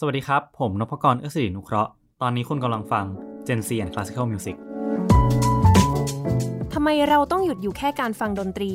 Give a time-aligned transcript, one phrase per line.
[0.00, 1.90] สวัสดีครับ ผมนพกร เอื้อสิรินุเคราะห์
[2.22, 3.04] ตอนนี้คุณกำลังฟัง
[3.46, 4.56] Gen C and Classical Music
[6.72, 8.74] ทำไมเราต้องหยุดอยู่แค่การฟังดนตรี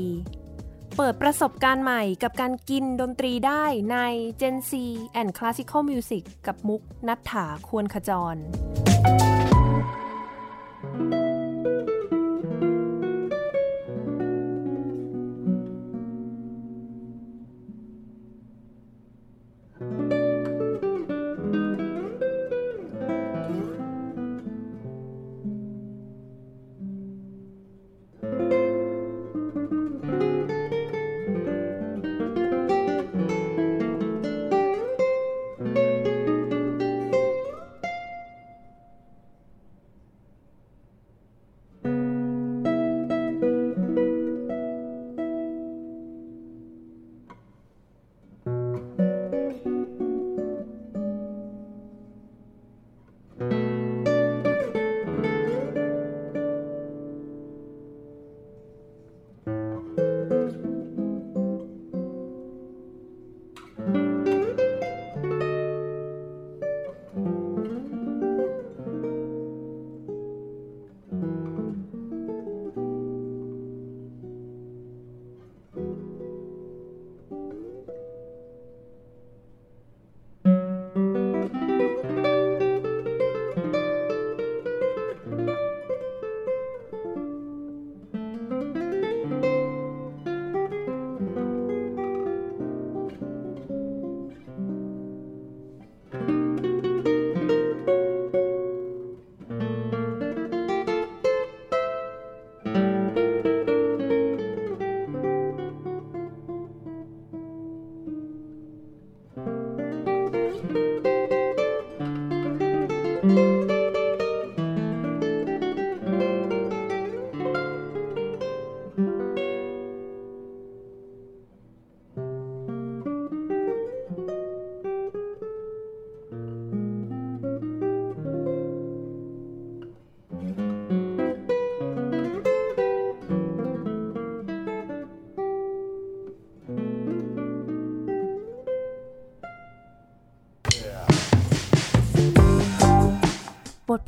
[0.97, 3.97] เปิดประสบการณ์ใหม่กับการกินดนตรีได้ใน
[4.41, 4.71] Gen C
[5.19, 8.35] and Classical Music กับมุกนัฐถาควรขจร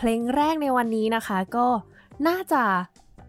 [0.05, 1.67] เพลงแรกในวันนี้นะคะก็
[2.27, 2.63] น่าจะ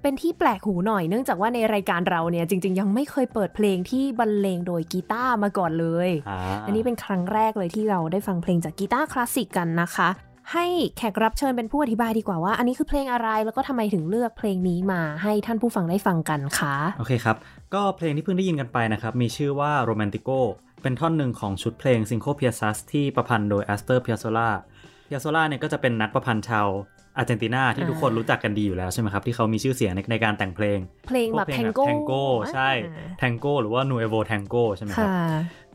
[0.03, 10.09] เป็นที่แปลกหูหน่อยเนื่องจากว่าในรายการเราเนี่ยจริง ๆ ยังไม่เคยเปิดเพลงที่บรรเลงโดยกีตาร์มาก่อนเลยอ่าอันนี้เป็นครั้งแรกเลยที่เราได้ฟังเพลงจากกีตาร์คลาสสิกกันนะคะ
[10.53, 17.37] ให้แขกรับเชิญเป็นผู้อธิบายดีกว่าว่า อันนี้คือเพลงอะไรแล้วก็ทำไมถึงเลือกเพลงนี้มาให้ท่านผู้ฟังได้ฟังกันคะโอเคครับ
[17.75, 20.39] ก็เพลงที่เพิ่งได้ยินกันไปนะครับ มีชื่อว่า Romantico
[20.83, 24.51] เป็นท่อนหนึ่งของชุดเพลง Cinco Piazzas ที่ประพันธ์โดย Astor Piazzolla
[25.09, 26.69] Piazzolla เนี่ยก็จะเป็นนักประพันธ์ชาว
[27.17, 30.79] อาร์เจนตินาที่ทุกคนรู้จักกันดีอยู่แล้วใช่ไหมครับ ที่เขามีชื่อเสียงในในการแต่งเพลง
[31.09, 32.71] เพลงแบบพวกแทงโก้แทงโก้ใช่
[33.19, 35.19] แทงโก้หรือว่า Nuevo Tango ใช่ไหมครับค่ะ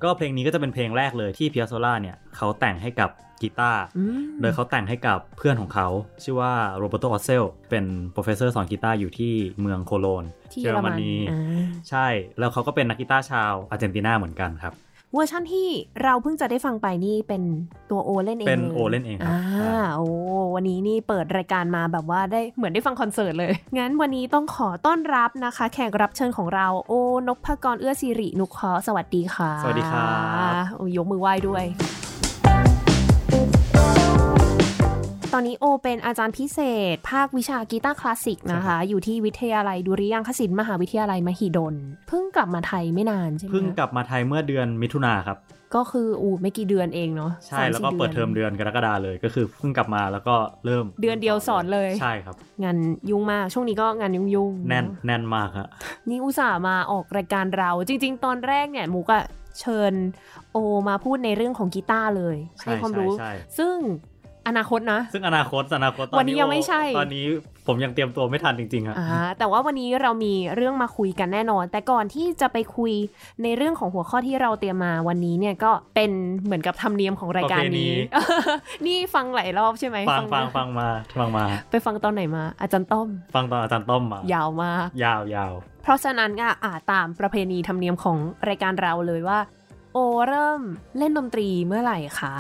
[0.04, 3.10] ก็เพลงนี้ก็จะเป็นเพลงแรกเลยที่ Piazzolla เนี่ยเขาแต่งให้กับ
[3.42, 5.88] กีตาร์อืมโดยเขาแต่งให้กับเพื่อนของเขา
[6.24, 11.42] ชื่อว่า Roberto Aussel เป็น professor สอนกีตาร์อยู่ที่เมืองโคโลญที่เยเยออรรมมันนีอ่า
[11.90, 12.08] ใช่
[12.40, 14.74] แล้วเขาก็เป็นนักกีตาร์ชาวอาร์เจนตินาเหมือนกันครับ
[15.14, 15.68] เวอร์ชั่นที่
[16.04, 17.44] เราเพิ่งจะได้ฟังไปนี่เป็น
[17.92, 20.08] ตัวโอเล่นเองเป็นลยโอเล่นเองครับอ่าอ่าโอ้
[20.56, 26.94] วันนี้นี่เปิดรายการมาแบบว่าได้เหมือนได้ฟังคอนเสิร์ตเลย งั้นวันนี้ต้องขอต้อนรับนะคะ แขกรับเชิญของเราโอ
[27.28, 30.06] นพกรเอื้อสิรินุเคราะห์สวัสดีค่ะ สวัสดีครั
[30.62, 31.66] บโอ้ยกมือไหว้ด้วย
[35.40, 36.60] อนนี้โอเป็นอาจารย์พิเศ
[36.94, 41.76] ษ ภาควิชากีตาร์คลาสสิกนะคะ อยู่ที่วิทยาลัยดุริยางคศิลป์มหาวิทยาลัยมหิดล
[42.08, 45.38] เพิ่งกลับมาไทยไม่นานใช่ไหมเพิ่งกลับมาไทยเมื่อเดือนมิถุนาครับ
[45.76, 50.36] ก็คืออูไม่กี่เดือนเองเนาะใช่สามแล้วก็สี่เปิดเทอมเดือนกรกฎาเลยก็คือเพิ่งกลับมาแล้วก็
[50.66, 52.78] เริ่มเดือนเดียวสอนเลยใช่ครับ งาน
[53.10, 55.68] ยุ่งมากช่วงนี้ก็งานยุ่งยุ่งๆแน่นเอะแน่นมากฮะ
[56.10, 59.24] นี่อุตส่าห์มาออกรายการเราจริง ๆ ตอนแรกเนี่ยมุกอะ
[59.60, 59.94] เชิญ
[60.54, 60.58] โอ
[60.90, 63.76] มาพูดในเรื่องของกีตาร์เลยใช่ให้ความรู้ใช่ซึ่ง
[64.48, 67.26] อนาคตนะ ซึ่งอนาคตอนาคตตอนวันนี้ยังไม่ใช่ ตอนนี้
[67.68, 72.94] ผมยังเตรียมตัวไม่ทันจริงๆครับอ่าแต่ว่าวันนี้เรามีเรื่องมาคุยกันแน่นอน แต่ก่อนที่จะไปคุย
[73.44, 76.12] ในเรื่องของหัวข้อที่เราเตรียมมาวันนี้เนี่ยก็เป็น
[76.44, 77.94] เหมือนกับธรรมเนียมของรายการนี้
[78.86, 80.88] นี่ฟังหลายรอบใช่ไหมฟังฟังฟังมา
[81.20, 85.54] ฟังมา ไปฟังตอนไหนมา อาจารย์ต้อม ฟังตอนอาจารย์ต้อมมายาวมากยาวยาว
[85.84, 88.18] เพราะฉะนั้นก็อ่าตามประเพณีธรรมเนียมของ
[88.50, 89.40] รายการเราเลยว่า
[89.94, 89.98] โอ
[90.28, 90.62] เริ่ม
[90.98, 92.36] เล่นดนตรีเมื่อไหร่คะ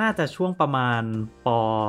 [0.00, 1.02] น่าจะช่วงประมาณ
[1.46, 1.48] ป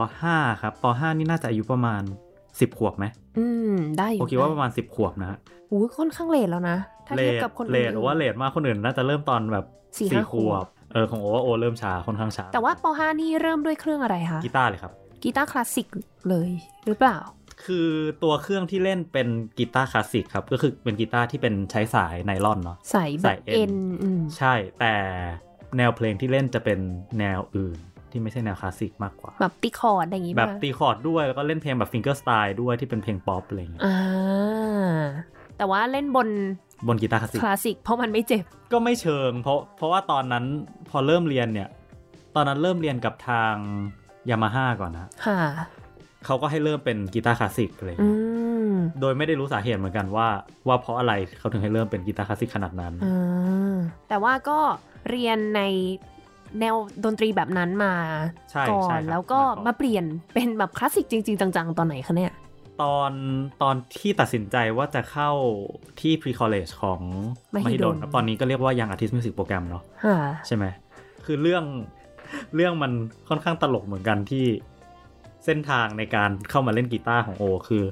[0.10, 2.02] .5 ครับป .5 นี่น่าจะอายุประมาณ
[2.42, 3.06] 10 ขวบไหม
[3.38, 5.38] อืม ได้อยู่โอเคว่าประมาณ 10 ขวบนะฮะ
[5.72, 6.78] อู้ค่อนข้าง late แล้วนะ
[7.08, 9.66] ถ้าเลเทียบกับคนเลทอื่น late หรือว่า late มากคนอื่นน่าจะเริ่มตอนแบบ
[9.98, 14.92] สี่สี่ห้าขขววบบเออของโอว่าโอเริ่มช้าค่อนข้างช้า แต่ว่าป .5 นี่เริ่มด้วยเครื่องอะไรคะ กีตาร์เลยครับ
[15.24, 15.88] กีตาร์คลาสสิก
[16.30, 16.50] เลย
[16.86, 17.18] หรือเปล่า
[17.66, 17.90] คือ
[18.24, 19.28] ตัวเครื่องที่เล่นเป็น
[19.58, 23.74] กีตาร์คลาสสิกครับ ก็คือเป็นกีตาร์ที่เป็นใช้สายไนลอนเนาะใส่แบใส่บเอ็เอ็นน
[24.04, 24.94] อืมใช่ แต่
[25.78, 26.80] แนวเพลงที่เล่นจะเป็น
[27.20, 27.80] แนวอื่น
[28.12, 34.98] ที่ไม่ใช่แนวคลาสสิกมากกว่า แบบตีคอร์ดอะไรอย่างงี้แบบป่ะตีคอร์ดด้วยแล้วก็เล่นเพลงแบบ fingerstyle ด้วยที่เป็นเพลงป๊อปอะไรอย่างเงี้ยอ่า
[35.58, 36.28] แต่ว่าเล่นบน
[36.88, 40.46] บนกีตาร์คลาสสิกคลาสสิกเพราะมันไม่เจ็บ ก็ไม่เชิง เพราะเพราะว่าตอนนั้น
[40.90, 41.70] พอเริ่มเรียนเนี่ย
[42.36, 43.54] ตอนนั้นเริ่มเรียนกับทาง
[44.30, 45.42] ยามาฮ่าก่อนนะค่ะ
[46.26, 48.20] เขาก็ให้เริ่มเป็นกีตาร์คลาสสิกอะไรอย่างอืเงี้ย
[48.72, 50.28] มโดยไม่ได้รู้สาเหตุเหมือนกันว่า
[50.68, 53.76] ว่าเพราะอะไรเขาถึงให้เริ่มเป็นกีตาร์คลาสสิกขนาดนั้นอ่า
[54.08, 54.60] แต่ว่าก็
[55.10, 55.62] เรียนใน
[56.60, 57.94] แนวดนตรีแบบนั้นมา
[58.52, 62.34] ใช่ก่อใช่นครับแล้วก็มาก่อนมาเปลี่ยนเป็นแบบคลาสสิกจริง ๆ จัง ๆ ตอนไหนคะเนี่ย
[62.82, 63.12] ตอน
[63.62, 65.32] ตอนที่ตัดสินใจว่าจะเข้า
[66.02, 67.02] ที่ pre college ของ
[67.56, 70.18] มหิดลมหิดลครับตอนนี้ก็เรียกว่ายัง artist music program เนาะค่ะ
[70.48, 70.66] ใช่ไหม
[71.26, 71.64] คือเรื่อง
[72.56, 72.92] เรื่องมัน
[73.30, 74.46] ค่อนข้างตลกเหมือนกันที่
[75.46, 77.84] เส้นทางในการเข้ามาเล่นกีตาร์ของโอ คือ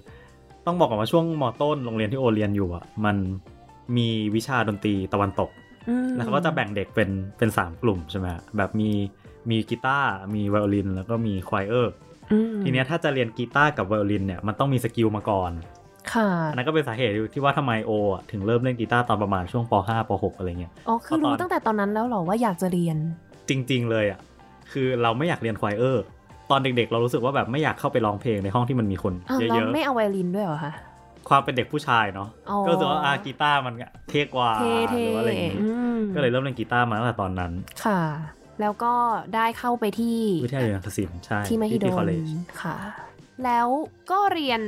[0.65, 3.17] ต้องบอกก่อนว่าช่วงมต้นโรงเรียนที่โอเรียนอยู่อะมัน
[3.97, 5.64] มีวิชาดนตรีตะวันตกอืม
[6.15, 8.91] แล้วเขาก็จะแบ่งเด็กเป็นเป็นสามกลุ่มใช่ไหมฮะแบบมี
[9.49, 11.94] มีกีตาร์มีไวโอลิน แล้วก็มี choir
[12.31, 15.51] อืมทีเนี้ยถ้าจะเรียนกีตาร์กับไวโอลินเนี่ยมันต้องมี skill มาก่อน
[16.13, 22.97] ค่ะอันนั้นก็เป็นสาเหตุที่ว่าทำไมโออะถึงเริ่มเล่นกีตาร์ตอนประมาณช่วงป .5 ป .6 อะไรเงี้ยอ๋อคือเพราะตอนรู้ตั้งแต่ตอนนั้นแล้วเหรอว่าอยากจะเรียน
[23.49, 24.19] จริง ๆ เลยอะ
[24.71, 26.03] คือเราไม่อยากเรียน choir
[26.51, 30.84] ตอนเด็กๆ เรารู้สึกว่าแบบไม่อยากเข้าไปร้องเพลงในห้องที่มันมีคนเยอะอ้าวเราอะไม่เอาไวโอลินด้วยเหรอคะๆ
[31.30, 33.74] ความเป็นเด็กผู้ชายเนาะอ๋อก็รู้สึกว่าอากีตาร์มัน
[34.10, 37.51] เท่กว่าเท่เท่หรือว่าอะไรอย่างงี้อืมก็เลยเริ่มเล่นกีตาร์มาตั้งแต่ตอนนั้น
[37.86, 38.01] ค่ะ
[38.62, 38.94] แล้วก็
[39.36, 42.31] ได้เข้าไปที่วิทยาลัยนาฏศิลป์ใช่ที่มหิดที่ล college
[42.62, 42.75] ค่ะ
[43.44, 43.68] แล้ว
[44.12, 44.62] ก็เรียน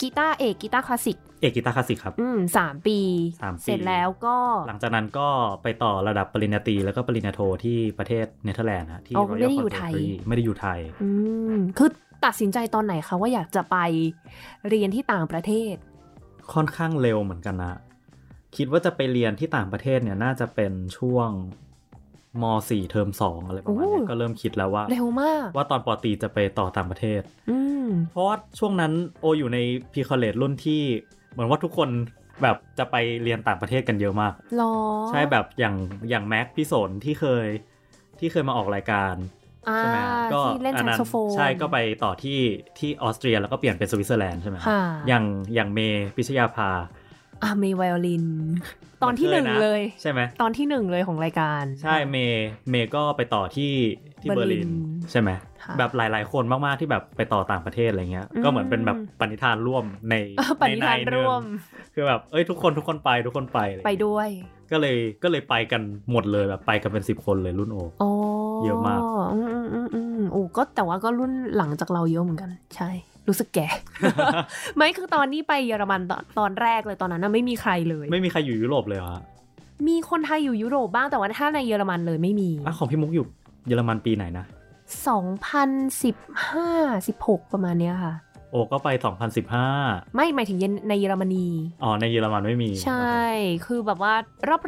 [0.00, 2.98] กีตาร์เอกกีตาร์คลาสสิกเอกกีตาร์คลาสสิกครับ อืมสามปี
[3.42, 4.36] สามปี เสร็จแล้วก็
[4.68, 5.28] หลังจากนั้นก็
[5.62, 11.08] ไปต่อระดับปริญญาตรีแล้วก็ปริญญาโทที่ประเทศเนเธอร์แลนด์ฮะที่อ๋อ Royal ไม่ได้อยู่ไทย Conservatory ไม่ได้อยู่ไทย อื
[11.54, 11.90] มคือ
[12.24, 13.76] ตัดสินใจตอนไหนคะว่าอยากจะไป
[14.68, 15.74] เรียนที่ต่างประเทศ
[16.54, 17.74] ค่อนข้างเร็วเหมือนกันนะ
[18.56, 21.30] คิดว่าจะไปเรียนที่ต่างประเทศเนี่ยน่าจะเป็นช่วง
[22.42, 29.58] ม .4 เทอม2อะไรประมาณเนี้ยโอ้ก็เริ่มคิดแล้วว่าเร็วมาก ว่าตอนปอตรีจะไปต่อต่างประเทศอืมเพราะว่าช่วงนั้นโออยู่ใน
[29.92, 30.82] พีคอเลจรุ่นที่
[31.32, 31.88] เหมือนว่าทุกคน
[32.42, 34.74] แบบจะไปเรียนต่างประเทศกันเยอะมากรอ
[35.08, 35.76] ใช่แบบอย่าง
[36.10, 37.46] อย่างแม็กพี่สนที่เคย
[38.18, 39.41] ที่เคยมาออกรายการอ่า
[39.76, 39.98] ใช่ไหม
[40.34, 42.40] ก็ที่เล่นอัแซกนั้นโซโฟนใช่ก็ไปต่อที่
[42.78, 45.24] ที่ออสเตรียแล้วก็เปลี่ยนเป็นสวิตเซอร์แลนด์ใช่ไหมค่ะอย่าง
[45.54, 46.70] อย่างเมย์พิชยาภา
[47.42, 48.24] อ่ามีไวโอลิน
[49.02, 53.72] ตอนที่หนึ่งหมืคเลยใช่ไหมตอนที่หนึ่งเลยของรายการ ใช่เมย์เมย์ก็ไปต่อที่
[54.22, 54.72] ที่เบเบออร์ร์ลิลินน
[55.10, 61.42] ใช่ไหมค่ะ แบบหลาย ๆ คนมาก ๆ ที่แบบไปต่อต่างประเทศอะไรเงี้ยอืมก็เหมือนเป็นแบบปณิธานร่วมในอะปณิธานใหงร่วม
[61.94, 64.28] คือแบบเอ้ยทุกคนทุกคนไปทุกคนไปอะไรไปด้วย
[64.72, 68.10] ก็เลยก็เลยไปกันหมดเลยแบบไปกันเป็นสิบคนเลยรุ่นโออ๋อ
[68.64, 69.00] เยอะมาก
[69.32, 72.90] อืมอืมอืมอืมโอ้ก็แต่ว่าก็รุ่นหลังจากเราเยอะเหมือนกัน ใช่
[73.28, 73.68] รู้สึกแก่
[74.76, 79.22] ไม่คือตอนนี้ไปเยอรมันตอนตอนแรกเลยตอนนั้นน่ะไม่มีใครเลย ไม่มีใครอยู่ยุโรปเลยเหรอฮะ
[79.88, 83.26] มีคนไทยอยู่ยุโรปบ้างแต่ว่าถ้าในเยอรมันเลยไม่มีอะของพี่มุกอยู่
[83.68, 84.44] เยอรมันปีไหนนะ
[84.92, 88.14] 2015 16 ประมาณเนี้ยค่ะ
[88.52, 88.88] โอก็ไป
[89.52, 91.46] 2015 ไม่หมายถึงเยนในเยอรมนี
[91.82, 93.16] อ๋อ ในเยอรมันไม่มี ใช่
[93.66, 94.14] คือแบบว่า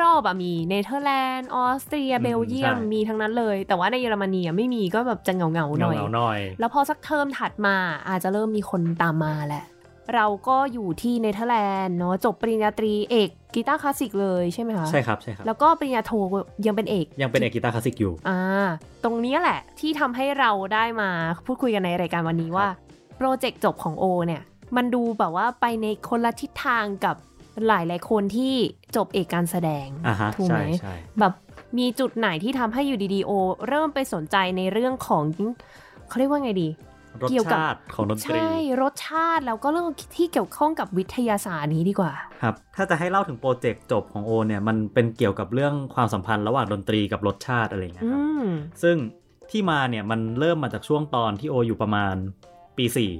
[0.03, 7.76] รอบๆอะมีเนเธอร์แลนด์ ออสเตรียอืมเบลเยียมใช่มีทั้งนั้นเลย แต่ว่าในเยอรมนีอะไม่มีก็แบบจะเหงาๆหเงาน่อยเงาๆหน่อย แล้วพอสักเทอมถัดมา
[8.09, 9.64] อาจจะเริ่มมีคนตามมาแหละ
[10.14, 16.12] เราก็อยู่ที่เนเธอร์แลนด์เนาะจบปริญญาตรีเอกกีตาร์คลาสสิกเลยใช่ไหมคะใช่ครับใช่ครับ แล้วก็ปริญญาโท
[16.66, 18.40] ยังเป็นเอก ยังเป็นเอกกีตาร์คลาสสิกอยู่อ่า
[19.04, 21.11] ตรงนี้แหละที่ทำให้เราได้มา
[21.44, 22.66] พูดคุยกันในรายการวันนี้ว่า
[23.16, 24.42] โปรเจกต์จบของโอเนี่ย
[24.76, 27.16] มันดูแบบว่าไปในคนละทิศทางกับ
[27.66, 28.54] หลายหลายๆคนที่
[28.96, 31.32] จบเอกการแสดงอ่าฮะถูกใช่ไหมใช่แบบ
[31.78, 33.30] มีจุดไหนที่ทำให้อยู่ดีๆโอ
[33.68, 35.23] เริ่มไปสนใจในเรื่องของ
[36.08, 36.94] เขาเรียกว่าไงดีรส
[37.30, 38.52] เกี่ยวกับชาติของดนตรีใช่
[38.83, 48.47] รสชาติแล้วก็เรื่องที่เกี่ยวข้องกับวิทยาศาสตร์นี้ดีกว่าครับถ้าจะให้เล่าถึงโปรเจกต์จบของโอเนี่ยมันเป็นเกี่ยวกับเรื่องความสัมพันธ์ระหว่างดนตรีกับรสชาติอะไรอย่างเงี้ยอืครับม
[48.83, 48.97] ซึ่ง
[49.50, 52.14] ที่มาเนี่ยมันเริ่มมาจากช่วงตอนที่โออยู่ประมาณ
[52.76, 53.12] ปีสี่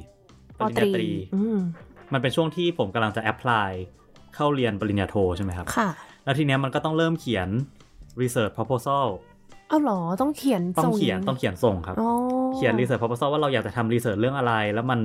[0.59, 1.59] ปปอริญตญารีตรีอืม
[2.13, 3.71] มันเป็นช่วงที่ผมกำลังจะแอพพลาย
[4.35, 5.89] เข้าเรียนปริญญาโทใช่ไหมครับค่ะ
[6.25, 7.49] แล้วทีเนี้ยมันก็ต้องเริ่มเขียน
[8.21, 9.07] research proposal
[9.69, 12.11] เอาเหรอต้องเขียนต้องส่เขียนต้องเขียนส่งครับอ๋อ
[12.55, 15.01] เขียน research proposal ว่าเราอยากจะทำ research เรื่องอะไร แล้วมัน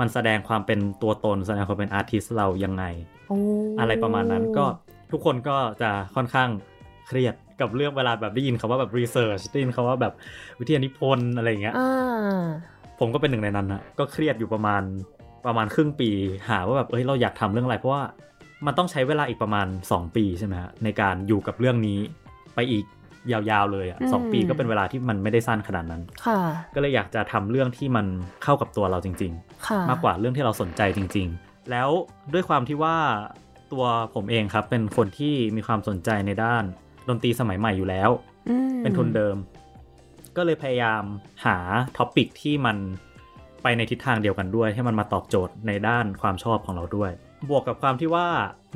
[0.00, 2.84] มันแสดงความเป็นตัวตนแสดงความเป็น artist เรายังไง
[3.28, 3.38] โอ้
[3.80, 4.64] อะไรประมาณนั้นก็
[5.12, 6.48] ทุกคนก็จะค่อนข้าง
[7.08, 10.12] เครียดกับเรื่องเวลาแบบได้ยินคำว่าแบบ research ได้ยินคำว่าแบบ
[10.60, 12.38] วิทยานิพนธ์อะไรอย่างเงี้ยอ่า
[13.00, 14.82] ผมก็เป็นหนึ่งในนั้นนะก็เครียดอยู่ประมาณ
[15.46, 16.10] ประมาณครึ่งปี
[16.48, 18.02] หาว่าแบบเอ้ยเราอยากทำเรื่องอะไร เพราะว่า
[18.66, 21.98] มันต้องใช้เวลาอีกประมาณ 2 ปีใช่ไหมฮะในการอยู่กับเรื่องนี้
[22.54, 22.84] ไปอีก
[23.32, 26.38] ยาวๆเลยอะสองปีก็เป็นเวลาที่มันไม่ได้สั้นขนาดนั้นค่ะ
[26.74, 28.06] ก็เลยอยากจะทำเรื่องที่มัน
[28.44, 29.32] เข้ากับตัวเราจริง
[29.66, 31.88] ค่ะๆมากกว่าเรื่องที่เราสนใจจริง ๆ แล้ว
[32.32, 32.96] ด้วยความที่ว่า
[33.72, 33.84] ตัว
[34.14, 36.64] ผมเองครับ เป็นคนที่มีความสนใจในด้าน
[37.08, 38.10] ดนตรีสมัยใหม่อยู่แล้ว
[38.48, 39.36] อืมเป็นทุนเดิม
[40.36, 41.02] ก็เลยพยายาม
[41.44, 41.56] หา
[41.96, 42.76] topic ที่มัน
[43.62, 47.10] ไปในทิศทางเดียวกันด้วย ให้มันมาตอบโจทย์ในด้านความชอบของเราด้วย
[47.50, 48.28] บวกกับความที่ว่า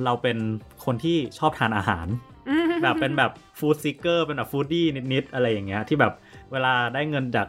[0.04, 0.38] เราเป็น
[0.84, 2.31] คนที่ชอบทานอาหารอืม
[2.82, 6.12] แบบเป็นแบบ food seeker เป็นแบบ foodie นิดๆอะไรอย่างเงี้ยที่แบบ
[6.52, 7.46] เวลาได้เงินจาก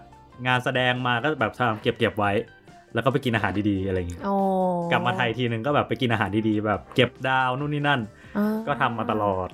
[0.47, 2.31] งานแสดงมาก็แบบทำเก็บเก็บๆไว้
[2.93, 4.35] แล้วก็ไปกินอาหารดีๆอะไรอย่างเงี้ยโอ้
[4.91, 8.01] กลับมาไทยทีนึงก็แบบไปกินอาหารดีๆ แบบเก็บดาวนู่นนี่นั่น
[8.37, 9.49] อ่าก็ทำมาตลอด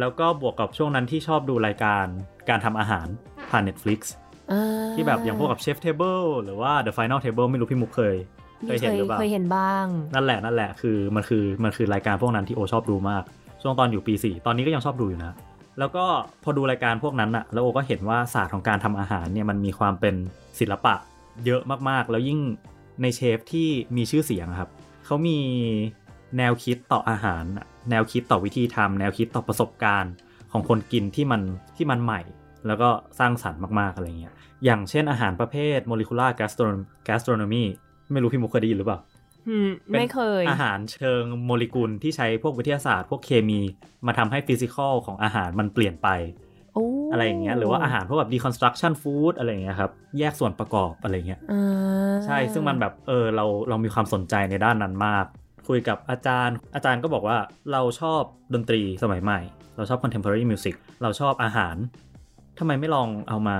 [0.00, 2.06] แล้วก็บวกกับช่วงนั้นที่ชอบดูรายการ
[2.48, 3.06] การทำอาหาร
[3.50, 4.00] ผ่าน Netflix
[4.52, 8.16] อ่าที่แบบอย่างพวกกับ Chef Table หรือว่า The Final Table ไม่รู้พี่มุกเคย
[8.66, 13.22] เคยเห็นหรือเปล่าเคยเห็นบ้าง นั่นแหละนั่นแหละคือมันคือมันคือรายการพวกนั้นที่โอชอบดูมาก
[13.62, 15.36] ช่วงตอนอยู่ปี 4 ตอนนี้ก็ยังชอบดูอยู่นะ
[15.78, 16.04] แล้วก็
[16.42, 20.14] พอดูรายการพวกนั้นอะแล้วโอก็เห็นว่าศาสตร์ของการทำอาหารเนี่ยมันมีความเป็น
[20.58, 20.94] ศิลปะ
[21.44, 22.40] เยอะมากๆ แล้วยิ่ง
[23.02, 24.70] ในเชฟที่มีชื่อเสียงครับ
[25.04, 25.38] เขามี
[26.38, 27.44] แนวคิดต่ออาหาร
[27.90, 30.12] แนวคิดต่อวิธีทำแนวคิดต่อประสบการณ์
[30.52, 31.42] ของคนกินที่มัน
[31.76, 32.20] ที่มันใหม่
[32.66, 32.88] แล้วก็
[33.18, 34.32] สร้างสรรค์มากๆอะไรเงี้ย
[34.64, 37.64] อย่างเช่นอาหารประเภท molecular gastronom- gastronomy
[38.12, 38.98] ไม่รู้พี่มุกเคยได้ยินหรือเปล่า
[39.90, 43.60] ไม่เคย อาหารเชิงโมเลกุลที่ใช้พวกวิทยาศาสตร์ พวกเคมี
[44.06, 46.08] มาทำให้ฟิสิกอลของอาหารมันเปลี่ยนไป
[46.74, 55.26] โอ้อะไรอย่างเงี้ยหรือว่าอาหารพวกแบบ deconstruction food อะไรอย่างเงี้ยครับ แยกส่วนประกอบอะไรเงี้ยอ่าใช่ซึ่งมันแบบเออเราเรามีความสนใจในด้านนั้นมาก
[55.68, 57.36] คุยกับอาจารย์ อาจารย์ก็บอกว่า
[57.72, 58.22] เราชอบ
[58.54, 59.40] ดนตรีสมัยใหม่
[59.76, 61.76] เราชอบ contemporary music เราชอบอาหาร
[62.58, 63.56] ทำไมไม่ลองเอามา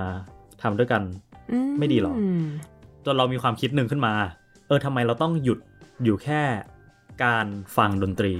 [0.62, 1.02] ทำด้วยกัน
[1.78, 2.16] ไม่ดีหรอม
[3.04, 4.12] จนเรามีความคิดหนึ่งขึ้นมา
[4.66, 5.58] เออทำไมเราต้องหยุด
[6.04, 6.42] อยู่แค่
[7.24, 8.34] การฟังดนตรี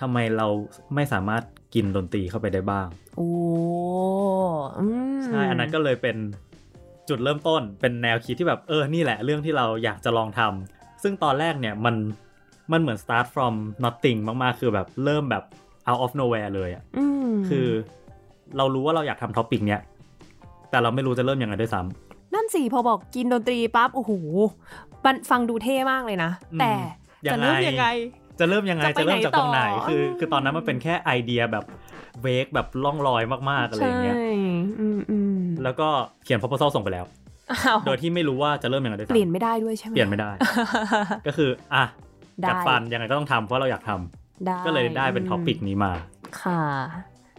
[0.00, 0.46] ทำไมเรา
[0.94, 1.42] ไม่สามารถ
[1.74, 3.30] กินดนตรีเข้าไปได้บ้าง โอ้
[4.78, 4.86] อื
[5.18, 6.16] มใช่ อันนั้นก็เลยเป็น
[7.08, 11.94] จุดเริ่มต้น เป็นแนวคิดที่แบบเออ นี่แหละเรื่องที่เราอยากจะลองทำ ซึ่งตอนแรกเนี่ยมัน
[12.72, 15.44] มันเหมือน start from nothing มากๆ คือแบบเริ่มแบบ
[15.88, 17.66] out of nowhere เลยอะอืมคือ
[18.56, 19.80] เรารู้ว่าเราอยากทำ topic เนี้ย
[20.70, 24.12] แต่เราไม่รู้จะเริ่มยังไงด้วยซ้ำนั่นสิ พอบอกกินดนตรีปั๊บ โอ้โห
[25.04, 26.72] มันฟังดูเท่มากเลยนะอืมแต่
[27.26, 27.86] ยังไงเริ่มยังไง
[28.40, 31.64] จะเริ่มยังไง จะไปจะเริ่มจากตรงไหนไหนต่อคืออืมคือตอนนั้นมันเป็นแค่ไอเดียแบบ
[32.22, 34.26] vague แบบล่องลอยมากๆอะไรอย่างเงี้ยใช่
[34.80, 35.88] อืมอืมแล้วก็
[36.24, 37.04] เขียน proposal ส่งไปแล้ว
[37.52, 40.30] อ้าวโดยที่ไม่รู้ว่าจะเริ่มยังไงด้วยเปลี่ยนซ้ำไม่ได้ด้วยใช่ไหมเปลี่ยนไม่ได้
[41.26, 41.84] ก็คืออะ
[42.42, 45.92] ได้กัดฟันยังไงก็ต้องทำเพราะเราอยากทำได้ก็เลยได้เป็น topic นี้มา
[46.42, 46.62] ค่ะ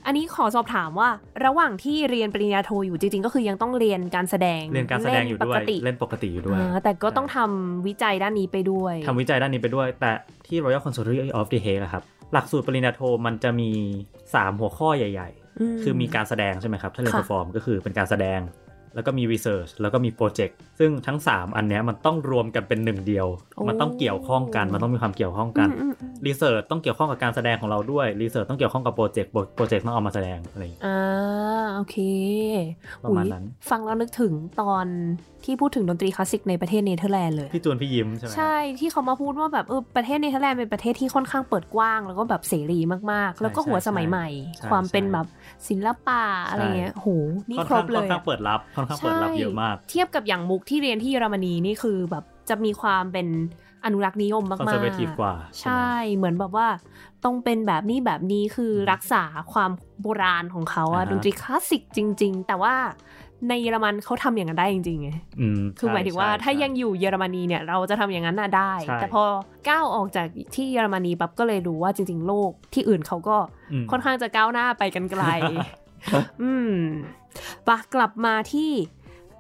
[0.06, 1.10] อันนี้ขอสอบถามว่า
[1.46, 10.12] ระหว่างที่เรียนปริญญาโทอยู่จริงๆ ก็คือยังต้องเรียนการแสดงเรียนการแสดงอยู่ด้วยเล่นปกติเลเล่นปกติอยู่ด้วยอ่าแต่ก็ต้องทำวิจัยด้านนี้ไปด้วยทำวิจัยด้านนี้ไปด้วย แต่
[10.48, 13.70] ที่ Royal Conservatory of the Hague อะครับหลักสูตรปริญญาโทมันจะมี
[14.16, 18.40] 3 หัวข้อใหญ่ๆคือมีการแสดงใช่ไหมครับถ้าเรียนค่ะ perform ก็คือเป็นการแสดง
[18.96, 23.28] แล้วก็มี research แล้วก็มี project ซึ่งทั้ง 3 อันเนี้ยมันต้องรวมกันเป็นหนึ่งเดียว
[23.68, 31.98] มันต้องเกี่ยวข้องกันมันต้องมีความเกี่ยวข้องกันอืมอืมอืม research ต้องเกี่ยวข้องกับการแสดงของเราด้วย research ต้องเกี่ยวข้องกับโปรเจกต์โปรเจกต์ต้องเอามาแสดงอะไรอย่างเงี้ยอ่าโอเค
[33.04, 34.86] ประมาณนั้นอุ๊ยฟังแล้วนึกถึงตอน
[35.46, 42.80] ที่พูดถึงดนตรีคลาสสิกในประเทศเนเธอร์แลนด์เลย พี่จูนพี่ยิ้มใช่ไหมใช่ที่เขามาพูดว่าแบบเออประเทศเนเธอร์แลนด์เป็นประเทศที่ค่อนข้างเปิดกว้าง แล้วก็แบบเสรี
[43.12, 44.28] มากๆ แล้วก็หัวสมัยใหม่
[44.72, 45.28] ความเป็นแบบ
[45.70, 47.08] ศิลปะอะไรเงี้ยโห
[47.50, 53.28] นี่ค่อนครข้าบงเลค่อนยข้างอะเปิดรับค่อนข้างเปิดรับใช่เยอะมาก เทียบกับอย่างมุกที่เรียนที่เยอรมนีนี่คือแบบจะมีความเป็น
[53.86, 56.68] อนุรักษ์นิยมมากๆ conservative กว่า ใช่ เหมือนแบบว่า
[57.24, 62.76] ต้องเป็นแบบนี้แบบนี้คืออืมรักษาความโบราณของเขาอะอ่าฮะดนตรีคลาสสิกจริง ๆ แต่ว่า
[63.50, 65.10] ในเยอรมันเขาทำอย่างนั้นได้จริงๆไง
[65.40, 69.24] อืมคือหมายถึงว่าใช่ถ้าใช่ยังอยู่เยอรมนีเนี่ยเราจะทำอย่างนั้นน่ะได้ใช่แต่พอ
[69.70, 73.38] ก้าวออกจากที่เยอรมนีปั๊บก็เลยรู้ว่าจริง ๆ โลกที่อื่นเขาก็
[73.84, 75.24] มค่อนข้างจะก้าวหน้าไปกันไกล
[76.42, 76.74] อืม
[77.68, 78.72] ปะกลับมาที่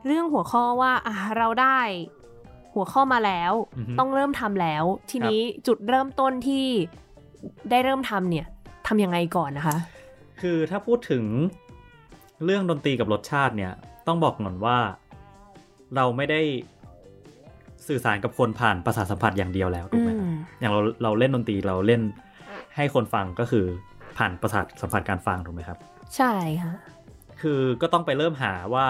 [0.05, 1.79] เรื่องหัวข้อว่าอะเราได้
[2.73, 6.65] หัวข้อมาแล้วอือฮึต้องเริ่มทำแล้ว ทีนี้จุดเริ่มต้นที่
[7.69, 8.45] ได้เริ่มทำเนี่ย
[8.87, 9.77] ทำยังไงก่อนนะคะ
[10.41, 11.23] คือถ้าพูดถึง
[12.45, 13.73] เรื่องดนตรีกับรสชาติเนี่ย
[14.07, 14.77] ต้องบอกก่อนว่า
[15.95, 16.41] เราไม่ได้
[17.87, 22.01] สื่อสารกับคนผ่านประสาทสัมผัสอย่างเดียวแล้วถูกไหมครับอืมอย่างเราเราเล่นดนตรีเราเล่น
[22.75, 23.65] ให้คนฟังก็คือ
[24.17, 25.77] ผ่านประสาทสัมผัสการฟังถูกไหมครับ
[26.15, 26.73] ใช่ค่ะ
[27.41, 28.87] คือก็ต้องไปเริ่มหาว่า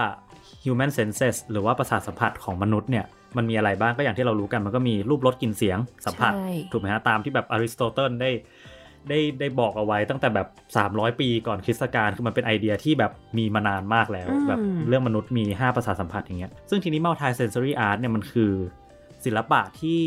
[0.64, 3.06] human senses หรือว่าประสาทสัมผัสของมนุษย์เนี่ย
[3.38, 8.32] มันมีอะไรบ้างก็อย่างที่เรารู้กันมันก็มีรูปรสกลิ่นเสียงสัมผัสใช่ถูกไหมฮะตามที่แบบอริสโตเติลได้
[9.10, 10.48] ได้ได้บอกเอาไว้ตั้งแต่แบบ
[10.84, 18.52] 300 ปีก่อนคริสตกาลคือมันเป็นไอเดียที่แบบมีมานานมากแล้วอืมแบบเรื่องมนุษย์มี 5 ประสาทสัมผัสอย่างเงี้ยซึ่งทีนี้ multi sensory art เนี่ยมันคือ
[19.26, 20.00] ศิลปะที่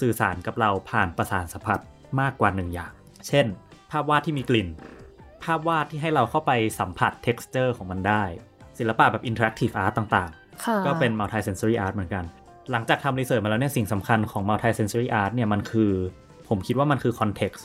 [0.00, 1.80] สื่อสารกับเราผ่านประสาทสัมผัส
[2.20, 2.92] มากกว่าหนึ่งอย่าง
[3.28, 3.46] เช่น
[3.90, 4.68] ภาพวาดที่มีกลิ่น
[5.44, 8.22] ภภาพวาดที่ให้เราเข้าไปสัมผัส texture ของมันได้
[8.78, 10.30] ศิลปะแบบ interactive art ต่าง
[10.64, 12.24] ค่ะๆก็เป็น multi sensory art เหมือนกัน
[12.70, 15.92] หลังจากทำรีเสิร์ชมาแล้วเนี่ยสิ่งสำคัญของ multi sensory art เนี่ยมันคือ
[16.48, 17.62] ผมคิดว่ามันคือ context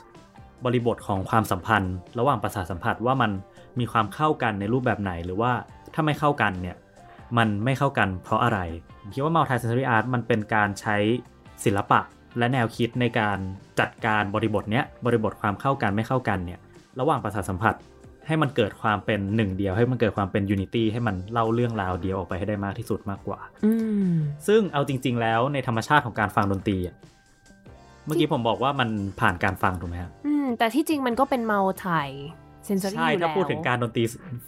[0.65, 3.31] บริบทของความสัมพันธ์ ระหว่างประสาทสัมผัสว่ามัน
[3.79, 5.51] มีความเข้ากันในรูปแบบไหน หรือว่า
[5.93, 6.75] ถ้าไม่เข้ากันเนี่ย
[7.37, 8.59] มันไม่เข้ากันเพราะอะไร
[8.99, 10.97] ผมคิดว่า multi sensory art มันเป็นการใช้
[11.65, 11.99] ศิลปะ
[12.37, 13.37] และแนวคิดในการ
[13.79, 16.59] จัดการบริบทเนี้ยบริบทความเข้ากันไม่เข้ากันเนี่ย
[16.99, 17.75] ระหว่างประสาทสัมผัส
[18.27, 23.71] ให้มันเกิดความเป็นหนึ่งเดียว ให้มันเกิดความเป็น unity ให้มันเล่าเรื่องราวเดียวออกไปให้ได้มากที่สุดมากกว่าอื
[24.11, 24.13] ม
[24.47, 28.89] ซึ่งเอาจริง ๆ แล้วในธรรมชาติของการฟังดนตรีอะเมื่อกี้ผมบอกว่ามัน
[29.19, 32.09] ผ่านการฟังถูกไหมครับอืม แต่ที่จริงมันก็เป็นเมาไทย
[32.65, 34.03] เซนซอรี่ใช่อยู่แล้ถ้าวพูดถึงการดนตรี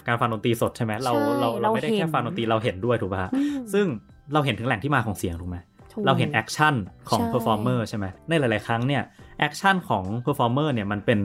[0.07, 3.85] การฟังดนตรีสดใช่ไหมเราใช่เราเราไม่ได้เราเห็นแค่ฟังดนตรีเราเห็นด้วยถูกป่ะฮะอืมซึ่ง
[4.33, 5.57] เราเห็นถึงแหล่งที่มาของเสียงถูกไหม
[5.93, 6.75] ถูกเราเห็น action
[7.09, 9.03] ของใช่ performer ใช่ไหมในหลาย ๆ ครั้งเนี่ย
[9.39, 11.19] action ของ performer เนี่ยมันเป็น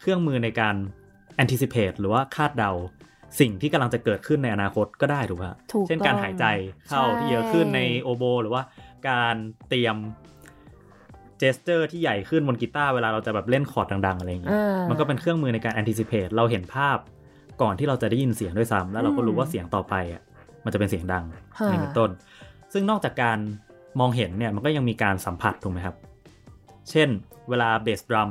[0.00, 0.74] เครื่องมือในการ
[1.42, 2.72] anticipate หรือว่าคาดเดา
[3.40, 6.44] สิ่งที่กำลังจะเกิดขึ้นในอนาคตก็ได้ถูกป่ะถูกเช่นการต้องหายใจ
[6.88, 8.62] เข้าใช่ที่เยอะขึ้นในโอโบ หรือว่า
[9.08, 9.36] การ
[9.68, 9.96] เตรียม
[11.38, 16.98] gesture ที่ใหญ่ขึ้นบนกีตาร์เวลาเราจะแบบเล่นคอร์ดดัง ๆ อะไรอย่างเงี้ยอ่ามันก็เป็นเครื่องมือในการ anticipate เราเห็นภาพ
[17.62, 20.22] ก่อนที่เราจะได้ยินเสียงด้วยซ้ำแล้วเราก็รู้ว่าเสียงต่อไปอะ
[20.64, 21.24] มันจะเป็นเสียงดัง
[21.58, 22.10] ค่ะอย่างเป็นต้น
[22.72, 23.38] ซึ่งนอกจากการ
[24.00, 25.96] มองเห็นเนี่ยมันก็ยังมีการสัมผัสถูกไหมครับ
[26.90, 27.08] เช่น
[27.48, 28.30] เวลา bass drum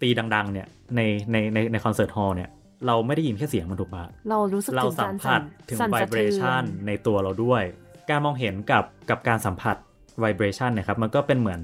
[0.00, 1.00] ตีดัง ๆ เนี่ยใน
[1.32, 2.50] ในในใน concert hall เนี่ย
[2.86, 7.62] เราไม่ได้ยินแค่เสียงมันถูกปะเรารู้สึกเราสัมผัสถึงการสั่นสะเทือน vibration ในตัวเราด้วย
[8.10, 9.76] การมองเห็นกับกับการสัมผัส
[10.20, 11.60] vibration เนี่ยครับมันก็เป็นเหมือน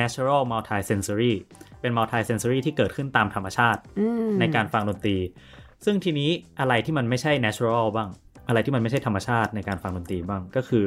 [0.00, 1.32] natural multi sensory
[1.80, 5.16] เป็น multi sensory ที่เกิดขึ้นตามธรรมชาติอืมในการฟังดนตรี
[5.84, 8.08] ซึ่งทีนี้อะไรที่มันไม่ใช่ natural บ้าง
[8.48, 10.86] อะไรที่มันไม่ใช่ธรรมชาติในการฟังดนตรีบ้างก็คือ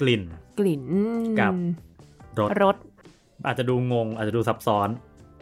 [0.00, 0.22] กลิ่น
[0.58, 0.82] กลิ่น
[1.40, 1.52] กับ
[2.38, 2.76] รสรส
[3.46, 4.88] อาจจะดูงง อาจจะดูซับซ้อน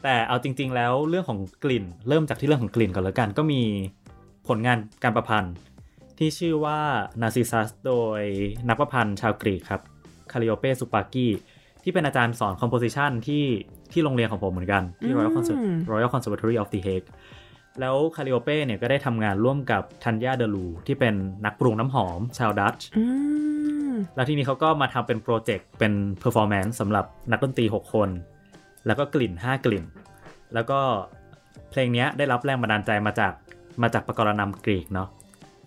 [0.03, 3.63] แต่เอาจริง ๆ แล้วเรื่องของกลิ่น เริ่มจากที่เรื่องของกลิ่นก่อนแล้วกัน ก็มี
[4.49, 5.55] ผลงานการประพันธ์
[6.19, 6.81] ที่ชื่อว่า
[7.21, 8.21] Narcissus โดย
[8.69, 9.83] นักประพันธ์ชาวกรีกครับ
[10.33, 11.27] Calliope Tsoupaki
[11.85, 13.45] ที่เป็นอาจารย์สอน composition ที่
[13.93, 15.61] ที่โรงเรียนของผมเหมือนกัน ที่ Royal Conser-
[15.93, 17.09] Royal Conservatory of The Hague
[17.81, 23.05] แล้ว Calliope เนี่ยก็ได้ทำงานร่วมกับ Tanja Deurloo ที่เป็นนักปรุงน้ำหอมชาวดัตช์อื
[23.93, 28.09] มแล้วทีนี้เขาก็มาทำเป็น project เป็น performance สำหรับนักดนตรี 6 คน
[28.87, 29.85] แล้วก็กลิ่น 5 กลิ่น
[30.55, 30.81] แล้วก็
[31.71, 33.33] เพลงเนี้ยได้รับแรงบันดาลใจมาจาก
[33.83, 35.09] มาจากปกรณัมกรีกเนาะ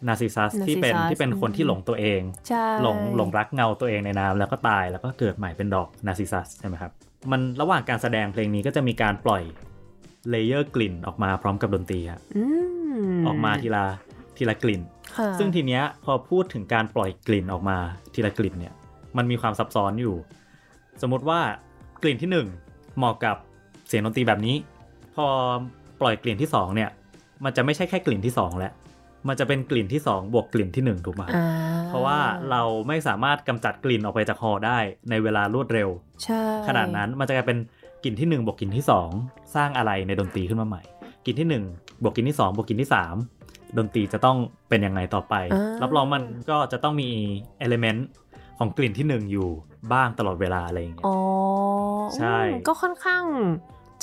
[0.07, 6.91] Narcissus ที่เป็น Narcissus ที่เป็นคนที่หลงตัวเองใช่หลงหลงรักเงาตัวเองในน้ำแล้วก็ตายแล้วก็เกิดใหม่เป็นดอก Narcissus ใช่ไหมครับ
[7.31, 9.43] มันระหว่างการแสดงเพลงนี้ก็จะมีการปล่อย
[10.29, 12.43] เลเยอร์กลิ่นออกมาพร้อมกับดนตรีฮะอื
[13.03, 13.83] มออกมาทีละ
[14.37, 14.81] ทีละกลิ่น
[15.17, 17.77] ค่ะซึ่งทีเนี้ยพอพูดถึงการปล่อยกลิ่นออกมา
[18.13, 18.73] ทีละกลิ่นเนี่ย
[19.17, 20.15] มันมีความซับซ้อนอยู่
[21.01, 21.39] สมมุติว่า
[22.03, 22.47] กลิ่นที่หนึ่ง
[22.97, 23.37] เหมาะกับ
[23.87, 24.55] เสียงดนตรีแบบนี้
[25.15, 25.25] พอ
[26.01, 26.89] ปล่อยกลิ่นที่สองเนี่ย
[27.43, 28.73] มันจะไม่ใช่แค่กลิ่นที่สองแล้ว
[29.27, 31.47] มันจะเป็นกลิ่นที่สองบวกกลิ่นที่หนึ่งถูกไหมอ่า
[31.87, 32.19] เพราะว่า
[32.51, 34.77] เราไม่สามารถกำจัดกลิ่นออกไปจากฮอได้
[35.09, 35.89] ในเวลารวดเร็ว
[36.23, 37.57] ใช่ขนาดนั้นมันจะกลายเป็น
[38.03, 38.85] กลิ่นที่ 1 บวกกลิ่นที่
[39.19, 40.81] 2 สร้างอะไรในดนตรีขึ้นมาใหม่
[41.25, 44.37] กลิ่นที่ 1 บวกกลิ่นที่ 2 บวกกลิ่นที่ 3 ดนตรีจะต้อง
[44.69, 47.09] เป็นยังไงต่อไปอ่ารัรับรองมันก็จะต้องมี
[47.59, 48.07] เอลเมนต์
[48.59, 49.49] ของกลิ่นที่ 1 อยู่
[49.93, 51.17] บ้างตลอดเวลาอะไรอย่างเงี้ยอ๋อ
[52.17, 53.23] ใช่อืมก็ค่อนข้าง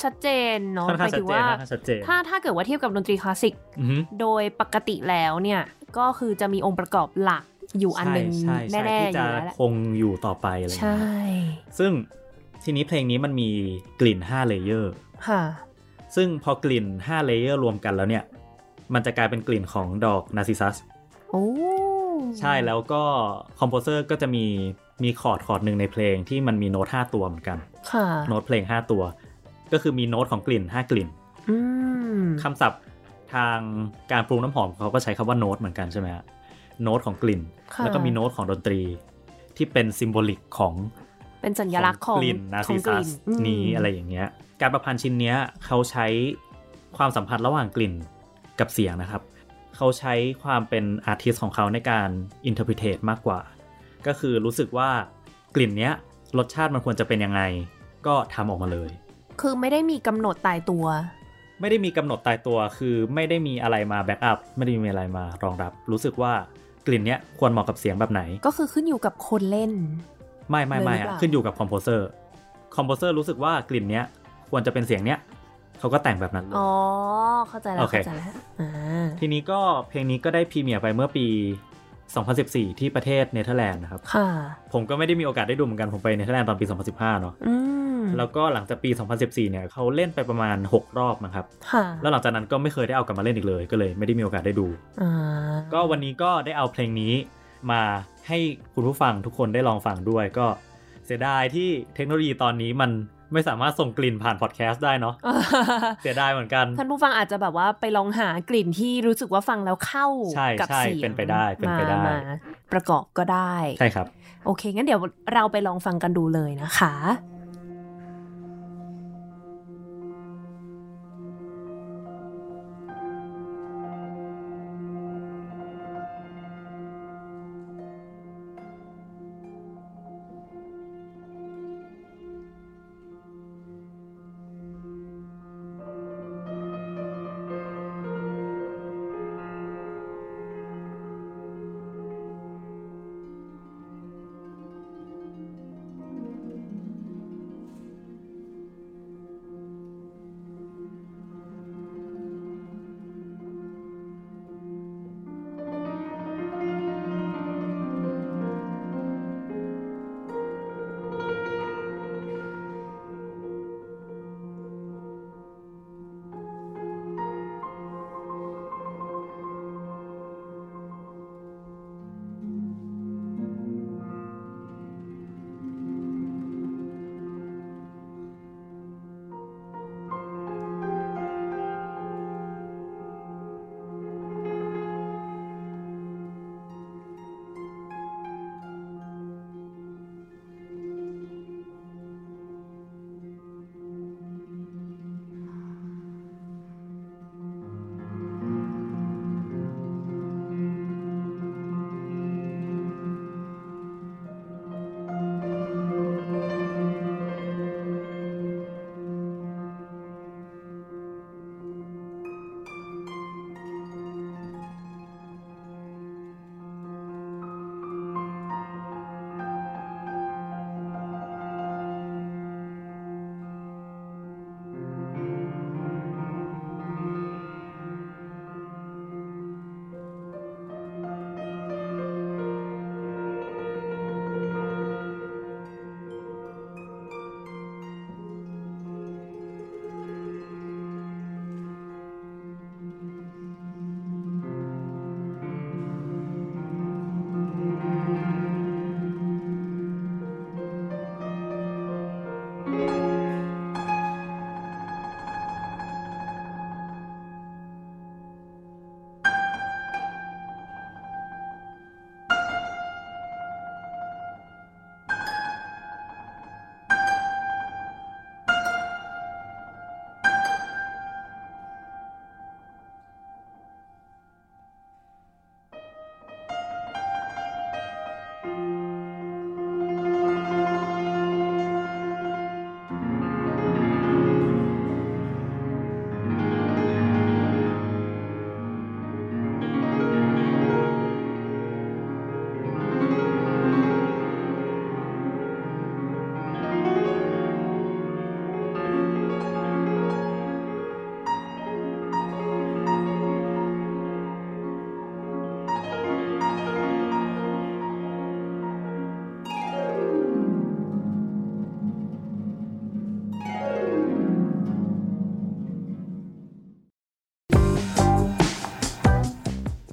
[0.03, 5.61] ชัดเจนเนาะค่อนหข้างมายชัถึดงเจนว่าค่อนข้างชัดเจนถ้าถ้าเกิดว่าเทียบกับดนตรีคลาสสิกอือฮึโดยปกติแล้วเนี่ย
[5.97, 7.43] ก็คือจะมีองค์ประกอบหลัก
[7.79, 11.91] อยู่อันหนึ่งใช่ใช่แน่ใช่ๆอที่จะยู่แล้วแหละคงอยู่ต่อไปอะไรอย่างใช่เงี้ยซึ่ง
[12.63, 13.49] ทีนี้เพลงนี้มันมี
[13.99, 14.91] กลิ่น5เลเยอร์
[15.27, 15.41] ค่ะ
[16.15, 18.23] ซึ่งพอกลิ่น5เลเยอร์รวมกันแล้วเนี่ย
[18.93, 20.75] มันจะกลายเป็นกลิ่นของดอกนาซิซัส
[21.31, 21.45] โอ้
[22.39, 23.03] ใช่แล้วก็
[23.59, 24.45] คอมโพเซอร์ก็จะมี
[25.03, 27.57] มีคอร์ดคอร์ดหนึ่งในเพลงที่มันมีโน้ต5ตัวเหมือนกัน
[27.91, 29.01] ค่ะ โน้ตเพลง 5 ตัว
[29.73, 31.07] ก็คือมีโน้ตของกลิ่น 5 กลิ่น
[31.49, 31.55] อื
[32.21, 32.81] มคำศัพท์
[33.33, 33.59] ทาง
[34.11, 36.23] การปรุงน้ำหอมเขาก็ใช้คำว่าโน้ตเหมือนกันใช่ไหมฮะ
[36.83, 37.41] โน้ตของกลิ่น
[37.73, 38.81] ค่ะแล้วก็มีโน้ตของดนตรี
[39.57, 40.73] ที่เป็น symbolic ของ
[41.41, 44.27] เป็นสัญลักษณ์ของกลิ่นนาขอซิงกซัลิ่สอืมนี้อะไรอย่างเงี้ย
[44.61, 46.05] การประพันธ์ชิ้นเนี้ยเขาใช้
[46.97, 47.93] ความสัมพันธ์ระหว่างกลิ่น
[48.59, 49.21] กับเสียงนะครับ
[49.75, 52.09] เขาใช้ความเป็นอาร์ติสของเขาในการ
[52.45, 53.39] อินเทอร์พ t เ e มากกว่า
[54.07, 54.89] ก็คือรู้สึกว่า
[55.55, 55.93] กลิ่นเนี้ย
[56.37, 57.41] รสชาติมันควรจะเป็นยังไง
[58.07, 58.89] ก็ทำออกมาเลย
[59.39, 60.85] คือไม่ได้มีกำหนดตายตัว
[61.61, 66.33] ไม่ได้มีกำหนดตายตัว คือไม่ได้มีอะไรมา back up ไม่ได้มีอะไรมารองรับ รู้สึกว่า
[66.87, 69.71] กลิ่นเนี้ยควรเหมาะกับเสียงแบบไหน ก็คือขึ้นอยู่กับคนเล่น
[70.49, 74.05] ไม่ไม่ไม่เลยหรืออะเปล่าอะขึ้นอยู่กับ composer composer รู้สึกว่ากลิ่นเนี้ย
[74.49, 75.19] ควรจะเป็นเสียงเนี้ย
[75.79, 76.69] เขาก็แต่งแบบนั้นเลยอ๋อ
[77.49, 81.25] เข้าใจแล้วโอเคเข้าใจแล้วอ่าทีนี้ก็เพลงนี้ก็ได้ premiere ไปเมื่อปี
[82.17, 84.29] 2014 ที่ประเทศเนเธอร์แลนด์นะครับค่ะ
[84.73, 87.55] ผมก็ไม่ได้มีโอกาสได้ดูเหมือนกันผมไปเนเธอร์แลนด์ตอนปี 2015 เนาะอื
[87.99, 94.67] มแล้วก็หลังจากปี 2014 เนี่ยเขาเล่นไปประมาณ 6 รอบนะครับค่ะแล้วหลังจากนั้นก็ไม่เคยได้เอากลับมาเล่นอีกเลย ก็เลยไม่ได้มีโอกาสได้ดู
[95.01, 95.11] อ่า
[95.73, 97.13] ก็วันนี้ก็ได้เอาเพลงนี้
[97.71, 97.81] มา
[98.27, 98.37] ให้
[98.73, 100.47] คุณผู้ฟังทุกคนได้ลองฟังด้วยก็
[101.05, 102.91] เสียดายที่เทคโนโลยีตอนนี้มัน
[103.33, 105.15] ไม่สามารถส่งกลิ่นผ่านพอดแคสต์ได้เนาะ
[106.01, 112.17] เสียดายเหมือนกัน ท่านผู้ฟังอาจจะแบบว่าไปลองหากลิ่นที่รู้สึกว่าฟังแล้วเข้าใช่กับใช่เสียงเป็นไปได้เป็นไปได้มามา
[112.73, 114.07] ประกอบก็ได้ ใช่ครับ
[114.45, 115.01] โอเค งั้นเดี๋ยว
[115.33, 116.93] เราไปลองฟังกันดูเลยนะคะ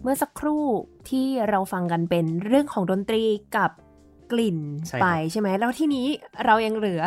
[0.08, 0.64] มื่อสักครู่
[1.10, 3.22] ที่เราฟังกันเป็นเรื่องของดนตรี
[3.56, 3.70] กับ
[4.32, 6.06] กลิ่นใช่ครับไปใช่ไหมแล้วที่นี้
[6.46, 7.02] เรายังเหลือ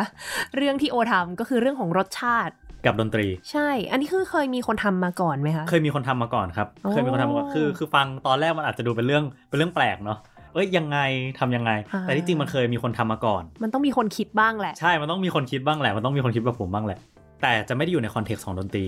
[0.56, 2.54] เรื่องที่โอทำก็คือเรื่องของรสชาติ
[2.86, 10.18] กับดนตรี ใช่ อันนี้คือเคยมีคนทำมาก่อนไหมคะเคยมีคนทำมาก่อนครับโอ้เคยมีคนทำมาก่อนคือคือฟังตอนแรกมันอาจจะดูเป็นเรื่องเป็นเรื่องแปลกเนาะ
[10.54, 10.98] เอ้ยยังไง
[11.38, 16.98] ทำยังไงอ่าแต่ที่จริงมันเคยมีคนทำมาก่อน มันต้องมีคนคิดบ้างแหละ ใช่ มันต้องมีคนคิดบ้างแหละ มันต้องมีคนคิดแบบผมบ้างแหละ
[17.42, 18.84] แต่จะไม่ได้อยู่ในคอนเท็กซ์ของดนตรี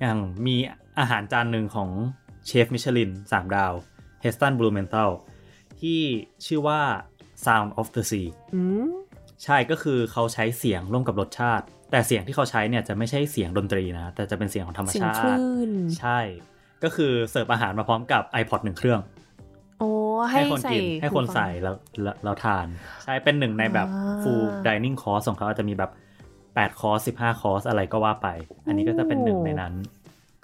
[0.00, 0.56] อย่างมี
[0.98, 1.88] อาหารจานหนึ่งของ
[2.46, 3.72] เชฟมิชลิน3ดาว
[4.20, 5.10] Heston Blumenthal
[5.80, 6.00] ที่
[6.46, 6.80] ชื่อว่า
[7.44, 8.90] Sound of the Sea อืม
[9.44, 16.18] ใช่ก็คือเขาใช้เสียงร่วมกับรสชาติ แต่เสียงที่เขาใช้เนี่ยจะไม่ใช่เสียงดนตรีนะ แต่จะเป็นเสียงของธรรมชาติเสียงคลื่นใช่
[16.84, 19.00] ก็คือเสิร์ฟอาหารมาพร้อมกับ iPod หนึ่งเครื่อง
[19.78, 19.90] โอ้
[20.30, 22.66] ให้ให้คนกินใส่หูฟังให้คนใส่แล้วแล้วแล้วทาน
[23.04, 25.90] ใช่เป็นหนึ่งในแบบอ่า full dining course ของเขาอาจจะมีแบบ
[26.36, 28.28] 8คอร์ส15 คอร์สอะไรก็ว่าไป
[28.66, 29.74] อันนี้ก็จะเป็นหนึ่งในนั้น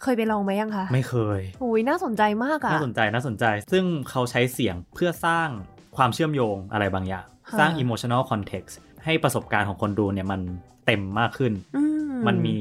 [0.03, 5.49] เคยไปลองไหมยังคะ ไม่เคยโอ้ยน่าสนใจมากอะน่าสนใจน่าสนใจ ซึ่งเขาใช้เสียงเพื่อสร้าง
[5.97, 10.41] ความเชื่อมโยงอะไรบางอย่างค่ะสร้าง emotional context ให้ประสบการณ์ของคนดูเนี่ยมัน
[10.87, 11.83] เต็มมากขึ้นอืม
[12.27, 12.57] มันมี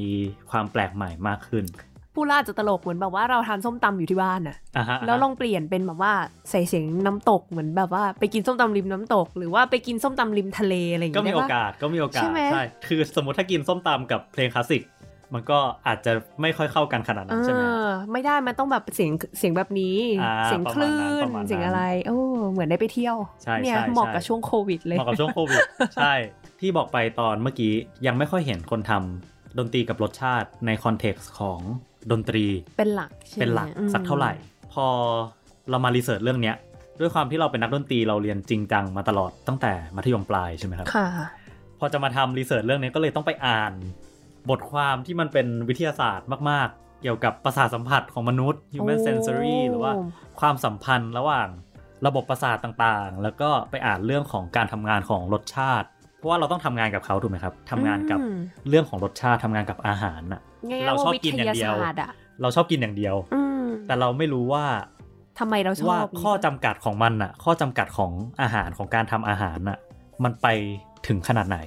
[0.52, 1.65] ความแปลกใหม่มากขึ้น
[2.20, 6.13] พูดแล้วจะตลกเหมือนแบบว่าเราทานส้มตำอยู่ที่บ้านน่ะอะฮะแล้วลองเปลี่ยนเป็นแบบว่า
[6.50, 12.39] ใส่เสียงน้ำตกเหมือนแบบว่าไปกินส้มตำริมน้ำตก หรือว่าไปกินส้มตำริมทะเลอะไรอย่างเงี้ยได้ปะก็มีโอกาสก็มีโอกาสใช่ไหม
[12.88, 14.82] คือสมมติถ้ากินส้มตำกับเพลงคลาสสิก
[15.34, 16.12] มันก็อาจจะ
[16.42, 22.18] ไม่ค่อยเข้ากันขนาดนั้นใช่ไหมเออไม่ได้มันต้องแบบเสียงเสียงแบบนี้อ่าเสียงคลื่นประนมาณนั้นประมาณนั้นเสียงอะไรโอ้
[22.52, 25.62] เหมือนได้ไปเที่ยวใช่เนี่ยใช่เหมาะใช่กับช่วงโควิดเลยเหมาะกับช่วงโควิด
[25.96, 26.13] ใช่
[26.60, 27.74] ที่บอกไปตอนเมื่อกี้
[28.06, 31.60] ยังไม่ค่อยเห็นคนทำดนตรีกับรสชาติใน context ของ
[32.12, 32.46] ดนตรี
[32.78, 34.32] เป็นหลักใช่ไหมเป็นหลักอืมสักเท่าไหร่
[34.74, 34.88] พอ
[35.70, 36.56] เรามา research เรื่องเนี้ย
[37.00, 41.08] ด้วยความที่เราเป็นนักดนตรีเราเรียนจริงจังมาตลอดตั้งแต่มัธยมปลายใช่ไหมครับค่ะ
[41.80, 43.74] พอจะมาทำรีเสิร์ชเรื่องนี้ก็เลยต้องไปอ่าน
[44.50, 49.92] บทความที่มันเป็นวิทยาศาสตร์มาก ๆ เกี่ยวกับประสาทสัมผัสของมนุษย์ human โอ้ sensory หรือว่า
[50.40, 51.48] ความสัมพันธ์ระหว่าง
[52.06, 58.38] ระบบประสาทต่างๆ แล้วก็ไปอ่านเรื่องของการทำงานของรสชาติ เพราะว่าเราต้องทำงานกับเขาถูกไหมครับทำงานกับอืม
[58.70, 64.66] เรื่องของรสชาติทำงานกับอาหารน่ะง่ายๆเราชอบวิกินอย่างเดียวทศาสตร์อะเราชอบกินอย่างเดียวอืมแต่เราไม่รู้ว่า
[65.40, 69.78] ทำไมเราชอบว่าข้อจำกัดของมันน่ะ ข้อจำกัดของอาหารของการทำอาหารน่ะ
[70.24, 70.48] มันไป
[71.08, 71.60] ถึงขนาดไหน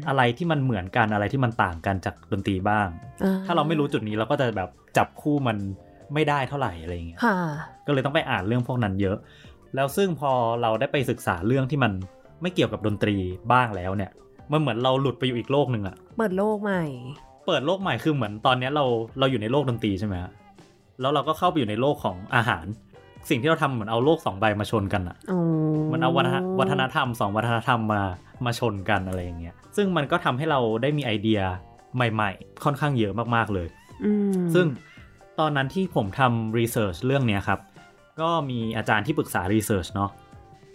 [0.00, 2.88] อืมอะไรที่มันเหมือนกันอะไรที่มันต่างกันจากดนตรีบ้าง
[3.22, 5.56] อ่ถ้าเราไม่รู้จุดนี้เราก็จะแบบจับคู่มัน
[6.14, 7.36] ไม่ได้เท่าไหร่อะไรอย่างเงี้ยค่ะ
[7.86, 9.16] ก็เลยต้องไปอ่านเรื่องพวกนั้นเยอะ
[9.74, 10.32] แล้วซึ่งพอ
[10.62, 11.92] เราได้ไปศึกษาเรื่องที่มัน
[12.42, 13.16] ไม่เกี่ยวกับดนตรี
[13.52, 14.10] บ้างแล้วเนี่ย
[14.52, 16.84] มันเหมือนเราหลุดไปอยู่อีกโลกหนึ่งอะเปิดโลกใหม่
[17.46, 18.84] เปิดโลกใหม่คือเหมือนตอนเนี้ยเรา
[19.18, 20.32] เราอยู่ในโลกดนตรีใช่ไหมฮะ
[21.00, 22.64] แล้วเราก็เข้าไปอยู่ในโลกของอาหาร
[23.28, 25.40] สิ่งที่เราทำเหมือนเอาโลกสองใบมาชนกันอะอ๋อ
[25.92, 28.02] มันเอาวัฒนวัฒนธรรมสองวัฒนธรรมมา
[28.44, 31.40] มาชนกันอะไรอย่างเงี้ยซึ่งมันก็ทำให้เราได้มีไอเดีย
[31.94, 33.68] ใหม่ๆ ค่อนข้างเยอะมากๆเลย
[34.04, 34.66] อืมซึ่ง
[35.38, 37.60] ตอนนั้นที่ผมทำ research เรื่องเนี้ยครับ
[38.20, 40.10] ก็มีอาจารย์ที่ปรึกษา research เนาะ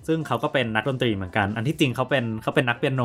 [0.07, 3.01] ซึ่งเขาก็เป็นนักดนตรีเหมือนกัน อันที่จริงเขาเป็นเขาเป็นนักเปียโน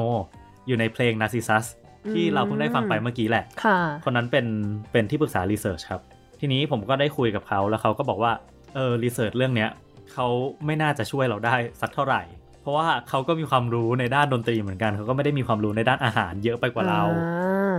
[0.66, 1.66] อยู่ในเพลง Narcissus
[2.12, 4.46] ที่เราเพิ่งได้ฟังไปเมื่อกี้แหละค่ะคนนั้นเป็น
[4.92, 6.02] เป็นที่ปรึกษารีเสิร์ชครับ
[6.40, 8.32] ทีนี้ผมก็ได้คุยกับเขาแล้วเขาก็บอกว่า
[8.74, 9.70] เออรีเสิร์ชเรื่องเนี้ย
[10.12, 10.26] เขา
[10.66, 12.22] ไม่น่าจะช่วยเราได้สักเท่าไหร่
[12.62, 17.76] เพราะว่าเขาก็มีความรู้ในด้านดนตรีเหมือนกันเขาก็ไม่ได้มีความรู้ในด้านอาหารเยอะไปกว่าเราอ่า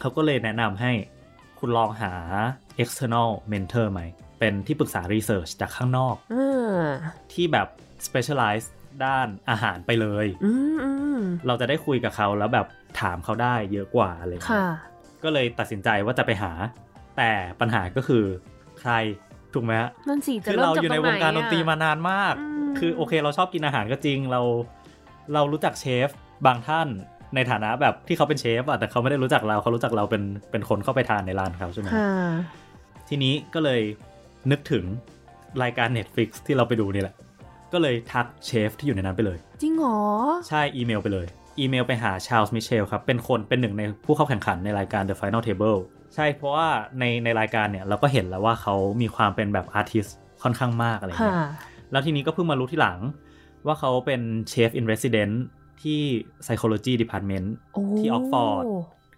[0.00, 0.92] เขาก็เลยแนะนำให้
[1.58, 2.12] คุณลองหา
[2.82, 4.00] external mentor ไหม
[4.38, 6.86] เป็นที่ปรึกษา research จากข้างนอกอ่า
[7.32, 7.68] ที่แบบ
[8.06, 8.66] specialize
[9.04, 12.66] ด้านอาหารไปเลยอืมอืมเราจะได้คุยกับเขาแล้วแบบ
[13.00, 14.76] ถามเขาได้เยอะกว่าอะไรอย่างเงี้ค่ะย
[15.24, 16.52] ก็เลยตัดสินใจว่าจะไปหา
[17.16, 18.24] แต่ปัญหาก็คือ
[18.80, 18.92] ใคร
[19.54, 24.40] ถูกไหมฮะนั่นสิจะคือเริ่มเราจากอยู่ในตรงวไหนงการดนตรีอะมานานมากอืมคือโอเคเราชอบกินอาหารก็จริงเรา
[25.34, 26.08] เรารู้จักเชฟ
[26.46, 26.88] บางท่าน
[27.34, 32.08] ในฐานะแบบที่เขาเป็นเชฟอะแต่เขาไม่ได้รู้จักเราเขารู้จักเราเป็นเป็นคนเข้าไปทานในร้านเขาใช่ไหมค่ะ
[33.08, 33.80] ทีนี้ก็เลย
[34.50, 34.84] นึกถึง
[35.62, 37.14] รายการ Netflix ที่เราไปดูนี่แหละ
[37.72, 39.98] ก็เลยทักเชฟที่อยู่ในนั้นไปเลย จริงเหรอ
[40.48, 41.26] ใช่อีเมลไปเลย
[41.60, 45.78] อีเมลไปหา Charles Michel ครับ เป็นคนเป็นหนึ่งในผู้เข้าแข่งขันในรายการ The Final Table
[46.14, 50.06] ใช่เพราะว่าในในรายการเนี่ยเราก็เห็นแล้วว่าเขามีความเป็นแบบ artist
[50.42, 51.50] ค่อนข้างมากอะไรอย่างเงี้ยค่ะ
[51.92, 52.98] แล้วทีนี้ก็เพิ่งมารู้ทีหลัง
[53.66, 55.34] ว่าเขาเป็นเชฟ in resident
[55.82, 56.00] ที่
[56.44, 58.64] psychology department โอ้ที่ Oxford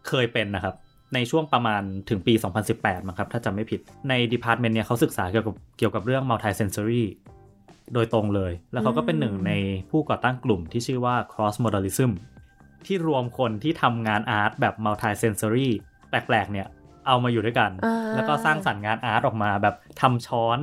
[0.09, 0.75] เคยเป็นนะครับ
[1.15, 2.35] ในช่วงประมาณถึงปี
[2.71, 7.03] 2018มั้งครับ ถ้าจำไม่ผิดใน department เนี่ยเขาศึกษาเกี่ยวกับเกี่ยวกับเรื่อง multi sensory
[7.95, 9.53] โดยตรงเลย แล้วเขาก็เป็นหนึ่งใน
[9.91, 12.11] ผู้ก่อตั้งกลุ่มที่ชื่อว่า cross modalism
[12.87, 15.69] ที่รวมคนที่ทำงานอาร์ตแบบ multi sensory
[16.09, 16.67] แปลกๆเนี่ย
[17.07, 20.59] เอามาอยู่ด้วยกันอ่าแล้วก็สร้างสรรค์งานอาร์ตออกมา แบบทำช้อน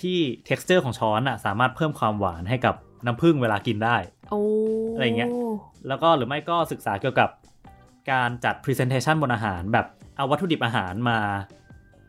[0.00, 2.74] ที่ texture ของช้อนอะสามารถเพิ่มความหวานให้กับ
[3.06, 3.96] น้ำผึ้งเวลากินได้
[4.30, 4.40] โอ้
[4.94, 5.30] อะไรอย่างเงี้ย
[5.88, 7.30] แล้วก็หรือไม่ก็ศึกษาเกี่ยวกับ
[8.12, 11.18] การจัด Presentation บนอาหารแบบเอาวัตถุดิบอาหารมา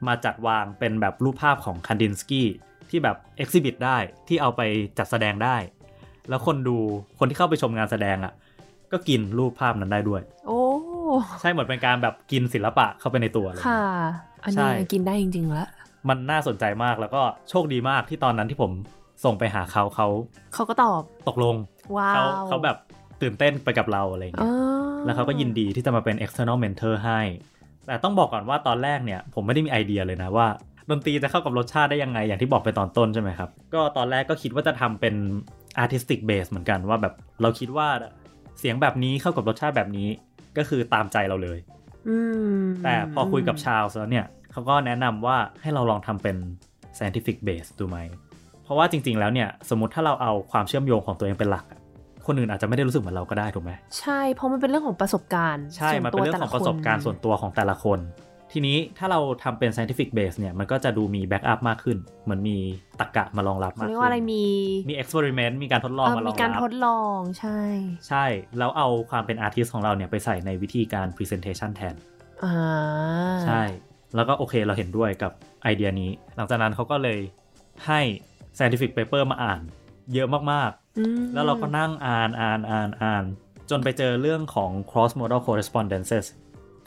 [0.08, 2.48] มาจัดวางเป็นแบบรูปภาพของคันดินสกี้
[2.90, 4.62] ที่แบบ Exhibit ได้ที่เอาไป
[4.98, 5.56] จัดแสดงได้
[6.30, 6.78] แล้วคนดู
[7.20, 8.34] คนที่เข้าไปชมงานแสดงอะ่ะ
[8.92, 10.61] ก็กินรูปภาพนั้นได้ด้วย โอ้
[11.42, 13.84] ใช่เหมือนเป็นการแบบกินศิลปะเข้าไปในตัวเลยค่ะ
[14.44, 15.70] อันใช่นี้กินได้จริงๆแล้ว
[16.10, 18.72] มันน่าสนใจมากแล้วก็โชคดีมากที่ตอนนั้นที่ผม
[19.26, 20.08] ส่งไปหาเขาเขา
[20.54, 21.56] เขาก็ตอบตกลง
[21.98, 22.78] ว้าเขาวเขาแบบ
[23.22, 24.52] ตื่นเต้นไปกับเราอะไรอย่างอ๋เงี้อย
[25.06, 27.20] แล้วเขาก็ยินดีที่จะมาเป็น external mentor ให้
[27.86, 30.48] แต่ต้องบอกก่อนว่าตอนแรกเนี่ย ผมไม่ได้มีไอเดียเลยนะว่า
[30.90, 35.16] ดนตรีจะเข้ากับรสชาติได้ยังไงอย่างที่บอกไปตอนต้นใช่ไหมครับ ก็ตอนแรกก็คิดว่าจะทำเป็น
[35.84, 37.88] artistic base เหมือนกันว่าแบบเราคิดว่า
[38.60, 40.08] เสียงแบบนี้เข้ากับรสชาติแบบนี้
[40.58, 41.60] ก็คือตามใจเราเลย
[42.10, 42.18] อื
[42.60, 46.36] มแต่พอคุยกับชาลส์แล้วเนี่ยเขาก็แนะนำว่าให้เราลองทำเป็น
[46.98, 47.98] scientific base ดูไหม
[48.64, 51.80] เพราะว่าจริง ๆ แล้วเนี่ย สมมติถ้าเราเอาความเชื่อมโยงของตัวเองเป็นหลักอะ
[52.28, 58.00] คนอื่นอาจจะไม่ได้รู้สึกเหมือนเราก็ได้ถูกไหม ใช่ เพราะมันเป็นเรื่องของประสบการณ์ ใช่ส่วมันเป็นเรื่องของประสบการณ์ส่วนตัวของแต่ละคน
[58.52, 62.58] ทีนี้ถ้าเราทำเป็น scientific base เนี่ย มันก็จะดูมี backup มากขึ้น เหมือนมี
[63.00, 64.46] ตรรกะมารองรับเขามากเรียกขึ้ว่าอะไรนมี
[64.90, 67.60] มี experiment มีการทดลองเอ่อมารมีองการรับทดลองใช่
[68.08, 68.26] ใช่
[68.58, 71.96] แล้วเอาความเป็น artist ของเราเนี่ย ไปใส่ในวิธีการ presentation แทน
[72.44, 72.56] อ่า
[73.46, 73.64] ใช่
[74.16, 75.32] แล้วก็โอเคเราเห็นด้วยกับ
[75.64, 77.20] ไอเดียนี้ หลังจากนั้นเขาก็เลย
[77.88, 78.00] ให้
[78.58, 79.60] scientific paper มาอ่าน
[80.14, 83.24] เยอะมากอืมๆแล้วเราก็นั่งอ่านอ่านอ่านอ่าน
[83.70, 86.26] จนไปเจอเรื่องของ cross modal correspondences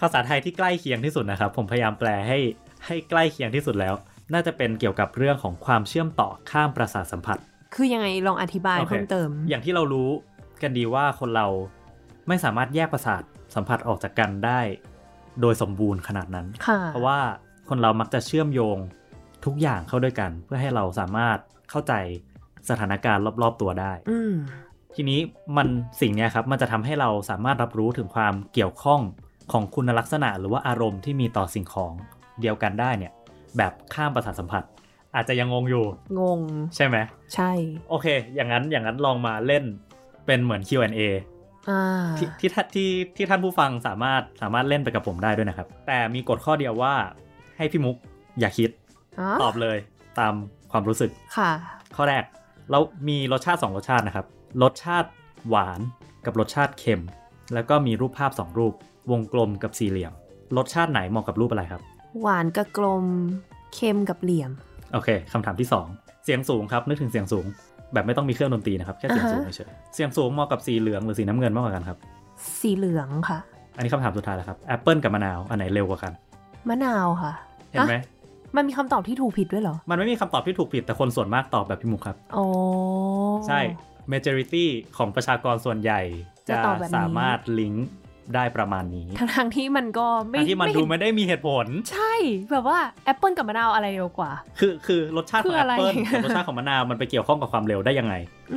[0.01, 2.39] ภาษาไทยที่ใกล้เคียงที่สุดนะครับ ผมพยายามแปลให้
[2.87, 3.95] ให้ใกล้เคียงที่สุดแล้ว
[4.33, 7.39] น่าจะเป็นเกี่ยวกับเรื่องของความเชื่อมต่อข้ามประสาทสัมผัส
[7.75, 10.11] คือยังไงลองอธิบายโอเคเพิ่มเติม อย่างที่เรารู้
[10.63, 11.47] กันดีว่าคนเรา
[12.29, 13.23] ไม่สามารถแยกประสาท
[13.55, 14.61] สัมผัสออกจากกันได้
[15.41, 17.19] โดยสมบูรณ์ขนาดนั้นค่ะเพราะว่า
[17.69, 18.77] คนเรามักจะเชื่อมโยง
[19.45, 21.39] ทุกอย่างเข้าด้วยกัน เพื่อให้เราสามารถ
[21.71, 21.93] เข้าใจ
[22.69, 24.33] สถานการณ์รอบๆตัวได้อืม
[24.95, 25.21] ทีนี้
[25.57, 25.69] มัน
[26.01, 29.01] สิ่งเนี้ยครับมันจะทำให้เราสามารถรับรู้ถึงความเกี่ยวข้อง
[29.53, 31.93] ของคุณลักษณะหรือว่าอารมณ์ที่มีต่อสิ่งของ
[32.41, 33.13] เดียวกันได้เนี่ย
[33.57, 34.65] แบบข้ามประสาทสัมผัส
[35.15, 35.85] อาจจะยังงงอยู่
[36.21, 36.41] งง
[36.77, 36.97] ใช่ไหม
[37.35, 37.51] ใช่
[37.89, 39.65] โอเค อย่างนั้นอย่างนั้นลองมาเล่น
[40.27, 41.01] เป็นเหมือน Q&A
[41.71, 46.95] อ่าที่ที่ท่านที่ที่ท่านผู้ฟังสามารถสามารถเล่นไปกับผมได้ด้วยนะครับ แต่มีกฎข้อเดียวว่า
[47.57, 47.97] ให้พี่มุก
[48.41, 48.71] อย่าคิด
[49.21, 49.79] อ๋อตอบเลย
[50.19, 50.35] ตาม
[50.71, 51.51] ความรู้สึกค่ะ
[51.97, 52.25] ข้อแรก
[52.71, 52.79] เรา
[53.09, 54.27] มีรสชาติ 2 รสชาตินะครับ
[54.63, 55.11] รสชาติ
[55.49, 55.81] หวาน
[56.25, 57.05] กับรสชาติเค็ม
[57.55, 58.75] แล้วก็มีรูปภาพ 2 รูป
[59.11, 60.13] วงกลมกับสี่เหลี่ยม
[60.57, 61.81] รสชาติไหนเหมาะกับรูปอะไรครับ
[62.21, 63.05] หวานกับกลม
[63.75, 64.51] เค็มกับเหลี่ยม
[64.93, 67.47] โอเคคำถามที่ 2 เสียงสูงครับ นึกถึงเสียงสูง
[67.93, 71.99] แบบไม่ต้องมีเครื่องดนตรีนะครับ แค่เสียงสูงอ่าฮะเฉยๆเสียงสูงเหมาะกับสีเหลืองหรือสีน้ำเงินมากกว่ากันครับ
[72.61, 73.39] สีเหลืองค่ะ
[73.77, 76.13] อันนี้คำถามสุดท้ายแล้วครับแอปเปิลกับมะนาวอันไหนเร็วกว่ากัน
[76.69, 77.33] มะนาวค่ะ
[77.71, 78.05] เห็นไหมอะ
[78.57, 82.45] มันมีคำตอบที่ถูกผิดด้วยเหรอ มันไม่มีคำตอบที่ถูกผิดแต่คนส่วนมากตอบแบบพี่มุกครับ โอ้
[83.47, 83.61] ใช่
[84.13, 84.65] majority
[84.97, 86.01] ของประชากรส่วนใหญ่
[86.49, 87.87] จะจะตอบแบบนี้สามารถลิงก์
[88.35, 92.13] ได้ประมาณนี้ทั้งทางๆที่มันก็ไม่ทั้งที่มันไเห็ดูไม่ได้มีเหตุผล ใช่
[92.51, 98.15] แบบว่าแอปเปิลกับมะนาวอะไรเร็วกว่า คือคือรสชาติขคือองแออะไรปเปิลกับรสชาติของมะนาวมันไปเกี่ยวข้องกับความเร็วได้ยังไง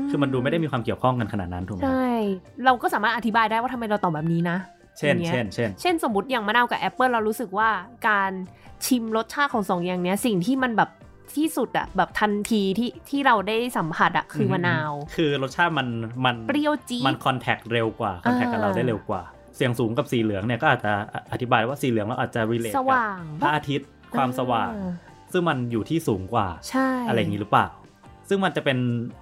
[0.10, 2.08] คือมันดูไม่ได้มีความเกี่ยวข้องกันขนาดนั้นถูกไหมใช่
[2.66, 4.58] เราก็สามารถอธิบายได้ว่าทำไมเราตอบแบบนี้นะ
[4.98, 7.70] เช่นอย่างเงี้ยเช่นเช่นเช่นสมมติอย่างมะนาวกับแอปเปิลเรารู้สึกว่า
[8.08, 8.32] การ
[8.86, 10.90] ชิมรสชาติของสองอย่างเนี้ยสิ่งที่มันแบบ
[11.36, 15.88] ที่สุดอะแบบทันทีที่ที่เราได้สัมผัสอะคือมะนาว คือรสชาติมัน
[16.26, 19.22] มันเปรี้ยวจี๊ดมันคอนแทคเร็วกว่าคอนแทคกับอ่าเราได้เร็วกว่า
[19.58, 20.94] เสียงสูงกับสีเหลืองเนี่ยก็อาจจะ
[21.32, 24.90] อธิบายว่าสีเหลืองเราอาจจะ relate สกับว่างพระอาทิตย์ความสว่างอ่
[25.32, 27.68] ซึ่งมันอยู่ที่สูงกว่าใช่อะไรอย่างนี้หรือเปล่า
[28.30, 28.78] ซึ่งมันจะเป็น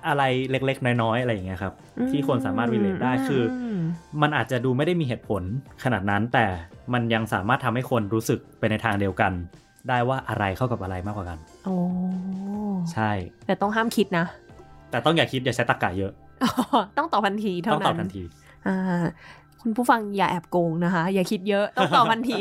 [0.07, 1.73] อะไรเล็กๆ น้อยๆอะไรอย่างเงี้ยครับ
[2.11, 3.81] ที่คนสามารถ relate ได้คืออม
[4.21, 5.43] มันอาจจะดูไม่ได้มีเหตุผล
[5.83, 6.45] ขนาดนั้น แต่
[6.93, 9.31] มันยังสามารถทำให้คนรู้สึกไปในทางเดียวกัน
[9.89, 11.75] ได้ว่าอะไรเข้ากับอะไรมากกว่ากันโอ้
[12.93, 13.11] ใช่
[13.47, 14.25] แต่ต้องห้ามคิดนะ
[14.91, 16.11] แต่ต้องอย่าคิดอย่าใช้ตรรกะเยอะ
[16.97, 18.23] ต้องตอบทันทีเท่าต้องนั้นตอบทันที
[18.67, 19.03] อ่า
[19.67, 22.39] คุณผู้ฟังอย่าแอบโกงนะคะ อย่าคิดเยอะต้องตอบทันที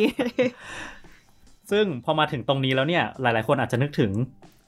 [1.70, 4.10] ซึ่งพอมาถึงตรงนี้แล้วเนี่ย หลายๆ คนอาจจะนึกถึง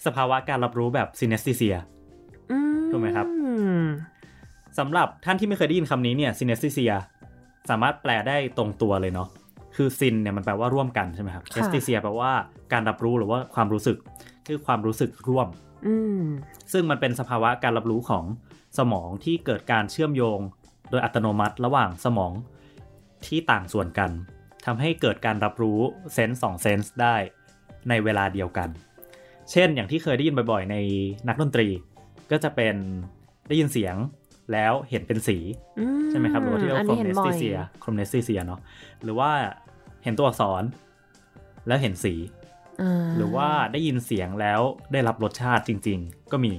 [0.07, 1.77] สภาวะการรับรู้แบบ synesthesia
[2.51, 3.27] อืมถูกไหมครับ
[4.79, 6.93] สำหรับท่านที่ไม่เคยได้ยินคำนี้เนี่ย synesthesia
[7.71, 9.29] สามารถแปลได้ตรงตัวเลยเนาะ
[9.77, 12.33] คือ syn เนี่ยมันแปลว่าร่วมกันใช่ไหมครับค่ะ esthesia แปลว่า
[12.73, 13.97] การรับรู้หรือว่าความรู้สึก
[14.47, 15.49] คือความรู้สึกร่วม
[15.87, 16.23] อืม
[16.73, 18.25] ซึ่งมันเป็นสภาวะการรับรู้ของ
[18.79, 20.41] สมองที่เกิดการเชื่อมโยง
[20.91, 22.33] โดยอัตโนมัติระหว่างสมอง
[23.27, 24.11] ที่ต่างส่วนกัน
[24.67, 25.79] ทำให้เกิดการรับรู้
[26.15, 27.17] sense สอง sense ได้
[27.89, 28.69] ในเวลาเดียวกัน
[29.51, 30.77] เช่นอย่างที่เคยได้ยินบ่อยๆ ใน
[31.29, 31.69] นักดนตรี
[32.31, 32.77] ก็จะเป็น
[33.49, 33.97] ได้ยินเสียง
[34.53, 35.39] แล้วเห็นเป็นสี
[35.79, 38.61] อืใช่ไหมครับหรือว่าที่เรียกอันว่านี้เห็นบ่อย chronesthesia chronesthesia เนาะ
[39.03, 39.31] หรือว่า
[40.05, 40.63] เห็นตัวอักษร
[41.67, 44.61] แล้วเห็นสีาหรือว่าได้ยินเสียงแล้ว
[44.93, 46.53] ได้รับรสชาติจริง ๆ ก็มี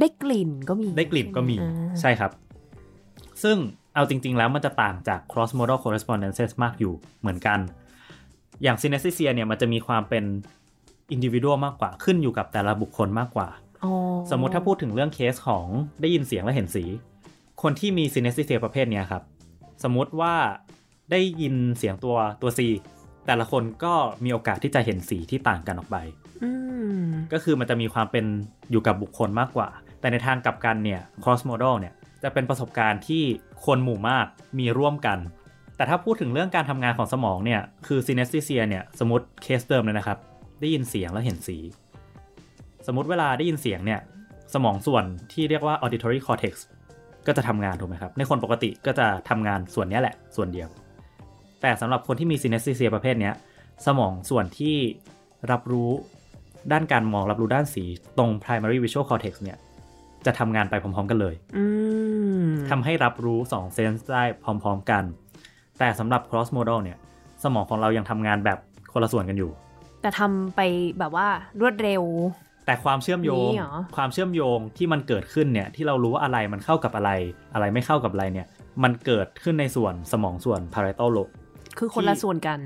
[0.00, 2.30] ได้กลิ่นก็มี ได้กลิ่นก็มีอ่าใช่ครับ
[3.42, 3.56] ซึ่ง
[3.94, 7.58] เอาจริง ๆ แล้วมันจะต่างจาก cross modal correspondences มากอยู่เหมือนกัน
[8.62, 10.24] อย่าง synesthesia เนี่ยมันจะมีความเป็น
[11.14, 13.48] individual มากกว่าขึ้นอยู่กับแต่ละบุคคลมากกว่า
[13.84, 13.92] อ๋อ
[14.30, 15.66] สมมุติถ้าพูดถึงเรื่องเคสของ
[16.00, 16.84] ได้ยินเสียงและเห็นสี
[17.62, 19.22] คนที่มี synesthesia ประเภทเนี้ยครับ
[19.84, 20.34] สมมุติว่า
[21.10, 22.60] ได้ยินเสียงตัวตัว C
[23.26, 25.96] แต่ละคนก็มีโอกาสที่จะเห็นสีที่ต่างกันออกไป
[26.42, 26.50] อื
[27.00, 28.24] มก็คือมันจะมีความเป็น
[28.70, 29.68] อยู่กับบุคคลมากกว่า
[30.00, 33.22] แต่ในทางกลับกันเนี่ย cross modal เนี่ย จะเป็นประสบการณ์ที่
[33.64, 34.26] คนหมู่มาก
[34.58, 35.18] มีร่วมกัน
[35.76, 40.18] แต่ถ้าพูดถึงเรื่องการทำงานของสมองเนี่ย คือ synesthesia เนี่ย สมมติเคสเดิมเลยนะครับ
[40.60, 41.58] ได้ยินเสียงแล้วเห็นสี
[42.86, 44.00] สมมติเวลาได้ยินเสียงเนี่ย
[44.54, 46.54] สมองส่วนที่เรียกว่า auditory cortex
[47.26, 50.68] ก็จะทำงานถูกไหมครับ ในคนปกติก็จะทำงานส่วนนี้แหละ ส่วนเดียว
[51.62, 53.34] แต่สำหรับคนที่มี synesthesia ประเภทเนี้ย
[53.86, 54.76] สมองส่วนที่
[55.50, 55.90] รับรู้
[56.72, 57.84] ด้านการมองรับรู้ด้านสี
[58.18, 59.58] ตรง primary visual cortex เนี่ย
[60.26, 61.64] จะทำงานไปพร้อม ๆ กันเลยอื
[62.44, 65.04] มทำให้รับรู้2เซนส์ได้พร้อม ๆ กัน
[65.78, 66.98] แต่สำหรับ cross modal เนี่ย
[67.44, 68.58] สมองของเรายังทำงานแบบ
[68.92, 69.50] คนละส่วนกันอยู่
[70.02, 70.60] แต่ทำไป
[70.98, 71.26] แบบว่า
[71.60, 72.02] รวดเร็ว
[72.66, 77.10] แต่ความเชื่อมโยงนี่เหรอความเชื่อมโยงที่มันเกิดขึ้นเนี่ย ที่เรารู้ว่าอะไรมันเข้ากับอะไร
[77.54, 78.46] อะไรไม่เข้ากับอะไรเนี่ย
[78.82, 81.32] มันเกิดขึ้นในส่วนสมองส่วน parietal lobe
[81.78, 82.60] คือคนละส่วนกัน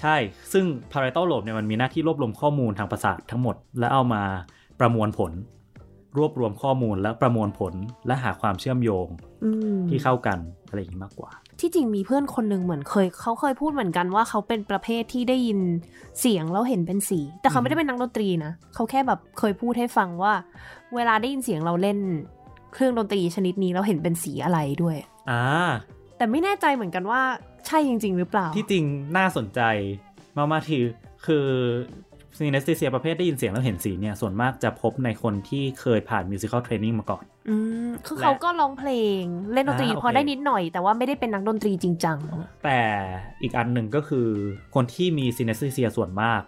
[0.00, 0.16] ใช่
[0.52, 4.22] ซึ่ง parietal lobe เนี่ยมันมีหน้าที่รวบรวมข้อมูลทางประสาททั้งหมด แล้วเอามา
[4.80, 5.32] ประมวลผล
[6.16, 7.74] รวบรวมข้อมูลและประมวลผล
[8.06, 9.06] และหาความเชื่อมโยง
[9.44, 10.38] อืมที่เข้ากัน
[10.68, 11.30] อะไรอย่างนี้มากกว่า
[11.60, 15.58] ที่จริงมีเพื่อนคนหนึ่งเหมือนเคย เขาเคยพูดเหมือนกันว่าเขาเป็นประเภทที่ได้ยิน
[16.20, 20.32] เสียงแล้วเห็นเป็นสี แต่เขาอืมไม่ได้เป็นนักดนตรีนะเขาแค่แบบเคยพูดให้ฟังว่า
[20.94, 21.98] เวลาได้ยินเสียงเราเล่น
[22.74, 24.96] เครื่องดนตรีชนิดนี้เราเห็นเป็นสีอะไรด้วย
[25.30, 25.42] อ่า
[26.16, 27.22] แต่ไม่แน่ใจเหมือนกันว่า
[27.66, 28.84] ใช่จริง ๆ หรือเปล่า ที่จริง
[29.16, 29.60] น่าสนใจ
[30.36, 30.78] มากๆที
[31.26, 31.46] คือ
[32.38, 37.56] ซีเนสติเซียประเภทได้ยินเสียงแล้วเห็นสีเนี่ยส่วนมากจะพบในคนที่เคยผ่านมิวสิควลเทรนนิ่งมาก่อน อื
[37.86, 39.22] มคือและเขาก็ร้องเพลง
[39.52, 42.18] เล่นดนตรีอ่าโอเคพอได้นิดหน่อย แต่ว่าไม่ได้เป็นนักดนตรีจริงจัง
[42.64, 42.78] แต่
[43.42, 44.28] อีกอันหนึ่งก็คือ
[44.74, 46.42] คนที่มีซีเนสติเซียส่วนมาก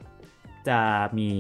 [0.68, 0.78] จะ
[1.18, 1.30] มี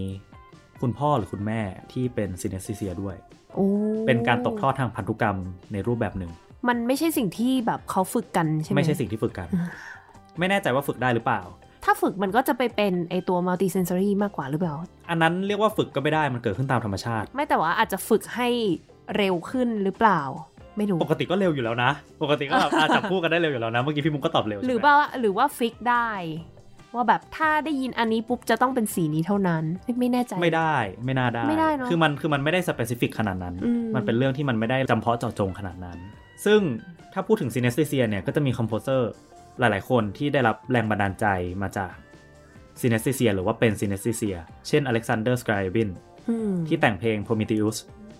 [0.80, 1.60] คุณพ่อหรือคุณแม่
[1.92, 3.16] ที่เป็นซีเนสติเซียด้วย
[3.54, 3.66] โอ้
[4.06, 5.36] เป็นการตกทอดทางพันธุกรรม
[5.72, 6.30] ในรูปแบบหนึ่ง
[6.68, 9.68] มันไม่ใช่สิ่งที่แบบเขาฝึกกันใช่ไหมไม่ใช่สิ่งที่ฝึกกันอืม
[10.38, 11.40] ไม่แน่ใจว่าฝึกได้หรือเปล่า
[11.84, 14.74] ถ้าฝึกมันก็จะไปเป็นไอตัว multi sensory มากกว่าหรือเปล่า
[15.10, 18.48] อันนั้นเรียกว่าฝึกก็ไม่ได้มันเกิดขึ้นตามธรรมชาติ ไม่แต่ว่าอาจจะฝึกให้
[19.16, 20.20] เร็วขึ้นหรือเปล่า
[20.76, 21.90] ไม่รู้ ปกติก็เร็วอยู่แล้วนะ
[22.22, 26.10] ปกติก็แบบอาจจะพูดกันได้เร็วอยู่แล้วนะ เมื่อกี้พี่มุกก็ตอบเร็วหรือใช่ไมว่าหรือว่า fix ได้
[26.94, 30.74] ว่าแบบถ้าได้ยินอันนี้ปุ๊บจะต้องเป็นสีนี้เท่านั้นไม่ไม่แน่ใจไม่ได้
[31.04, 35.98] ไม่น่าได้ไม่ได้เนอะคือมันคือมันไม่ได้ specific ขนาดนั้นอืมมันเป็นเรื่องที่มันไม่ได้จำเพาะเจาะจงขนาดนั้น
[36.44, 36.60] ซึ่ง
[37.12, 39.10] ถ้าพูดถึงซีเนส t เซียเนี่ยก็จะมี composer
[39.58, 41.26] หลายๆ คนที่ได้รับแรงบันดาลใจ
[41.62, 41.92] มาจาก
[42.80, 44.36] ซีเนส t เซียหรือว่าเป็นซีเนส t เซีย
[44.68, 45.88] เช่นอเล็กซานเดอร์ส r ร b บิน
[46.28, 47.76] อืมที่แต่งเพลง Prometheus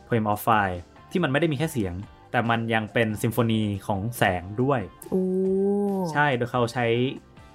[0.09, 0.79] Poem of Fire
[1.11, 1.95] ที่มันไม่ได้มีแค่เสียง
[2.31, 4.81] แต่มันยังเป็นซิมโฟนีของแสงด้วย
[5.11, 5.23] โอ้
[6.13, 6.87] ใช่โดยเขาใช้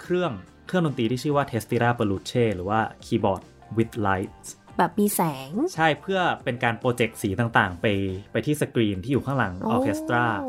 [0.02, 0.32] เครื่อง
[0.68, 3.42] เครื่องดนตรีที่ชื่อว่า Tastiera per luce หรือว่า Keyboard
[3.78, 7.86] with Lights แบบมีแสง ใช่เพื่อเป็นการ project สีต่างๆ ไป
[8.32, 10.46] ไปที่สกรีนที่อยู่ข้างหลังออเคสตราโ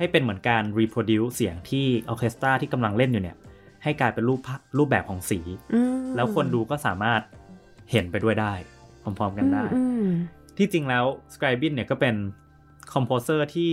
[0.00, 3.36] ให้เป็นเหมือนการ reproduce เสียงที่ออเคสตราที่กำลังเล่นอยู่เนี่ย
[3.82, 5.40] ให้กลายเป็นรูปภาพรูปแบบของสี
[5.74, 7.20] อืมแล้วคนดูก็สามารถ
[7.90, 8.52] เห็นไปด้วยได้
[9.02, 10.06] พร้อมๆกันได้อืม
[10.58, 12.14] ที่จริงแล้ว Scribin เนี่ยก็เป็น
[12.92, 13.70] คอมโพเซอร์ที่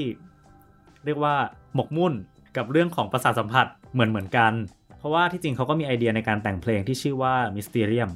[1.06, 1.36] เรียกว่า
[1.76, 2.14] หมกมุ่น
[2.58, 4.54] กับเรื่องของประสาทสัมผัสเหมือนเหมือนกัน
[4.98, 8.12] เพราะว่าที่จริงเขาก็มีไอเดียในการแต่งเพลงที่ชื่อว่า Mysterium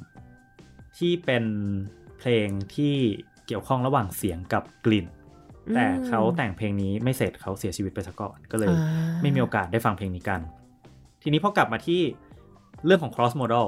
[0.98, 1.44] ที่เป็น
[2.18, 2.94] เพลงที่
[3.46, 5.21] เกี่ยวข้องระหว่างเสียงกับกลิ่นอืม
[5.74, 10.40] แต่เขาแต่งเพลงนี้ไม่เสร็จเขาเสียชีวิตไปซะก่อนก็เลยอ่าไม่มีโอกาสได้ฟังเพลงนี้กัน
[11.22, 12.00] ทีนี้พอกลับมาที่
[12.86, 13.66] เรื่องของ cross modal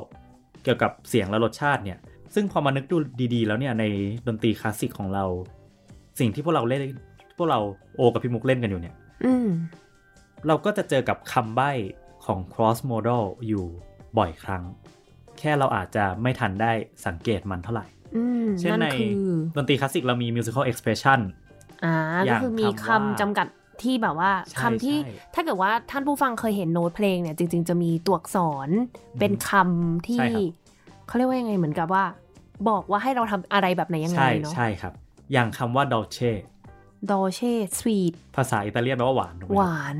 [0.63, 1.99] เกี่ยวกับเสียงและรสชาติเนี่ย
[2.35, 2.97] ซึ่งพอมานึกดู
[3.35, 3.85] ดีๆ แล้วเนี่ยใน
[4.27, 5.25] ดนตรีคลาสสิกของเรา
[6.19, 6.83] สิ่งที่พวกเราเล่น
[7.37, 7.61] พวกเรา
[7.97, 9.49] โอกับพี่มุกเล่นกันอยู่เนี่ยอืม
[10.47, 11.71] เราก็จะเจอกับคำใบ้
[12.27, 13.65] ของ cross modal อยู่
[14.19, 14.63] บ่อยครั้ง
[15.39, 16.73] แค่เราอาจจะไม่ทันได้
[17.07, 17.87] สังเกตมันเท่าไหร่
[18.17, 21.21] อืมเช่นนั่นในคือดนตรีคลาสสิกเรามี musical expression
[21.85, 21.95] อ่า
[22.27, 23.47] อก็ย่างคือมีคำคำว่าจำกัด
[23.83, 28.69] ที่แบบว่าใช่คำที่ใช่ถ้าเกิดว่าท่านผู้ฟังเคยเห็นโน้ตเพลงเนี่ยจริง ๆ จะมีตัวอักษร
[29.21, 30.47] เป็นคำที่ใช่ครับ
[31.07, 32.05] เขาเรียกว่ายังไงเหมือนกับว่า
[32.69, 34.93] บอกว่าให้เราทำอะไรแบบไหนยังไงใช่เนาะใช่ครับ
[35.33, 36.33] อย่างคำว่า dolce
[37.11, 39.99] ดอเช่สวีทภาษาอิตาเลียนแปลว่าหวานถูกไหมหครับวาน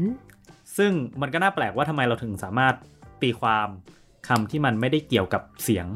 [0.77, 2.75] ซึ่งมันก็น่าแปลกว่าทำไมเราถึงสามารถ
[3.23, 3.69] ตีความ
[4.29, 5.87] คำที่มันไม่ได้เกี่ยวกับเสียง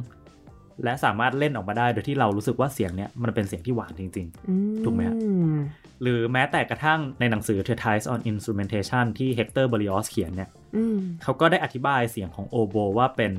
[0.85, 4.55] และสามารถเล่นออกมาได้โดยที่เรารู้สึกว่าเสียงเนี้ยมันเป็นเสียงที่หวานจริงอื
[4.85, 13.33] ถูกไหมฮะๆหรือแม้แต่กระทั่งในหนังสือ Treatise on Instrumentation ที่ Hector Berlioz เขียนเนี่ยอืมเขาก็ได้อธิบายเสียงของโอโบว่าเป็น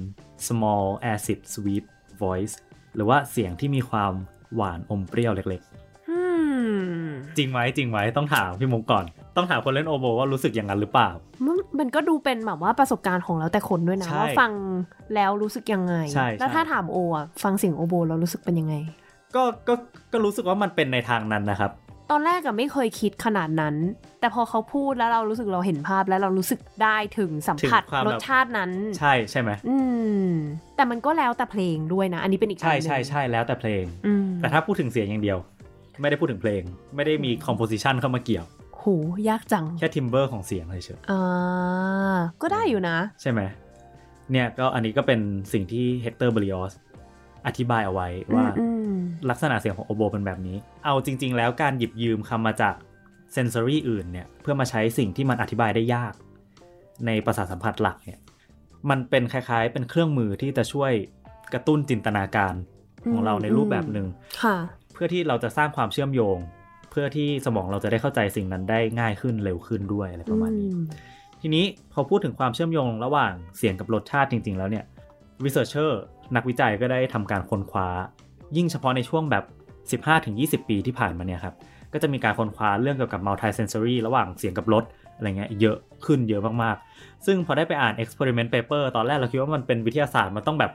[0.48, 1.86] small acid sweet
[2.22, 2.56] voice
[2.96, 4.14] หรือว่าเสียงที่มีความ
[4.56, 5.62] หวานอมเปรี้ยวเล็ก
[6.10, 6.20] อื
[7.06, 11.10] มๆจริงไหมจริงไหมต้องถามพี่มุกก่อน ต้องถามคนเล่นโอโบว่ารู้สึกอย่างนั้นหรือเปล่า
[11.80, 14.52] มันมันก็ดูเป็นแบบว่าประสบการณ์ของแล้วแต่คนด้วยนะใช่ว่าฟัง
[15.16, 18.76] แล้วรู้สึกยังไงใช่แล้วใช่ถ้าถามโออะฟังเสียงโอโบแล้วรู้สึกเป็นยังไง
[19.36, 19.74] ก็ก็
[20.12, 21.72] ก็รู้สึกว่ามันเป็นในทางนั้นนะครับ
[22.12, 23.76] ตอนแรกอะไม่เคยคิดขนาดนั้น
[24.20, 29.78] แต่พอเขาพูดแล้วเรารู้สึกเราเห็นภาพแล้วเรารู้สึกได้ถึงสัมผัสถึงความรแบบสชาตินั้น ใช่ใช่ไหมอื
[30.24, 30.30] ม
[30.76, 35.38] แต่มันก็แล้วแต่เพลงด้วยนะ อันนี้เป็นอีกใช่อันหนึ่งใช่ใช่แล้วแต่เพลงอืมแต่ถ้าพูดถึงเสียงอย่างเดียว
[36.02, 36.62] ไม่ได้พูดถึงเพลง
[36.96, 43.42] ไม่ได้มี composition เข้ามาเกี่ยวโหยากจัง แค่ timbre ของเสียงเฉยอ่าก็ได้อยู่นะๆใช่ไหม
[44.32, 45.20] เนี่ยก็อันนี้ก็เป็น
[45.54, 46.74] สิ่งที่ Hector Berlioz
[47.48, 48.96] อธิบายเอาไว้ว่าอืม
[49.30, 52.76] ลักษณะเสียงของโอโบเป็นแบบนี้ เอาจริง ๆ แล้วการหยิบยืมคำมาจาก
[53.34, 56.14] sensory อื่นเนี่ยเพื่อมาใช้สิ่งที่มันอธิบายได้ยาก
[57.06, 58.20] ในประสาทสัมผัสหลักเนี่ย
[58.90, 60.92] มันเป็นคล้ายๆ เป็นเครื่องมือที่จะช่วย
[61.54, 62.54] กระตุ้นจินตนาการ
[63.12, 64.08] ของเราในรูปแบบหนึ่ง
[64.44, 64.58] ค่ะ
[64.94, 66.38] เพื่อที่เราจะสร้างความเชื่อมโยง
[66.90, 70.86] เพื่อที่สมองเราจะได้เข้าใจสิ่งนั้นได้ง่ายขึ้นเร็วขึ้นด้วยอะไรประมาณนี้อืม
[71.42, 74.86] ทีนี้พอพูดถึงความเชื่อมโยงระหว่างเสียงกับรสชาติจริง ๆ แล้วเนี่ย
[75.44, 75.92] researcher
[76.36, 77.88] นักวิจัยก็ได้ทำการค้นคว้า
[78.58, 79.44] ยิ่งเฉพาะในช่วงแบบ
[80.08, 81.56] 15-20 ปีที่ผ่านมาเนี่ยครับ
[81.94, 84.84] ก็จะมีการค้นคว้าเรื่องเกี่ยวกับ multi sensory ระหว่างเสียงกับรส
[85.16, 90.72] อะไรเงี้ยเยอะขึ้นเยอะมากๆ ซึ่งพอได้ไปอ่าน experiment paper ตอนแรกเราคิดว่ามันเป็นวิทยาศาสตร์มันต้องแบบ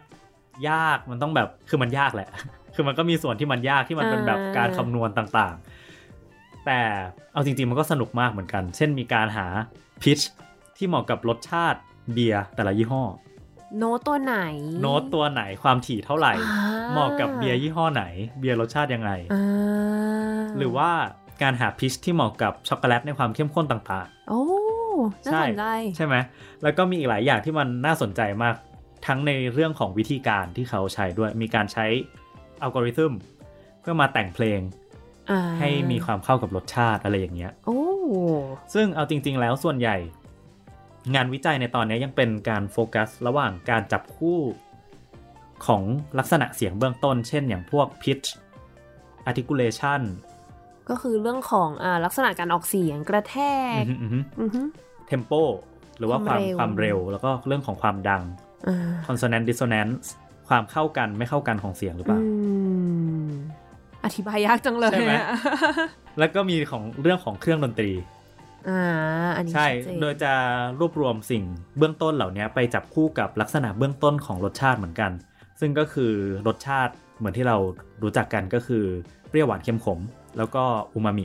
[0.68, 2.28] ยากมันต้องแบบคือมันยากแหละ
[2.74, 5.73] คือมันก็มีส่วนที่มันยากที่มันเป็นแบบการคำนวณต่างๆ
[6.66, 6.80] แต่
[7.32, 9.46] เอาจริงๆมันก็สนุกมากเหมือนกัน เช่นมีการหา
[10.02, 10.24] pitch
[10.76, 11.78] ที่เหมาะกับรสชาติ
[12.12, 13.04] เบียร์แต่ละยี่ห้อ
[13.78, 14.36] โน้ตตัวไหน
[14.80, 16.60] โน้ตตัวไหนความถี่เท่าไหร่อ่า
[16.92, 18.04] เหมาะกับเบียร์ยี่ห้อไหน
[18.38, 20.90] เบียร์รสชาติยังไงอ่าหรือว่า
[21.42, 24.42] การหาพิชที่เหมาะกับช็อกโกแลตในความเข้มข้นต่างโอ้
[25.26, 26.14] น่าใช่สนใจๆใช่ไหม
[26.62, 28.54] แล้วก็มีอีกหลายอย่างที่มันน่าสนใจมาก
[29.06, 31.86] ทั้งในเรื่องของวิธีการที่เขาใช้ด้วย มีการใช้
[32.62, 33.12] อัลกอริทึม
[33.80, 34.83] เพื่อมาแต่งเพลงอ่า
[35.58, 37.80] ให้มีความเข้ากับรสชาติอะไรอย่างเงี้ยโอ้
[38.74, 39.96] ซึ่งเอาจริง ๆ แล้วส่วนใหญ่
[41.14, 44.40] งานวิจัยในตอนนี้ยังเป็นการโฟกัส ระหว่างการจับคู่
[45.66, 45.82] ของ
[46.18, 48.28] ลักษณะเสียงเบื้องต้น เช่นอย่างพวก pitch
[49.28, 50.00] articulation
[50.88, 53.36] ก็คือเรื่องของอ่าลักษณะการออกเสียงกระแท
[53.80, 54.62] กอือฮึอือฮึอือฮึ
[55.10, 55.42] tempo
[55.98, 58.22] หรือว่าความความเร็วความเร็ว แล้วก็เรื่องของความดัง
[58.68, 60.06] อ่า consonant dissonance
[60.48, 62.20] ความเข้ากันไม่เข้ากันของเสียงหรือเปอืล่า
[63.28, 63.30] ม
[64.04, 65.28] อธิบายยากจังเลยใช่ไหมอะ
[66.18, 67.92] แล้วก็มีของเรื่องของเครื่องดนตรี
[68.68, 68.80] อ่า
[69.36, 70.32] อันนี้ใช่ชัดเจนโดยจะ
[70.80, 71.42] รวบรวมสิ่ง
[71.78, 75.12] เบื้องต้นเหล่านี้ไปจับคู่กับลักษณะเบื้องต้นของรสชาติเหมือนกัน
[75.60, 76.12] ซึ่งก็คือ
[76.48, 77.56] รสชาติเหมือนที่เรา
[78.02, 78.84] รู้จักกันก็คือ
[79.28, 79.98] เปรี้ยวหวานเค็มขม
[80.38, 80.62] แล้วก็
[80.94, 81.24] อูมามิ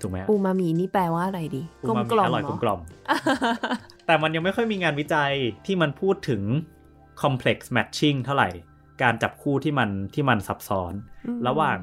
[0.00, 2.80] ถูกไหมอูมามินี่แปลว่าอะไรดีอูกลมมากมิล่อมอร่อยเหกลมกล่อม
[4.06, 5.32] แต่มันยังไม่ค่อยมีงานวิจัย
[5.66, 6.42] ที่มันพูดถึง
[7.22, 8.50] complex matching เท่าไหร่
[9.02, 10.92] การจับคู่ที่มันที่มันซับซ้อน
[11.26, 11.78] อืมระหว่าง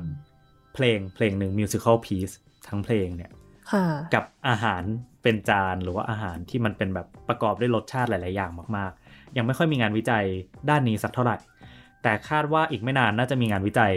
[0.78, 2.34] เพลงเพลงหนึ่ง musical piece
[2.68, 3.32] ทั้งเพลงเนี่ย
[3.72, 4.84] ค่ะกับอาหาร
[5.24, 10.26] เป็นจานหรือว่าอาหารที่มันเป็นแบบประกอบด้วยรสชาติหลาย ๆ อย่างมาก ๆ ยังไม่ค่อยมีงานวิจัย
[10.70, 11.38] ด้านนี้สักเท่าไหร่
[12.04, 13.94] แต่คาดว่าอีกไม่นานน่าจะมีงานวิจัย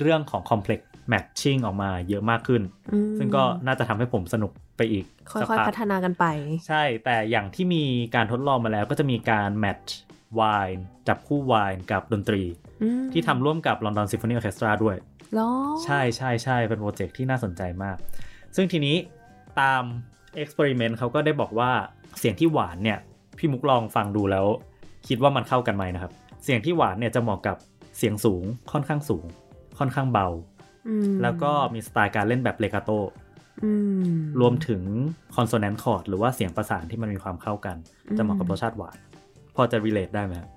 [0.00, 0.80] เรื่องของ complex
[1.12, 2.62] matching ออกมาเยอะมากขึ้น
[2.92, 6.24] อืมซึ่งก็น่าจะทำให้ผมสนุกไปอีก ค่สักอยพักๆพัฒนากันไป
[6.68, 9.96] ใช่ แต่อย่างที่มีการทดลองมาแล้วก็จะมีการแมทช์
[10.34, 10.42] ไว
[10.76, 12.63] น์จับคู่ไวน์กับดนตรีอืม
[13.12, 14.96] ที่ทำร่วมกับ London Symphony Orchestra ด้วย
[15.34, 15.50] เหรอ
[15.84, 17.96] ใช่ใช่ใช่เป็นโปรเจกต์ที่น่าสนใจมาก
[18.56, 18.96] ซึ่งทีนี้
[19.60, 19.82] ตาม
[20.36, 21.70] experiment เขาก็ได้บอกว่า
[22.18, 22.98] เสียงที่หวานเนี่ย
[23.38, 24.46] พี่มุกลองฟังดูแล้ว
[25.08, 26.12] คิดว่ามันเข้ากันไหมนะครับ
[26.44, 27.56] เสียงที่หวานเนี่ยจะเหมาะกับ
[27.98, 29.24] เสียงสูงค่อนข้างสูง
[29.78, 30.28] ค่อนข้างเบา
[30.88, 32.90] อืมแล้วก็มีสไตล์การเล่นแบบ legato
[33.64, 33.72] อื
[34.02, 34.82] มรวมถึง
[35.36, 38.96] consonant chord หรือว่าเสียงประสานที่มันมีความเข้ากันอืมจะเหมาะกับรสชาติหวาน
[39.56, 40.50] พอจะ relate ได้ไหมครับ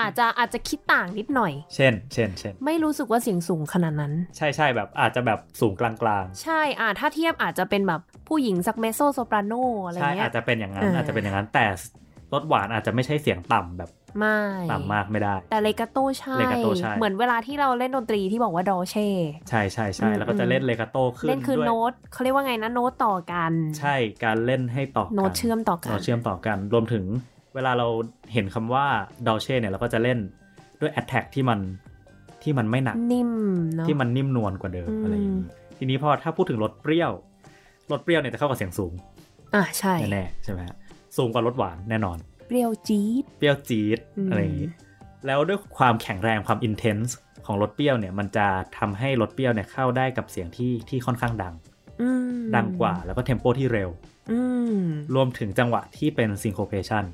[0.00, 9.52] อาจจะอาจจะคิดต่างนิดหน่อย เช่น เช่น เช่น ไม่รู้สึกว่าเสียงสูงขนาดนั้น ใช่ใช่แบบอาจจะแบบสูงกลางใช่อ่าถ้าเทียบอาจจะเป็นแบบผู้หญิงสัก mezzo-soprano
[9.86, 11.66] อะไรๆใช่เงี้อายจจะเป็นอย่างนั้นเออออาจจะเป็นอย่างนั้นแต่
[12.32, 14.40] รสหวานอาจจะไม่ใช่เสียงต่ำแบบไม่
[14.72, 19.08] ต่ำมากไม่ได้ แต่ legato ใช่ legato ใช่ เหมือนเวลาที่เราเล่นดนตรีที่บอกว่า dolce
[19.48, 23.94] ใช่ใช่ใช่อืมแล้วก็จะเล่น legato ขึ้นเล่นคือด้วยโน้ตเขาเรียกว่าไงนะโน้ตต่อกัน ใช่
[24.24, 27.04] การเล่นให้ต่อกันโน้ตเชื่อมต่อกันโน้ตเชื่อมต่อกันรวมถึง
[27.54, 27.86] เวลาเรา
[28.32, 28.86] เห็นคำว่า
[29.26, 30.18] ดอเช่เนี่ยเราก็จะเล่น
[30.80, 31.60] ด้วย attack ที่มัน
[32.42, 33.30] ที่มันไม่หนักนิ่ม
[33.74, 35.46] เนาะที่มันนิ่มนวลกว่าเดิมอืมอะไรอย่างนี้
[35.78, 37.12] ทีนี้พอถ้าพูดถึงรสเปรี้ยว
[37.92, 38.92] รสเปรี้ยวเนี่ยจะเข้ากับเสียงสูง
[39.54, 40.76] อะใช่แน่ๆใช่ไหมฮะ
[41.16, 44.68] สูงกว่ารสหวานแน่นอน เปรี้ยวจี๊ดเปรี้ยวจี๊ดอืมอะไรอย่างนี้
[45.26, 48.46] แล้วด้วยความแข็งแรงความอินเทนส์ของรสเปรี้ยวเนี่ย มันจะ
[48.78, 51.54] ทำให้รสเปรี้ยวเนี่ยเข้าได้กับเสียงที่ที่ค่อนข้างดัง
[52.02, 53.90] อืมดังกว่าแล้วก็เทมโปที่เร็ว
[54.32, 54.40] อื
[54.76, 54.80] ม
[55.14, 57.04] รวมถึงจังหวะที่เป็นซิงโคเพชัน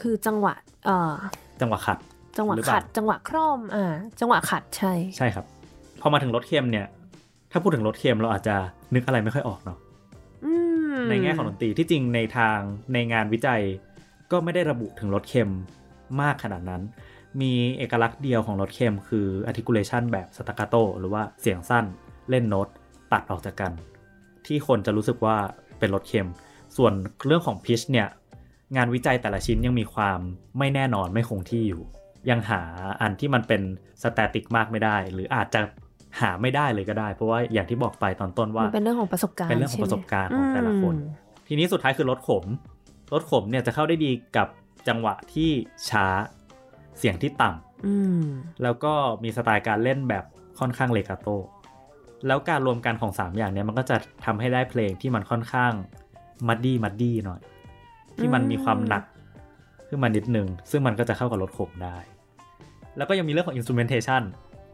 [0.00, 1.14] คือจังหวะเอ่อ
[1.60, 1.98] จังหวะขัด
[2.36, 5.44] จังหวะหรือเปล่าขัด จังหวะคร่อมอ่าจังหวะขัดใช่ใช่ครับ
[6.00, 6.86] พอมาถึงรสเค็มเนี่ย
[7.52, 8.56] ถ้าพูดถึงรสเค็มเราอาจจะ
[8.94, 9.78] นึกอะไรไม่ค่อยออกเนาะ
[10.44, 10.52] อื
[10.94, 12.58] มในแง่ของดนตรีที่จริงในทาง
[12.92, 13.62] ในงานวิจัย
[14.30, 15.52] ก็ไม่ได้ระบุถึงรสเค็ม
[16.20, 16.82] มากขนาดนั้น
[17.40, 21.84] มีเอกลักษณ์เดียวของรสเค็มคือ articulation แบบ staccato หรือว่าเสียงสั้น
[22.30, 22.68] เล่นโน้ต
[23.12, 23.72] ตัดออกจากกัน
[24.46, 25.36] ที่คนจะรู้สึกว่า
[25.78, 26.28] เป็นรสเค็ม
[26.76, 26.92] ส่วน
[27.26, 28.08] เรื่องของ pitch เนี่ย
[28.76, 30.20] งานวิจัยแต่ละชิ้นยังมีความ
[30.58, 31.82] ไม่แน่นอนไม่คงที่อยู่
[32.30, 32.62] ยังหา
[33.00, 33.62] อันที่มันเป็น
[34.02, 35.60] สแตติกมากไม่ได้ หรืออาจจะ
[36.20, 41.02] หาไม่ได้เลยก็ได้ เพราะว่าอย่างที่บอกไปตอนต้นว่ามันเป็นเรื่องของประสบการณ์เป็นเรื่องของใช่ไหมประสบการณ์ของแต่ละคนอื
[41.44, 42.44] มทีนี้สุดท้ายคือรถขม
[43.12, 44.48] รถขมเนี่ยจะเข้าได้ดีกับ
[44.88, 45.50] จังหวะที่
[45.88, 46.06] ช้า
[46.98, 48.24] เสียงที่ต่ำอืม
[48.62, 48.92] แล้วก็
[49.24, 50.24] มีสไตล์การเล่นแบบ
[50.60, 51.28] ค่อนข้าง legato
[52.26, 55.72] แล้วการรวมกันของ 3 อย่างเนี้ยมันก็จะทำให้ได้เพลงที่มันค่อนข้าง
[56.48, 57.40] muddy muddy หน่อย
[58.18, 59.02] ที่มันมีความหนัก
[59.88, 61.96] ขึ้นมานิดนึงซึ่งมันก็จะเข้ากับรสขมได้
[62.96, 64.22] แล้วก็ยังมีเรื่องของ instrumentation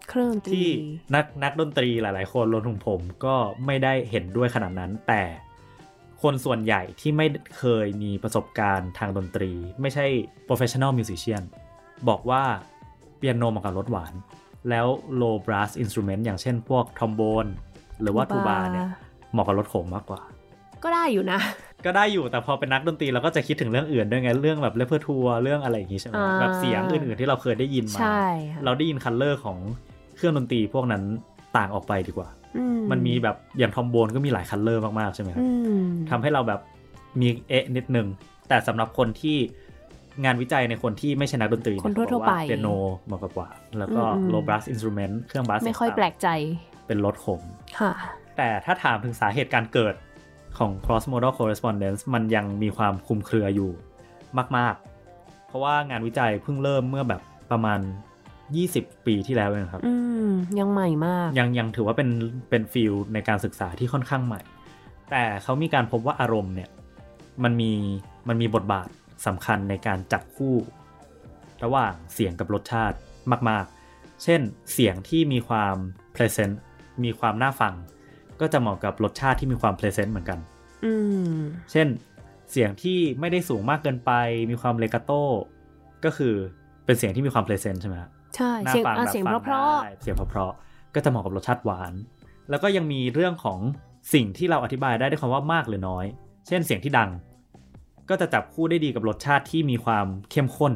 [0.08, 0.68] เครื่องดนตรีที่
[1.14, 3.34] นักนักดนตรีหลาย ๆ คนรวมถึงผมก็
[3.66, 5.22] ไม่ได้เห็นด้วยขนาดนั้น แต่
[6.22, 7.26] คนส่วนใหญ่ที่ไม่
[7.58, 10.06] เคยมีประสบการณ์ทางดนตรี ไม่ใช่
[10.48, 11.42] professional musician
[12.08, 12.42] บอกว่า
[13.20, 14.12] เปียโนเหมาะกับรสหวาน
[14.70, 14.86] แล้ว
[15.20, 17.46] low brass instrument อย่างเช่นพวกทรอมโบน
[18.00, 18.86] หรือว่าทูบาเนี่ย
[19.32, 20.20] เหมาะกับรสขมมากกว่า
[20.82, 21.40] ก็ได้อยู่นะ
[21.84, 29.58] ก็ได้อยู่แต่พอเป็นนักดนตรีเราก็จะคิดถึงเรื่องอื่นด้วยไงเรื่องแบบเลเ e อร์ทัวเรื่องอะไรอย่างงี้ใช่ไหมอ่าแบบเสียงอื่นๆที่เราเคยได้ยินมาใช่ค่ะเราได้ยิน color ของ
[30.16, 31.02] เครื่องดนตรีพวกนั้น
[31.56, 35.48] ต่างออกไปดีกว่าอืมันมีแบบอย่างทรอมโบนก็มีหลาย color มากๆใช่ไหมครับอื
[35.84, 36.60] มทำให้เราแบบ
[37.20, 38.06] มีเอะนิดนึง
[38.48, 39.36] แต่สำหรับคนที่
[40.24, 42.68] งานวิจัยในคนที่ไม่ใช่นักดนตรีคนเยทั่วๆไปเปียโน
[43.06, 46.28] เหมาะกว่า แล้วก็อืมๆ low brass instrument เครื่องบาสไม่ค่อยแปลกใจ
[46.86, 47.40] เป็นรถขม
[47.78, 47.92] ค่ะ
[48.36, 49.94] แต่ถ้าถามถึงสาเหตุการเกิด
[50.58, 53.70] ของ cross modal correspondence มันยังมีความคลุมเครืออยู่
[54.56, 54.74] มาก
[55.10, 57.80] ๆ เพราะว่างานวิจัยเพิ่งเริ่มเมื่อแบบประมาณ
[58.42, 59.94] 20 ปีที่แล้วเองครับอื
[60.26, 62.10] มยังใหม่มาก ยังยังถือว่าเป็น
[62.50, 64.40] เป็นฟิลในการศึกษาที่ค่อนข้างใหม่
[65.10, 66.70] แต่เขามีการพบว่าอารมณ์เนี่ย
[67.44, 67.72] มันมี
[68.28, 68.88] มันมีบทบาท
[69.26, 70.54] สำคัญในการจับคู่
[71.64, 72.96] ระหว่างเสียงกับรสชาติ
[73.50, 74.40] มาก ๆ เช่น
[74.72, 75.76] เสียงที่มีความ
[76.14, 76.54] present
[77.04, 77.74] มีความน่าฟัง
[78.44, 80.38] ก็จะเหมาะกับรสชาติที่มีความ present เหมือนกัน
[80.84, 80.92] อื
[81.34, 81.38] ม
[81.72, 81.86] เช่น
[82.50, 84.10] เสียงที่ไม่ได้สูงมากเกินไป
[84.50, 85.22] มีความเลกาโต้
[86.04, 86.34] ก็คือ
[86.84, 91.92] เป็นเสียงที่มีความ present ใช่ไหมครับใช่น่าเสียงฟังอะแบบเสียงฟังเพราะได้เสียงเพราะๆก็จะเหมาะกับรสชาติหวาน
[92.50, 93.58] แล้วก็ยังมีเรื่องของ
[94.14, 96.06] สิ่งที่เราอธิบายได้ด้วยคำว่ามากหรือน้อย
[96.46, 97.10] เช่นเสียงที่ดัง
[98.08, 100.72] ก็จะจับคู่ได้ดีกับรสชาติที่มีความเข้มข้น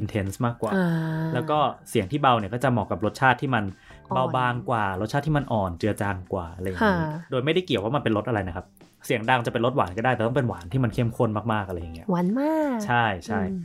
[0.00, 0.86] intense มากกว่าๆอ่า
[1.34, 1.58] แล้วก็
[1.88, 6.96] เสียงที่เบาเนี่ยก็จะเหมาะกับรสชาติที่มันอ่อน เบาบางกว่ารสชาติที่มันอ่อนเจือจางกว่าอะไรอย่างนี้ค่ะ
[7.30, 8.66] โดยไม่ได้เกี่ยวว่ามันเป็นรสอะไรนะครับ
[9.06, 13.60] เสียงดังจะเป็นรสหวานก็ได้แต่ต้องเป็นหวานที่มันเข้มข้นมากๆอะไรอย่างเงี้ยหวานมากใช่ใช่อืม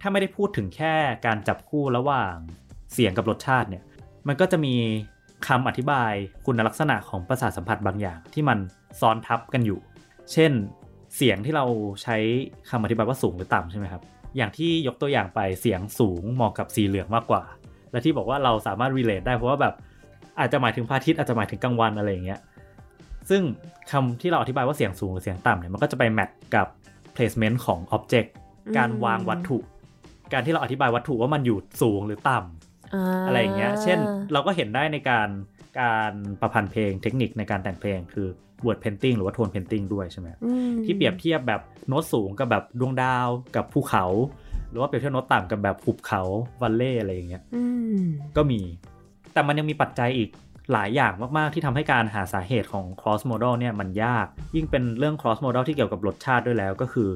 [0.00, 0.94] ถ้าไม่ได้พูดถึงแค่
[1.26, 2.34] การจับคู่ระหว่าง
[2.92, 3.82] เสียงกับรสชาติเนี่ย
[4.28, 4.74] มันก็จะมี
[5.46, 6.12] คำอธิบาย
[6.46, 8.58] คุณลักษณะของประสาทสัมผัสบางอย่าง ที่มัน
[9.00, 9.78] ซ้อนทับกันอยู่
[10.32, 10.52] เช่น
[11.16, 11.64] เสียงที่เรา
[12.02, 12.16] ใช้
[12.70, 14.02] คำอธิบายว่าสูงหรือต่ำใช่ไหมครับ
[14.36, 17.42] อย่างที่ยกตัวอย่างไปเสียงสูงเหมาะกับสีเหลืองมากกว่า
[17.92, 19.74] และที่บอกว่าเราสามารถ relate ได้เพราะว่าแบบ
[20.40, 22.40] อาจจะหมายถึงพระอาทิตย์อาจจะหมายถึงกลางวันอะไรอย่างเงี้ย
[23.30, 23.42] ซึ่ง
[23.90, 26.66] คำที่เราอธิบายว่าเสียงสูงหรือเสียงต่ำเนี่ยมันก็จะไปแมทกับ
[27.14, 28.28] placement ของ object
[28.76, 29.58] การวางวัตถุ
[30.32, 33.98] การที่เราอธิบายวัตถุว่ามันอยู่สูงหรือต่ำาอะไรอย่างเงี้ย เช่น
[34.32, 35.28] เราก็เห็นได้ในการ
[35.80, 38.28] การประพันธ์เพลงเทคนิคในการแต่งเพลงคือ
[38.64, 44.04] word painting หรือว่า tone painting ด้วยใช่ไหมอืมที่เปรียบเทียบแบบโน้ตสูงกับแบบดวงดาวกับภูเขา
[44.72, 46.22] หรือว่าเปรียบเทียบโน้ตต่ำกับแบบหุบเขา
[46.62, 47.64] วัลเล่อะไรอย่างเงี้ยอื
[47.98, 48.02] ม
[48.36, 48.60] ก็มี
[49.32, 50.28] แต่มันยังมีปัจจัยอีก
[50.72, 57.08] หลายอย่างมาก ๆ ที่ทำให้การหาสาเหตุของ cross modal เนี่ยมันยาก ยิ่งเป็นเรื่อง cross modal ที่เกี่ยวกับรสชาติด้วยแล้วก็คือ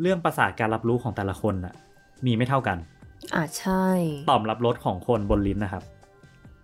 [0.00, 1.74] เรื่องประสาทการรับรู้ของแต่ละคนน่ะ
[2.26, 2.78] มีไม่เท่ากัน
[3.34, 3.86] อ่าใช่
[4.30, 5.82] ต่อมรับรสของคนบนลิ้นนะครับ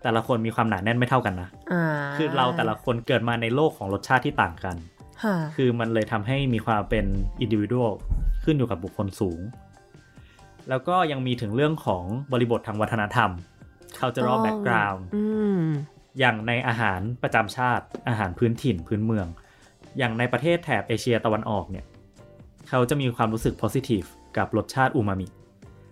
[0.02, 1.84] แต่ละคนมีความหนาแน่นไม่เท่ากันนะอ่า
[2.16, 4.76] คือเราแต่ละคนเกิดมาในโลกของรสชาติที่ต่างกัน
[5.22, 7.04] ค่ะคือมันเลยทำให้มีความเป็น
[7.40, 7.90] อินดิวิ a l
[8.44, 9.40] ขึ้นอยู่กับบุคคลสูง
[10.70, 13.30] แล้วก็ยังมีถึงเรื่องของบริบททางวัฒนธรรม
[13.98, 15.22] cultural ต้อง background อื
[15.62, 15.64] ม
[16.18, 19.26] อย่างในอาหารประจำชาติอาหารพื้นถิ่นพื้นเมือง
[19.98, 21.84] อย่างในประเทศแถบเอเชียตะวันออกเนี่ย
[22.68, 24.06] เขาจะมีความรู้สึก positive
[24.36, 25.26] กับรสชาติอูมามิ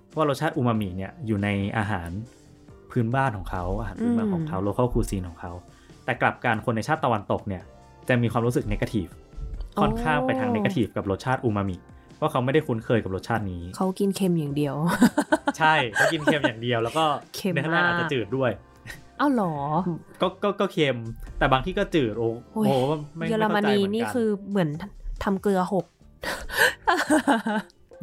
[0.07, 1.49] เพราะว่ารสชาติอูมามิเนี่ยอยู่ใน
[1.79, 2.11] อาหาร
[2.91, 5.53] พื้นบ้านของเขาอาหารพื้นเมืองของเขา local cuisine ของเขา
[6.05, 7.63] แต่กลับการคนในชาติตะวันตกเนี่ย
[8.09, 9.11] จะมีความรู้สึก negative
[9.77, 11.77] อ๋อค่อนข้างไปทาง negative กับรสชาติอูมามิ
[12.17, 14.75] เพราะเขาไม่ได้คุ้นเคยกับรสชาตินี้ เขากินเค็มอย่างเดียว
[15.59, 17.05] ใช่เขากินเค็มอย่างเดียว แล้วก็
[17.37, 18.51] เค็มในทางอาจจะมากจืดด้วย
[19.19, 19.53] เอ้าเหรอ
[20.21, 20.97] ก็ก็ก็เค็ม
[21.39, 22.73] แต่บางที่ก็จืดโอ้โอ้ยโห
[23.17, 24.69] ไม่เยอรไเข้ามใจนีเหมือนี่กัคือเหมือน
[25.25, 25.87] ทำเกลือหก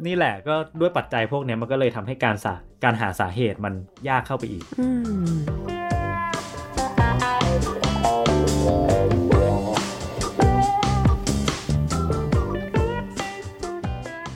[0.06, 2.54] นี่แหละก็ด้วยปัจจัยพวกเนี้ยมันก็เลยทำให้การสา
[2.84, 3.74] การหาสาเหตุมัน
[4.08, 4.88] ยากเข้าไปอีก อื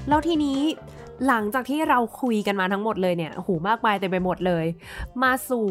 [0.08, 0.58] แล้วทีนี้
[1.26, 4.64] หลังจากที่เราคุยกันมาทั้งหมดเลยเนี่ยโอ้โหมากมายเต็มไปหมดเลย
[5.22, 5.68] มาสู่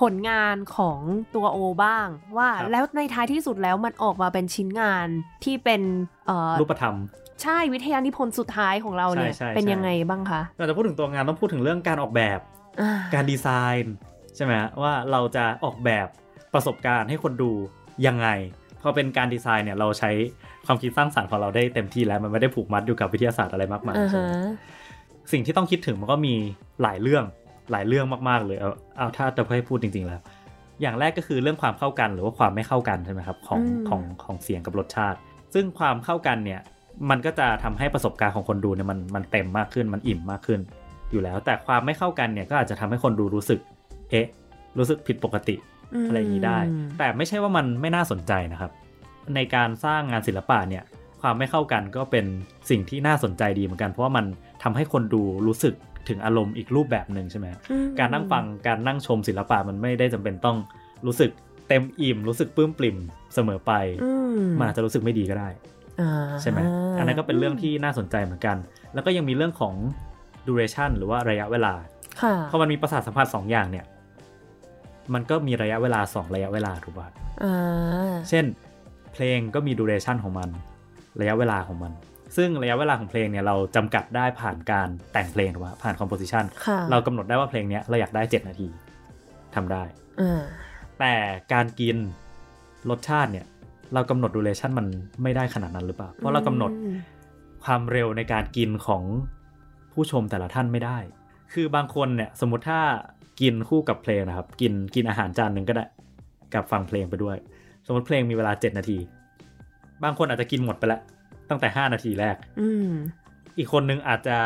[0.00, 1.00] ผลงานของ
[1.34, 5.08] ตัวโอบ้าง ว่าครับแล้วในท้ายที่สุดแล้วมันออกมาเป็นชิ้นงาน
[5.44, 5.82] ที่เป็น
[6.26, 6.96] เอ่อรูปธรรม
[7.42, 12.38] ใช่วิทยานิพนธ์สุดท้ายของเราเนี่ยใช่ใช่เป็นใช่ยังไงบ้างคะเราจะพูดถึงตัวงานต้องพูดถึงเรื่องการออกแบบ
[12.80, 13.46] อ่าการดีไซ
[13.82, 13.94] น์
[14.36, 16.06] ใช่ไหมว่าเราจะออกแบบ
[16.54, 17.50] ประสบการณ์ให้คนดู
[18.06, 18.28] ยังไง
[18.82, 20.10] พอเป็นการดีไซน์เนี่ยเราใช้
[20.68, 24.46] ความคิดสร้างสรรค์ของเราได้เต็มที่แล้ว มันไม่ได้ผูกมัดอยู่กับวิทยาศาสตร์อะไรมากมายอ่าใช่ไหฮะม
[25.32, 26.34] สิ่งที่ต้องคิดถึงมันก็มี
[26.82, 27.24] หลายเรื่อง
[27.72, 30.20] หลายเรื่องมากๆเลยเอาเอาถ้าจะให้พูดจริง ๆ แล้ว
[30.80, 35.18] อย่างแรกก็คือเรื่องความเข้ากันหรือว่าความไม่เข้ากันใช่ไหมครับของของของเสียงกับรสชาติ
[35.54, 36.60] ซึ่งความเข้ากันเนี่ย
[37.10, 40.60] มันก็จะทำให้ประสบการณ์ของคนดูเนี่ยมันมันเต็มมากขึ้นมันอิ่มมากขึ้น
[41.10, 43.60] อยู่แล้ว แต่ความไม่เข้ากันเนี่ยก็อาจจะทำให้คนดูรู้สึก
[44.10, 44.26] เอ๊ะ
[44.78, 45.56] รู้สึกผิดปกติ
[46.08, 48.70] อะไรอย่างนี้ได้อืมแต่ไม่ใช่ว่ามันไม่น่าสนใจนะครับ
[49.34, 50.84] ในการสร้างงานศิลปะเนี่ย
[51.22, 52.26] ความไม่เข้ากันก็เป็น
[52.70, 54.26] สิ่งที่น่าสนใจดีเหมือนกันเพราะว่ามัน
[54.62, 55.74] ทำให้คนดูรู้สึก
[56.08, 60.56] ถึงอารมณ์อีกรูปแบบหนึ่งใช่ไหมอืมการนั่งฟังการนั่งชมศิลปะมันไม่ได้จำเป็นต้อง
[61.06, 61.30] รู้สึก
[61.68, 62.96] เต็มอิ่มรู้สึกปลื้มปริ่ม
[63.34, 63.72] เสมอไป
[64.02, 65.48] อืมมันอาจจะรู้สึกไม่ดีก็ได้
[66.00, 66.10] อ่า
[66.42, 66.58] ใช่ไหม
[66.98, 68.56] อันนั้นก็เป็นเรื่องที่น่าสนใจเหมือนกัน
[68.94, 69.74] แล้วก็ยังมีเรื่องของ
[70.46, 71.74] duration หรือว่าระยะเวลา
[72.22, 73.84] ค่ะพอมันมีประสาทสัมผัสสองอย่างเนี่ย
[75.14, 77.08] มันก็มีระยะเวลาสองระยะเวลาถูกป่ะ
[77.44, 78.44] อ่าเช่น
[79.18, 80.48] เพลงก็มี duration ของมัน
[81.20, 81.92] ระยะเวลาของมัน
[82.36, 88.66] ซึ่งระยะเวลาของเพลงเนี่ยเราจำกัดได้ผ่านการแต่งเพลงถูกป่ะผ่าน composition ค่ะเรากำหนดได้ว่าเพลงเนี้ยเราอยากได้ 7 นาที
[89.54, 89.82] ทำได้
[90.20, 90.42] อ่า
[90.98, 91.14] แต่
[91.52, 91.96] การกิน
[92.90, 93.46] รสชาติเนี่ย
[93.94, 94.86] เรากำหนด duration มัน
[95.22, 96.96] ไม่ได้ขนาดนั้นหรือเปล่า เพราะเรากำหนดอืม
[97.64, 99.02] ความเร็วในการกินของ
[99.92, 100.98] ผู้ชมแต่ละท่านไม่ได้
[101.52, 102.80] คือบางคนเนี่ยสมมติถ้า
[103.40, 105.84] กินคู่กับเพลงนะครับ กินกินอาหารจานหนึ่งก็ได้
[106.54, 107.36] กับฟังเพลงไปด้วย
[107.88, 108.98] สมมติเพลงมีเวลา7นาที
[110.02, 111.00] บางคนอาจจะกินหมดไปแล้ว
[111.50, 112.90] ตั้งแต่5นาทีแรก อืม
[113.58, 114.36] อีกคนนึงอาจจะ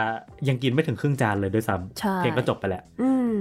[0.48, 3.36] ยังกินไม่ถึงครึ่งจานเลยด้วยซ้ใช่ำเพลงก็จบไปแล้วอืม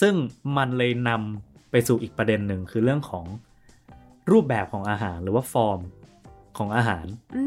[0.00, 0.14] ซึ่ง
[0.56, 3.24] มันเลยนำไปสู่อีกประเด็นหนึ่งคือเรื่องของ
[4.32, 5.80] รูปแบบของอาหารหรือว่าฟอร์ม
[6.58, 7.06] ของอาหาร
[7.36, 7.44] อื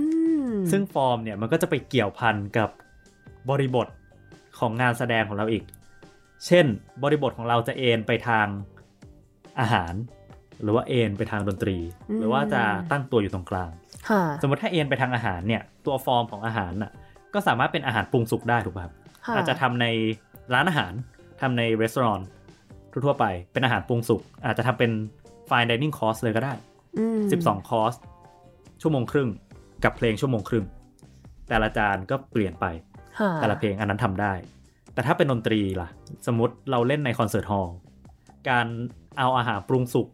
[0.50, 2.70] มซึ่งฟอร์มเนี่ยมันก็จะไปเกี่ยวพันกับ
[3.50, 3.88] บริบท
[4.60, 5.64] ของงานแสดงของเราอีก
[6.46, 6.66] เช่น
[7.04, 8.48] บริบทของเราจะเอนไปทาง
[9.60, 9.94] อาหาร
[10.64, 11.78] หรือว่าเอนไปทางดนตรี
[12.20, 13.72] หรือว่าจะตั้งตัวอยู่ตรงกลาง
[14.10, 16.91] ค่ะสมมติถ้าเอนไปทางอาหารเนี่ยตัวฟอร์มของอาหารน่ะ
[17.34, 18.93] ก็สามารถเป็นอาหารปรุงสุกได้ถูกป่ะครับ
[19.26, 19.86] ค่อาจจะทำใน
[20.53, 20.93] ร้านอาหาร
[21.41, 22.22] ทำในรีสอร์ท
[22.91, 24.91] ทั่วๆไป เป็นอาหารปรุงสุกอาจจะทำเป็น
[25.49, 26.53] fine dining course เลยก็ได้
[26.97, 27.93] อืม12คอร์ส
[28.82, 29.30] ชั่วโมงครึ่ง
[29.84, 30.66] กับเพลงชั่วโมงครึ่ง
[31.49, 32.66] แต่ละจานก็เปลี่ยนไป
[33.20, 34.34] ค่ะแต่ละเพลงอันนั้นทำได้
[34.93, 35.89] แต่ถ้าเป็นดนตรีล่ะ
[36.28, 37.76] สมมติเราเล่นใน concert hall
[38.49, 38.68] การ
[39.18, 40.07] เอาอาหารปรุงสุก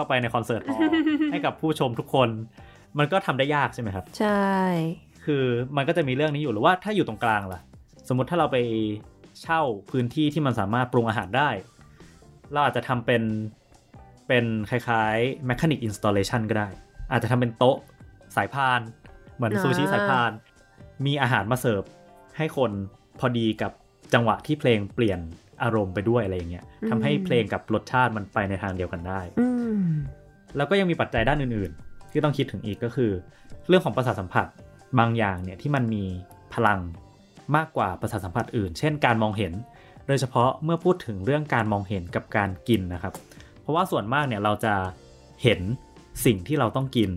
[0.00, 2.28] เข้าไปใน concert hall ให้กับผู้ชมทุกคน
[2.98, 4.44] มันก็ทำได้ยากใช่ไหมครับ ใช่
[5.24, 5.44] คือ
[5.76, 7.60] มันก็จะมีเรื่องนี้อยู่หรือว่าถ้าอยู่ตรงกลางล่ะ
[8.08, 8.56] สมมติถ้าเราไป
[9.42, 11.50] เช่าพื้นที่ที่มันสามารถปรุงอาหารได้
[12.52, 13.22] เราอาจจะทำเป็น
[14.28, 16.68] เป็นคล้ายๆ mechanic installation ก็ได้
[17.12, 17.78] อาจจะทำเป็นโต๊ะ
[18.36, 18.80] สายพาน
[19.34, 20.30] เหมือนซูชิสายพาน
[21.06, 21.82] มีอาหารมาเสิร์ฟ
[22.36, 22.70] ให้คน
[23.20, 23.72] พอดีกับ
[24.14, 25.20] จังหวะที่เพลงเปลี่ยน
[25.62, 29.48] อารมณ์ไปด้วยอะไรอย่างเงี้ยทำให้เพลงกับรสชาติมันไปในทางเดียวกันได้อื
[29.80, 29.84] ม
[30.56, 33.10] แล้วก็ยังมีปัจจัยด้านอื่น ๆ ที่ต้องคิดถึงอีกก็คือ
[33.68, 34.46] เรื่องของประสาทสัมผัส
[34.98, 36.04] บางอย่างเนี่ยที่มันมี
[36.54, 36.80] พลัง
[37.56, 39.52] มากกว่าประสาทสัมผัสอื่น เช่น การมองเห็น
[40.06, 43.14] โดยเฉพาะเมื่อพูดถึงเรื่องการมองเห็นกับการกินนะครับ
[43.60, 44.74] เพราะว่าส่วนมากเนี่ยเราจะ
[45.42, 45.60] เห็น
[46.24, 47.10] สิ่งที่เราต้องกิน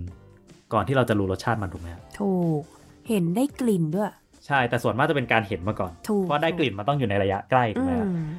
[0.74, 2.62] ก่อนที่เราจะรู้รสชาติมันถูกไหมครับถูก
[3.10, 4.12] เห็นได้กลิ่นด้วย
[4.46, 8.30] ใช่แต่ส่วนมากจะเป็นการเห็นมาก่อนถูกเพราะได้กลิ่นมันต้องอยู่ในระยะใกล้ถูอืกไหมครับม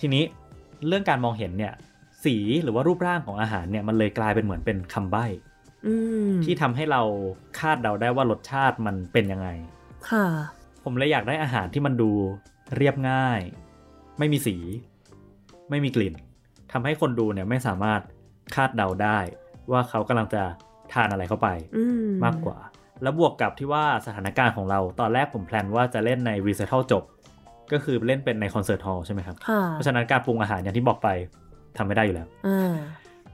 [0.00, 0.24] ทีนี้
[0.86, 1.72] เรื่องการมองเห็นเนี่ย
[2.24, 5.24] สีหรือว่ารูปร่างของอาหารเนี่ยมันเลยกลายเป็นเหมือนเป็นคำใบ้
[5.86, 5.94] อื
[6.30, 7.02] มที่ทำให้เรา
[7.58, 9.48] คาดเดาได้ว่ารสชาติมันเป็นยังไง
[10.10, 10.26] ค่ะ
[10.84, 12.10] ผมเลยอยากได้อาหารที่มันดู
[12.76, 13.40] เรียบง่าย
[14.18, 14.56] ไม่มีสี
[15.70, 16.14] ไม่มีกลิ่น
[16.72, 18.00] ทำให้คนดูเนี่ยไม่สามารถ
[18.54, 19.18] คาดเดาได้
[19.72, 20.42] ว่าเขากำลังจะ
[20.92, 22.58] ทานอะไรเข้าไปอืมมากกว่า
[23.02, 27.04] แล้วบวกกับที่ว่าสถานการณ์ของเราตอนแรกผมแพลนว่าจะเล่นในรีเซ t ทัลจบ
[27.72, 31.08] ก็คือเล่นเป็นในคอนเสิร์ตฮอลล์ใช่ไหมครับค่ะเพราะฉะนั้นการปรุงอาหารอย่างที่บอกไป
[31.76, 32.76] ทำไม่ได้อยู่แล้วอ่า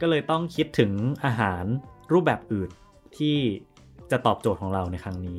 [0.01, 0.93] ก็เลยต้องคิดถึง
[1.25, 1.65] อาหาร
[2.13, 2.71] รูปแบบอื่น
[3.17, 3.37] ที่
[4.11, 5.39] จะตอบโจทย์ของเราในครั้งนี้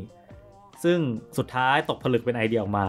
[0.83, 0.99] ซึ่ง
[1.37, 2.85] สุดท้ายตกผลึกเป็นไอเดียออกมา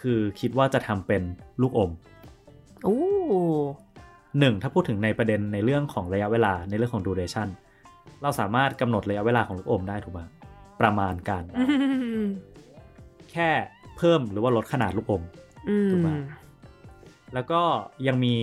[0.00, 1.22] คือคิดว่าจะทำเป็น
[1.60, 1.90] ลูกอม
[2.84, 2.98] โอ้
[4.38, 7.48] หนึ่งถ้าพูดถึงในประเด็นในเรื่องของระยะเวลาในเรื่องของ duration
[8.22, 10.20] เราสามารถกำหนดระยะเวลาของลูกอมได้ถูกไหม
[10.80, 11.64] ประมาณการอื
[12.22, 12.24] ม
[13.32, 13.50] แค่
[13.96, 15.22] เพิ่มหรือว่าลดขนาดลูกอม
[15.68, 16.16] อืมถูกปะ
[17.34, 17.60] แล้วก็
[18.06, 18.36] ยังมี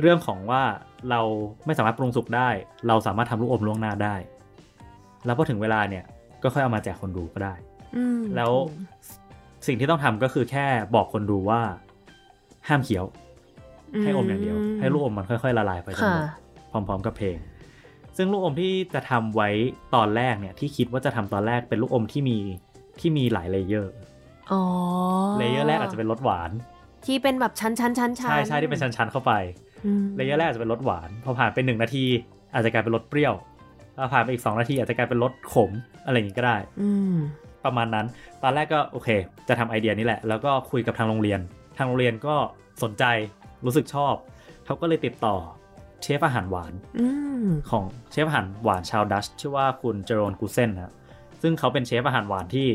[0.00, 0.62] เรื่องของว่า
[1.10, 1.20] เรา
[1.66, 2.48] ไม่สามารถปรุงสุกได้
[2.88, 4.14] เราสามารถทำลูกอมล่วงหน้าได้
[5.26, 6.04] แล้วพอถึงเวลาเนี่ย
[6.42, 7.54] ก็ค่อยเอามาแจกคนดูก็ได้
[7.96, 8.52] อืมแล้ว
[9.66, 11.60] สิ่งที่ต้องทำก็คือแค่บอกคนดูว่า
[12.68, 13.04] ห้ามเคี้ยว
[14.02, 16.14] ให้อมอย่างเดียว ให้ลูกอมมันค่อยๆละลายไปจนค่ะ
[16.70, 17.36] หมดพร้อม ๆ กับเพลง
[18.16, 19.48] ซึ่งลูกอมที่จะทำไว้
[19.94, 22.38] ตอนแรกเนี่ยที่คิดว่าจะทำตอนแรกเป็นลูกอมที่มี
[23.00, 23.92] ที่มีหลาย layer
[24.52, 24.62] อ๋อ
[25.38, 26.50] layer แรกอาจจะเป็นรสหวาน
[27.06, 29.32] ที่เป็นแบบชั้นชั้นชั้นชั้นใช่ใช่ที่เป็นชั้นๆเข้าไป
[29.84, 32.04] อืม layerแรกอาจจะเป็นรสหวานพอผ่านไปหนึ่งนาที
[32.54, 33.34] อาจจะกลายเป็นรสเปรี้ยว
[33.96, 35.70] พอผ่านไปอีก2นาทีอาจจะกลายเป็นรสขม
[36.04, 37.16] อะไรอย่างนี้ก็ได้ อืม
[37.64, 38.06] ประมาณนั้น
[38.42, 39.08] ตอนแรกก็โอเค
[39.48, 41.40] จะทำไอเดียนี้แหละ แล้วก็คุยกับทางโรงเรียน
[41.78, 42.34] ทางโรงเรียนก็
[42.82, 43.04] สนใจ
[43.64, 44.14] รู้สึกชอบ
[44.66, 45.36] เขาก็เลยติดต่อ
[46.02, 47.06] เชฟอาหารหวานอื
[47.44, 50.92] มของเชฟอาหารหวานชาวดัชชื่อว่าคุณเจอโรนกูเซนนะ
[51.42, 52.66] ซึ่งเขาเป็นเชฟอาหารหวานที่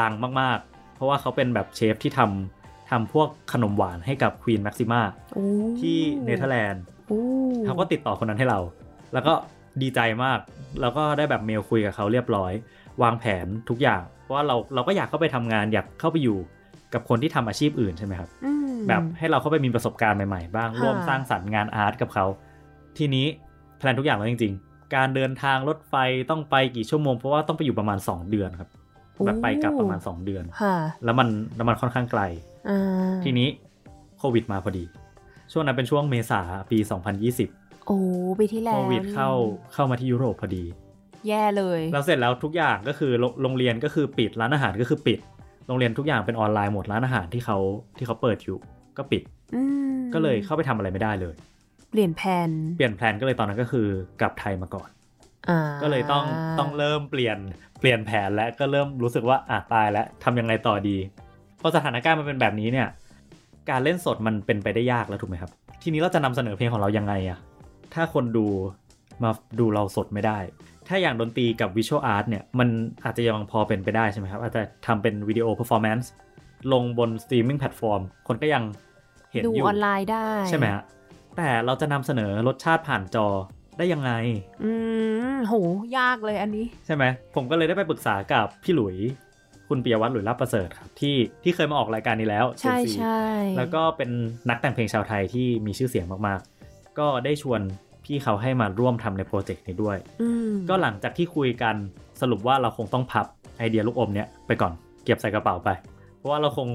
[0.00, 5.00] ดังมากๆ เพราะว่าเขาเป็นแบบเชฟที่ทำทำพวกขนมหวานให้กับควีนแม็กซิมา
[5.34, 5.44] โอ้
[5.80, 7.20] ที่เนเธอร์แลนด์โอ้
[7.64, 8.60] เขาก็ติดต่อคนนั้นให้เรา
[9.12, 9.34] แล้วก็
[9.82, 10.38] ดีใจมาก
[10.80, 12.52] แล้วก็ได้แบบเมลคุยกับเขาเรียบร้อย
[13.02, 16.38] วางแผนทุกอย่าง เพราะว่าเราเราก็อยากเข้าไปทำงานอยากเข้าไปอยู่
[16.94, 22.26] กับคนที่ทำอาชีพอื่นใช่ไหมครับอืมแบบให้เราเข้าไปมีประสบการณ์ใหม่ๆ บ้างค่ะร่วมสร้างสรรค์งานอาร์ตกับเขา
[22.98, 23.26] ทีนี้
[23.78, 25.94] แพลนทุกอย่างแล้วจริง ๆ การเดินทางรถไฟ
[26.30, 28.70] ต้องไปกี่ชั่วโมง เพราะว่าต้องไปอยู่ประมาณ 2 เดือนครับ
[29.26, 32.22] แบบไปกลับประมาณ 2 เดือนค่ะแล้วมันแล้วมันค่อนข้างไกล
[32.68, 33.48] อ่าทีนี้
[34.18, 34.84] โควิดมาพอดี
[35.52, 36.40] ช่วงนั้นเป็นช่วงเมษา
[36.70, 36.78] ปี
[37.32, 37.98] 2020 โอ้
[38.38, 39.30] ปีที่แล้โคววิดนี่เข้า
[39.72, 40.64] เข้ามาที่ยุโรปพอดี
[41.28, 45.18] แย่เลย แล้วเสร็จแล้วทุกอย่างก็คือโรงโรงเรียนก็คือปิด ร้านอาหารก็คือปิด
[45.66, 47.58] โรงเรียนทุกอย่างเป็นออนไลน์หมด ร้านอาหารที่เขา
[47.96, 48.58] ที่เขาเปิดอยู่
[48.96, 49.22] ก็ปิด
[49.54, 49.62] อื
[49.94, 51.34] มก็เลยเข้าไปทำอะไรไม่ได้เลย
[51.96, 53.86] เปลี่ยนแผนเปลี่ยนแผนก็เลยตอนนั้นก็คือ
[54.20, 54.88] กลับไทยมาก่อน
[55.48, 56.24] อ่าก็เลยต้อง
[56.58, 57.38] ต้องเริ่มเปลี่ยน
[57.80, 60.96] เปลี่ยนแผนและก็เริ่มรู้สึกว่าอะตายแล้วทำยังไงต่อดี
[61.60, 62.88] พอสถานการณ์มันเป็นแบบนี้เนี่ย
[63.70, 65.50] การเล่นสดมันเป็นไปได้ยากแล้วถูกไหมครับ
[65.82, 67.38] ทีนี้เราจะนำเสนอเพลงของเรายังไงอะ
[67.94, 68.46] ถ้าคนดู
[69.22, 69.30] มา
[69.60, 70.38] ดูเราสดไม่ได้
[70.88, 72.68] ถ้าอย่างดนตรีกับ visual art เนี่ย มัน
[73.04, 76.10] อาจจะยังพอเป็นไปได้ใช่ไหมครับ อาจจะทำเป็น video performance
[76.72, 78.62] ลงบน streaming platform คนก็ยัง
[79.32, 80.82] เห็นดูอยู่ออนไลน์ได้ ใช่ไหมฮะ
[81.36, 83.26] แต่เราจะนำเสนอรสชาติผ่านจอ
[83.78, 84.12] ได้ยังไง
[84.64, 84.70] อื
[85.34, 85.54] มโห
[85.98, 88.96] ยากเลยอันนี้ ใช่ไหม ผมก็เลยได้ไปปรึกษากับพี่หลุย
[89.68, 93.20] คุณปิยวัฒน์หลุยลาภประเสริฐครับ ที่ที่เคยมาออกรายการนี้แล้วใช่ Gen Z ใช่
[93.56, 94.10] แล้วก็เป็น
[94.48, 97.60] นักแต่งเพลงชาวไทยที่มีชื่อเสียงมากๆ ก็ได้ชวน
[98.04, 101.76] พี่เขาให้มาร่วมทำในโปรเจกต์นี้ด้วยอืมก็หลังจากที่คุยกัน
[102.20, 103.26] สรุปว่าเราคงต้องพับ
[103.58, 104.72] ไอเดียลูกอมเนี้ยไปก่อน
[105.04, 105.68] เก็บใส่กระเป๋าไป
[106.16, 106.68] เพราะว่าเราคง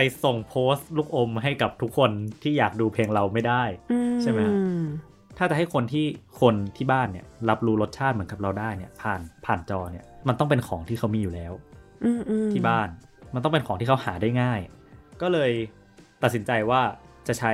[0.00, 2.10] ไปส่งโพสต์ลูกอมให้กับทุกคน
[2.42, 4.56] ที่อยากดูเพลงเราไม่ได้อืใช่ไหมฮะ
[5.38, 6.06] ถ้าจะให้คนที่
[6.40, 11.52] คนที่บ้านเนี่ย รับรู้รสชาติเหมือนกับเราได้เนี่ย ผ่านผ่านจอเนี่ย มันต้องเป็นของที่เขามีอยู่แล้ว
[12.04, 12.88] อืมอืมที่บ้าน
[13.34, 14.60] มันต้องเป็นของที่เขาหาได้ง่าย
[15.22, 15.50] ก็เลย
[16.22, 16.82] ตัดสินใจว่า
[17.28, 17.52] จะใช้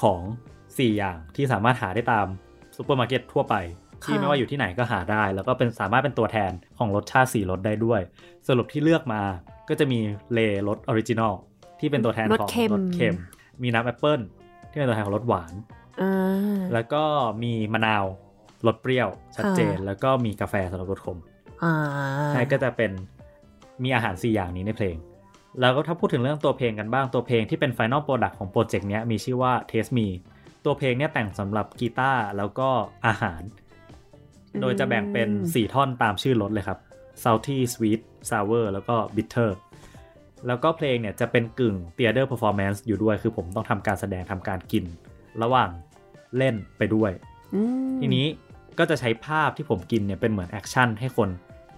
[0.00, 0.20] ของ
[0.60, 2.26] 4 อย่างที่สามารถหาได้ตาม
[2.76, 3.54] ซูเปอร์มาร์เก็ตทั่วไป
[4.04, 8.00] ที่ไม่ว่าอยู่ที่ไหนก็หาได้ แล้วก็เป็นสามารถเป็นตัวแทนของรสชาติ 4รสได้ด้วย
[8.48, 9.22] สรุปที่เลือกมา
[9.68, 10.00] ก็จะมี
[10.32, 11.34] เลย์รส original
[11.82, 13.16] ที่เป็นตัวแทนของรสเค็ม
[13.62, 14.20] มีน้ำแอปเปิล
[14.70, 15.52] ที่เป็นตัวแทนของรสหวาน
[16.00, 17.02] อ่าแล้วก็
[17.42, 18.04] มีมะนาว
[18.66, 21.18] รสเปรี้ยว ชัดเจนค่ะแล้วก็มีกาแฟสำหรับรสขม
[21.62, 21.74] อ่า
[22.30, 22.90] ใช่ก็จะเป็น
[23.82, 24.96] มีอาหาร4อย่างนี้ในเพลง
[25.60, 30.06] แล้วก็ถ้าพูดถึงเรื่องตัวเพลงกันบ้างตัวเพลงที่เป็น Final Product ของโปรเจกต์เนี้ยมีชื่อว่า Taste Me
[30.64, 32.68] ตัวเพลงเนี้ยแต่งสำหรับกีตาร์แล้วก็
[33.06, 33.42] อาหาร
[34.60, 36.78] โดยจะแบ่งเป็น 4 ท่อนตามชื่อรสเลยครับ
[37.22, 39.50] salty sweet sour แล้วก็ bitter
[40.46, 44.84] แล้วก็เพลงเนี่ยจะเป็นกึ่ง theater performance อยู่ด้วย คือผมต้องทำการแสดงทำการกิน
[45.42, 45.70] ระหว่าง
[46.36, 47.10] เล่นไปด้วย
[47.54, 47.62] อื
[47.94, 48.26] มทีนี้
[48.78, 51.28] ก็จะใช้ภาพที่ผมกินเนี่ยเป็นเหมือน action ให้คน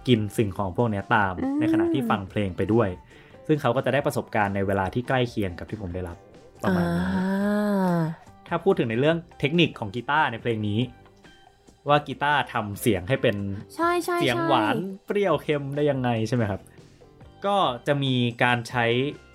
[0.07, 2.89] กินสิ่งของพวกเนี้ยตาม ในขณะที่ฟังเพลงไปด้วย
[3.47, 6.17] ซึ่งเขาก็จะได้ประสบการณ์ในเวลาที่ใกล้เคียงกับที่ผมได้รับ
[6.63, 8.01] ประมาณนี้อ่า
[8.47, 10.79] ถ้าพูดถึงในเรื่องเทคนิคของกีตาร์ในเพลงนี้
[11.87, 13.35] ว่ากีตาร์ทำเสียงให้เป็น
[13.75, 16.61] ใช่ใช่เสียงใช่หวานเปรี้ยวเค็มได้ยังไงใช่ไหมครับ
[17.45, 17.57] ก็
[17.87, 18.13] จะมี
[18.43, 18.85] การใช้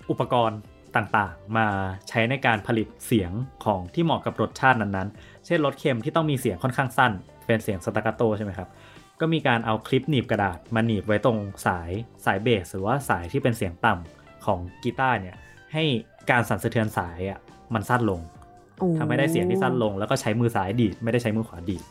[0.09, 0.59] อุปกรณ์
[0.95, 1.67] ต่างๆ มา
[2.09, 3.31] ใช้ในการผลิตเสียง
[3.65, 7.11] ของที่เหมาะกับรสชาตินั้นๆ เช่นรสเค็มที่ต้องมีเสียงค่อนข้างสั้น
[7.45, 8.69] เป็นเสียง staccato ใช่ไหมครับ
[9.19, 11.37] ก็มีการเอาคลิปหนีบกระดาษมาหนีบไว้ตรง
[11.67, 11.91] สาย
[12.25, 15.35] สายเบสหรือว่าสายที่เป็นเสียงต่ำของกีตาร์เนี่ย
[15.73, 15.83] ให้
[16.31, 17.39] การสั่นสะเทือนสายอะ
[17.73, 18.21] มันสั้นลง
[18.79, 21.83] โอ้ทำให้ได้เสียงที่สั้นลง แล้วก็ใช้มือซ้ายดีดไม่ได้ใช้มือขวาดีด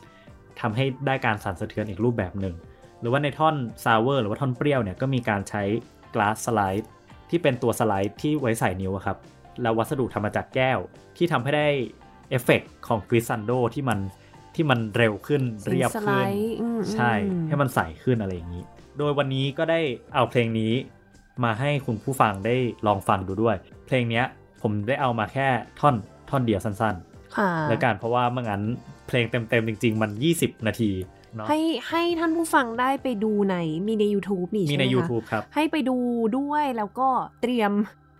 [0.60, 2.54] ทำให้ได้การสั่นสะเทือนอีกรูปแบบหนึ่ง
[3.00, 3.54] หรือว่าในท่อน
[3.84, 5.62] sour หรือว่าท่อนเปรี้ยวเนี่ยก็มีการใช้
[6.14, 6.86] glass slide
[7.30, 9.18] ที่เป็นตัวสไลด์ที่ไว้ใส่นิ้วอะครับ
[9.62, 10.78] แล้ววัสดุทำมาจากแก้ว
[11.16, 11.68] ที่ทำให้ได้
[12.30, 13.98] เอฟเฟกต์ของ glissando ที่มัน
[14.54, 18.62] ที่มันเร็วขึ้นสีเรียบสไลขึ้นอืมใช่อืมให้มันใสขึ้นอะไรอย่างนี้
[18.98, 19.80] โดยวันนี้ก็ได้
[20.14, 20.72] เอาเพลงนี้
[21.44, 22.56] มาให้คุณผู้ฟังได้
[22.86, 23.56] ลองฟังดูด้วย
[23.86, 24.24] เพลงเนี้ย
[24.62, 25.48] ผมได้เอามาแค่
[25.80, 25.94] ท่อน
[26.30, 26.94] ท่อนเดียวสั้น
[27.36, 28.62] ค่ะๆแล้วกันเพราะว่าเมื่องั้น
[29.06, 30.90] เพลงเต็มๆจริง ๆ มัน 20 นาที
[31.36, 31.58] เนาะให้
[31.88, 33.56] ให้ท่านผู้ฟังได้ไปดูใน
[33.86, 35.96] มีใน YouTube นี่มีใช่ไหในมคะ YouTube ครับ ให้ไปดู
[36.38, 37.08] ด้วยแล้วก็
[37.42, 37.72] เตรียม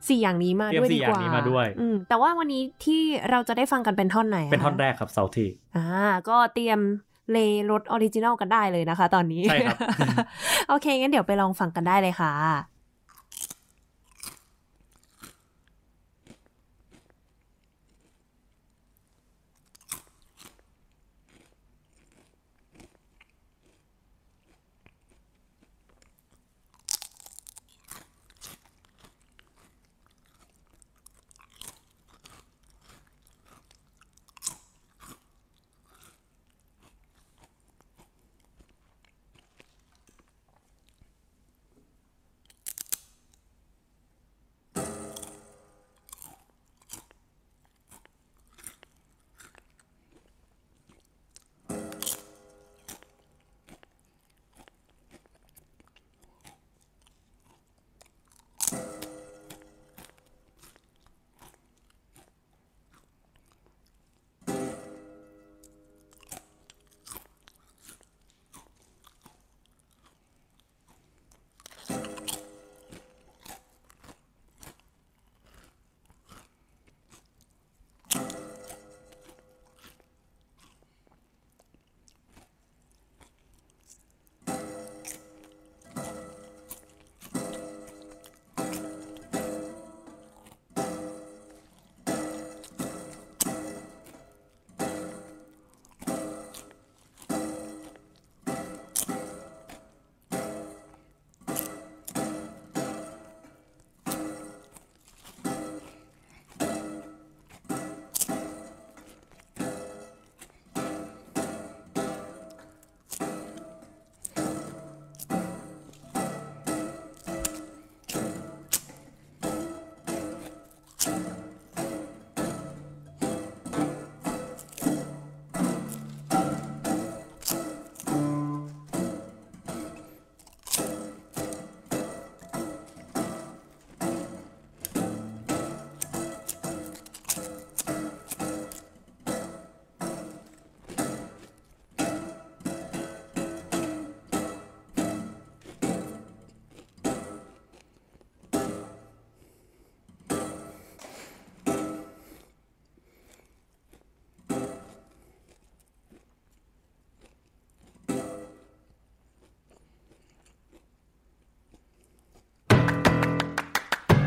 [0.08, 5.46] สี่อย่างนี้มาเตรียมด้วยสี่ดีอย่ากงว่านี้มาด้วยอืมแต่ว่าวันนี้ที่เราจะได้ฟังกันเป็นท่อนไหนะเป็นท่อนแรกครับเซาที
[5.76, 5.86] อ่า
[6.28, 6.78] ก็เตรียม
[7.32, 7.38] เล
[7.70, 9.78] รถออริจินัลกันได้เลยนะคะ ตอนนี้ ใช่ครับ
[10.68, 12.32] โอเค งั้นเดี๋ยวไปลองฟังกันได้เลยค่ะ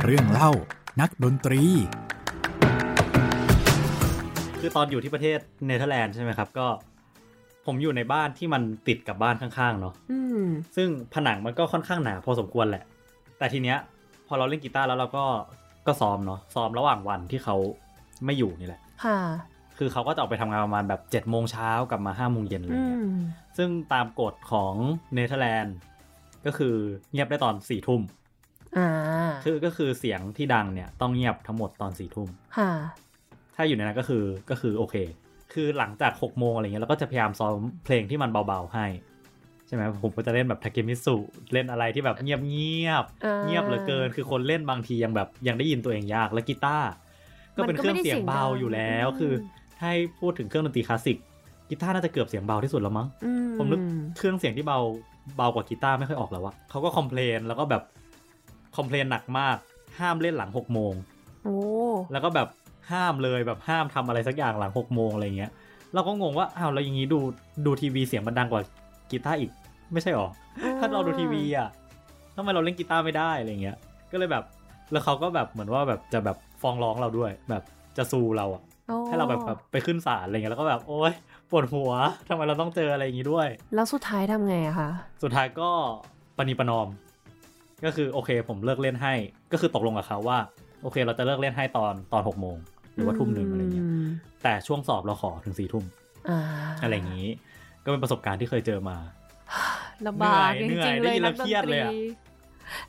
[0.07, 0.51] เรื่องเล่า
[1.01, 1.61] นักดนตรี
[4.59, 6.67] คือตอนอยู่ที่ประเทศเนเธอร์แลนด์ใช่ไหมครับ ก็
[7.65, 10.45] ผมอยู่ในบ้านที่มันติดกับบ้านข้างๆเนาะอืม
[10.75, 12.83] ซึ่งผนังมันก็ค่อนข้างหนาพอสมควรแหละ
[13.37, 13.77] แต่ทีเนี้ย
[14.27, 15.25] พอเราเล่นกีตาร์แล้วเราก็
[15.87, 17.55] ก็ซ้อมเนาะซ้อมระหว่างวันที่เขา
[18.25, 19.17] ไม่อยู่นี่แหละค่ะ
[19.77, 23.17] คือเขาก็จะออกไปทำงานประมาณแบบ7จ็ดโมงเช้ากลับมา5้าโมงเย็นอะไรอืเงี้ยม
[23.57, 24.73] ซึ่งตามกฎของ
[25.13, 25.75] เนเธอร์แลนด์
[26.45, 26.75] ก็คือ
[27.11, 28.22] เงียบได้ตอนสี่ทุ่มอ่า
[29.43, 32.71] คือก็คือเสียงที่ดังเนี่ยต้องเงียบทั้งหมดตอนสี่ทุ่มค่ะ
[33.55, 34.95] ถ้าอยู่ในนั้นก็คือก็คือโอเค
[35.53, 37.53] คือหลังจาก6กโมงอะไรเงี้ยเราก็จะพยายามซ้อม
[37.85, 38.85] เพลงที่มันเบาๆให้
[39.67, 41.15] ใช่ไหมผมก็จะเล่นแบบทาเกมิสุ
[41.53, 46.89] เล่นอะไรที่แบบเงียบเงียบๆอ่าเงียบเหลือเกิน คือคนเล่นบางทียังแบบยังได้ยินตัวเองยากแล้วกีตาร์
[47.55, 49.33] ก็เป็นเครื่องเสียงเบาอยู่แล้ว คือ
[49.79, 51.17] ถ้าให้พูดถึงเครื่องดนตรีคลาสสิก
[51.69, 53.81] กีตาร์น่าจะเกือบเสียงเบาที่สุดแล้วมั้งอืมผมนึก
[54.17, 54.79] เครื่องเสียงที่เบา
[55.37, 57.83] เบากว่ากีตาร์ไม่ค่อยออกแล้วอะเขาก็ complain แล้วก็แบบ
[58.75, 59.57] complain หนักมาก
[59.99, 60.93] ห้ามเล่นหลังหกโมง
[61.43, 61.57] โอ้
[62.11, 62.47] แล้วก็แบบ
[62.91, 65.51] ห้ามเลยแบบห้ามทำอะไรสักอย่างหลังหกโมงอะไรเงี้ย
[65.93, 67.19] เราก็งงว่าอ้าวแล้วอย่างนี้ดู
[67.65, 68.61] ดูทีวีเสียงมันดังกว่า
[69.11, 69.51] กีตาร์อีก
[69.93, 70.27] ไม่ใช่หรอ
[70.79, 71.69] ถ้าเราดูทีวีอะ
[72.35, 73.77] ทำไมเราเล่นกีตาร์ไม่ได้อะไรเงี้ย
[74.11, 74.43] ก็เลยแบบ
[74.91, 77.63] แล้วเขาก็แบบเหมือนว่าแบบจะแบบฟ้องร้องเราด้วย แบบ
[77.97, 81.13] จะซูเราอะโอ้ให้เราแบบแบบไปขึ้นศาลอะไรเงี้ยแล้วก็แบบโอ๊ย
[81.49, 81.91] ปวดหัว
[82.27, 84.89] ทำไมเราต้องเจออะไรอย่างงี้ด้วย แล้วสุดท้ายทำไงอะคะ
[85.23, 85.69] สุดท้ายก็
[86.37, 86.87] ปณีประนอม
[87.85, 89.13] ก็คือโอเค ผมเลิกเล่นให้
[89.51, 90.37] ก็คือตกลงกับเขาว่า
[90.83, 92.57] โอเค เราจะเลิกเล่นให้ตอนตอนหกโมง
[92.95, 94.07] หรือว่าทุ่มหนึ่งอะไรเงี้ยม
[94.43, 95.85] แต่ช่วงสอบเราขอถึงสี่ทุ่ม
[96.29, 96.39] อ่า
[96.83, 97.27] อะไรอย่างนี้
[97.83, 98.97] ก็เป็นประสบการณ์ที่เคยเจอมา
[100.07, 101.91] ลำบากจเหนื่อยริงๆเหนื่เลอยยได้ยินแล้นัวกดเครียดนตเลยรีอะ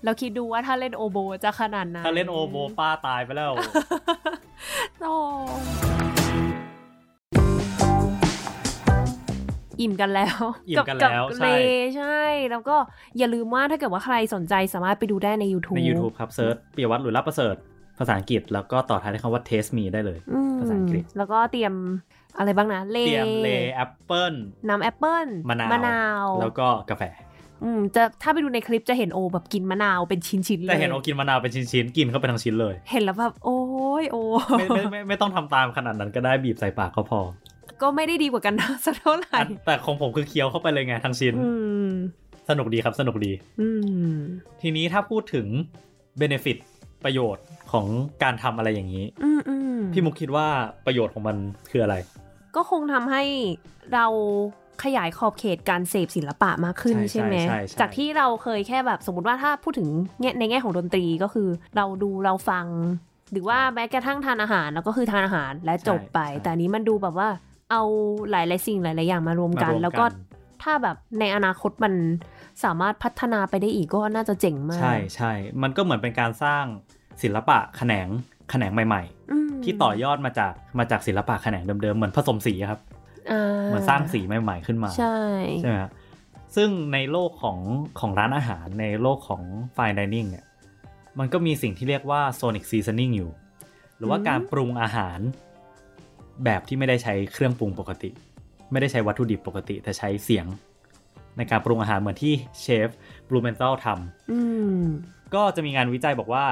[0.04, 3.54] เราคิดดูว่าถ้าเล่นโอโบจะขนาดไหนถ้าเล่นโอโบป้าตายไปแล้ว
[5.00, 5.14] โอ้
[9.80, 10.38] อิ่มกันแล้ว
[10.70, 12.20] อิ่มกันแล้วบใช่เลใช่
[12.50, 12.76] แล้วก็
[13.18, 17.56] อย่าลืมว่าถ้าเกิดว่าใครสนใจสามารถไปดูได้ใน YouTube ใน YouTube ครับเซิร์ชปิยวัฒน์หรือรับประเสริฐ
[17.98, 21.74] ภาษาอังกฤษแล้วก็ต่อท้ายด้วยคำว่า taste me ได้เลยอืมภาษาอังกฤษ แล้วก็เตรียม
[22.38, 24.34] อะไรบ้างนะเลเตรียมเลแอปเปิล
[24.68, 27.02] น้ำแอปเปิ้ลมะนาวมะนาว แล้วก็กาแฟ
[27.64, 33.58] อืมจะถ้าไปดูในคลิปจะเห็นโอแบบกินมะนาวเป็นชิ้นๆเลยแต่เห็นโอกินมะนาวเป็นชิ้นๆกินเข้าไปทั้งชิ้นเลย เห็นแล้วแบบโอ้
[34.02, 34.22] ยโอ้
[34.58, 37.20] ไม่ไม่ไม่ไม่ต้องทำตามขนาดนั้นก็ได้บีบใส่ปากก็พอ
[37.82, 41.50] ก็ไม่ได้ดีกว่ากันนะสักเท่าไหร่อันแต่ของผมคือเคี้ยวเข้าไปเลยไงทั้งชิ้นอื
[41.86, 41.88] ม
[42.50, 43.68] สนุกดีครับสนุกดีอื
[44.12, 44.14] ม
[44.62, 45.46] ทีนี้ถ้าพูดถึง
[46.20, 46.58] benefit
[47.04, 47.86] ประโยชน์ของ
[48.22, 50.46] การทำอะไรอย่างนี้อืมอืมพี่มุกคิดว่า
[50.86, 51.36] ประโยชน์ของมัน
[51.70, 51.96] คืออะไร
[52.56, 53.22] ก็คงทำให้
[53.94, 54.06] เรา
[54.84, 59.88] ขยายขอบเขตการเสพศิลปะมากขึ้นใช่ใช่ไหมใช่ใช่จากที่เราเคยแค่แบบสมมติว่าถ้าพูดถึง
[60.20, 62.66] แง่ในแง่ของดนตรีก็คือ เราดูเราฟัง
[63.32, 67.28] หรือว่าแม้กระทั่งทานอาหารแล้วก็คือทานอาหารและจบไป แต่อันนี้มันดูแบบว่า
[67.70, 67.82] เอา
[68.30, 70.04] หลายๆสิ่งหลายๆอย่างมารวมกันมารวมแล้วก็
[70.62, 71.94] ถ้าแบบในอนาคตมัน
[72.64, 76.64] สามารถพัฒนาไปได้อีกก็น่าจะเจ๋งมาก ใช่ใช่มันก็เหมือนเป็นการสร้าง
[77.22, 78.08] ศิลปะแขนง
[78.50, 82.80] แขนงใหม่อืมๆที่ต่อยอดมาจากมาจากศิลปะแขนงเดิมๆเหมือนผสมสีอะครับ
[83.30, 85.18] อ่าเหมือนสร้างสีใหม่ ๆขึ้นมา ใช่
[85.60, 85.92] ใช่ไหมครับ
[86.56, 87.58] ซึ่งในโลกของ
[88.00, 89.42] ของร้านอาหารในโลกของ
[89.76, 90.44] fine dining เนี่ย
[91.18, 93.30] มันก็มีสิ่งที่เรียกว่า sonic seasoning อยู่
[93.96, 95.18] หรือว่าการปรุงอาหาร
[96.44, 98.10] แบบที่ไม่ได้ใช้เครื่องปรุงปกติ
[98.72, 100.46] ไม่ได้ใช้วัตถุดิบปกติ แต่ใช้เสียง
[101.36, 102.88] ในการปรุงอาหารเหมือนที่เชฟ
[103.28, 104.40] บลูเมน t ัลทำอื
[104.76, 104.78] ม
[105.34, 106.46] ก็จะมีงานวิจัยบอกว่า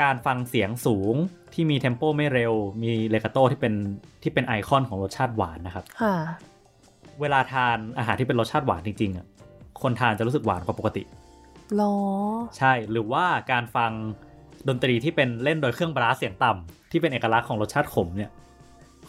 [0.00, 1.14] การฟังเสียงสูง
[1.54, 3.74] ที่มี tempo ไม่เร็ว มี legato ที่เป็น
[4.22, 6.14] ที่เป็นไอคอนของรสชาติหวานนะครับค่ะ
[7.20, 9.26] เวลาทานอาหารที่เป็นรสชาติหวานจริงๆอะ
[9.82, 11.02] คนทานจะรู้สึกหวานกว่าปกติ
[11.76, 11.96] หรอ
[12.58, 13.92] ใช่หรือว่าการฟัง
[14.68, 18.30] ดนตรีที่เป็นเล่นโดยเครื่อง brass เสียงต่ำ ที่เป็นเอกลักษณ์ของรสชาติขมเนี่ย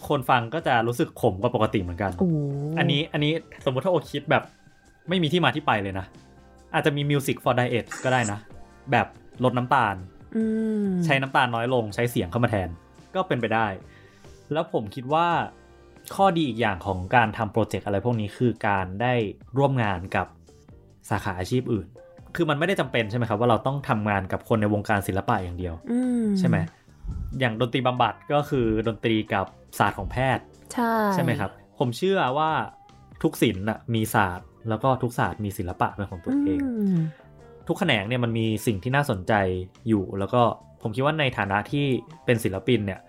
[0.08, 2.30] คนฟังก็จะรู้สึกขมกว่าปกติเหมือนกันโอ้
[2.80, 3.34] อันนี้อันนี้
[3.66, 4.44] สมมุติถ้าโอคิดแบบ
[5.10, 6.06] ไม่มีที่มาที่ไปเลยนะ
[6.74, 8.40] อาจจะมี Music for Diet ก็ได้นะ
[8.92, 9.08] แบบ
[9.44, 9.96] ลดน้ำตาล
[10.36, 10.44] อื
[10.88, 12.70] มใช้น้ำตาลน้อยลงใช้เสียงเข้ามาแทน
[13.16, 13.68] ก็เป็นไปได้
[14.54, 15.28] แล้วผมคิดว่า
[16.16, 19.14] ข้อดีอีกอย่างของการทำโปรเจกต์อะไรพวกนี้คือการได้
[19.58, 20.28] ร่วมงานกับ
[21.10, 21.88] สาขาอาชีพอื่น
[22.36, 26.58] คือมันไม่ได้จำเป็นใช่ไหมครับ ว่าเราต้องทำงานกับคนในวงการศิลปะอย่างเดียวอืมใช่ไหม
[27.40, 29.46] อย่างดนตรีบำบัดก็คือดนตรีกับ
[29.80, 30.44] ศาสตร์ของแพทย์
[30.74, 32.52] ใช่ใช่ไหมครับ ผมเชื่อว่า
[33.24, 37.00] ทุกศิลป์น่ะมีศาสตร์ แล้วก็ทุกศาสตร์มีศิลปะเป็นของตัวเองม
[37.68, 39.34] ทุกแขนงเนี่ยมันมีสิ่งที่น่าสนใจ
[39.88, 40.42] อยู่ แล้วก็
[40.82, 41.86] ผมคิดว่าในฐานะที่
[42.26, 43.00] เป็นศิลปินเนี่ย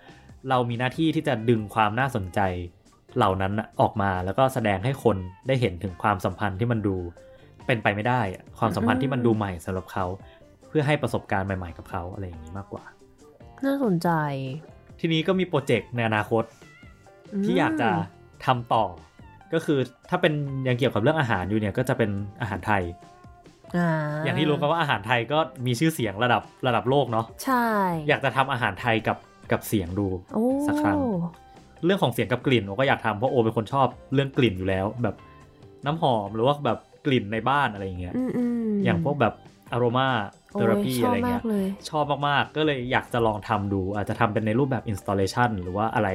[0.49, 2.41] เรามีหน้าที่ที่จะดึงความน่าสนใจ
[3.17, 6.97] เหล่านั้นน่ะออกมาแล้วก็แสดงให้คนได้เห็นถึงความสัมพันธ์ที่มันดู
[7.67, 10.05] เป็นไปไม่ได้อะความสัมพันธ์ที่มันดูใหม่สำหรับเขา
[10.69, 12.85] เพื่อให้ประสบการณ์ใหม่ ๆ กับเขาอะไรอย่างนี้มากกว่า
[13.67, 14.09] น่าสนใจ
[15.01, 16.45] ทีนี้ก็มีโปรเจกต์ในอนาคต
[17.45, 17.89] ที่อยากจะ
[18.47, 18.85] ทำต่อ
[19.53, 19.79] ก็คือ
[20.11, 20.33] ถ้าเป็น
[20.69, 22.83] ยังเกี่ยวกับเรื่องอาหารอยู่เนี่ยก็จะเป็นอาหารไทย
[23.77, 23.89] อ่า
[24.25, 27.67] อย่างที่รู้กันว่าอาหารไทยก็มีชื่อเสียงระดับระดับโลกเนาะใช่
[28.09, 29.17] อยากจะทำอาหารไทยกับ
[29.53, 30.99] กับเสียงดูโอ้สักครั้ง
[31.85, 35.17] เรื่องของเสียงกับกลิ่นโอก็อยากทำเพราะโอเป็นคนชอบเรื่องกลิ่นอยู่แล้ว แบบ
[35.87, 39.35] น้ำหอมหรือว่าแบบกลิ่นในบ้านอะไรอย่างเงี้ยอืมอืมอย่างพวกแบบ
[39.73, 40.09] อารมา
[40.51, 46.09] เทอราพีโยชอะบไรเงี้มายกเลยชอบมาก ๆ ก็เลยอยากจะลองทำดู อาจจะทำเป็นในรูปแบบ installation หรือว่าอะไร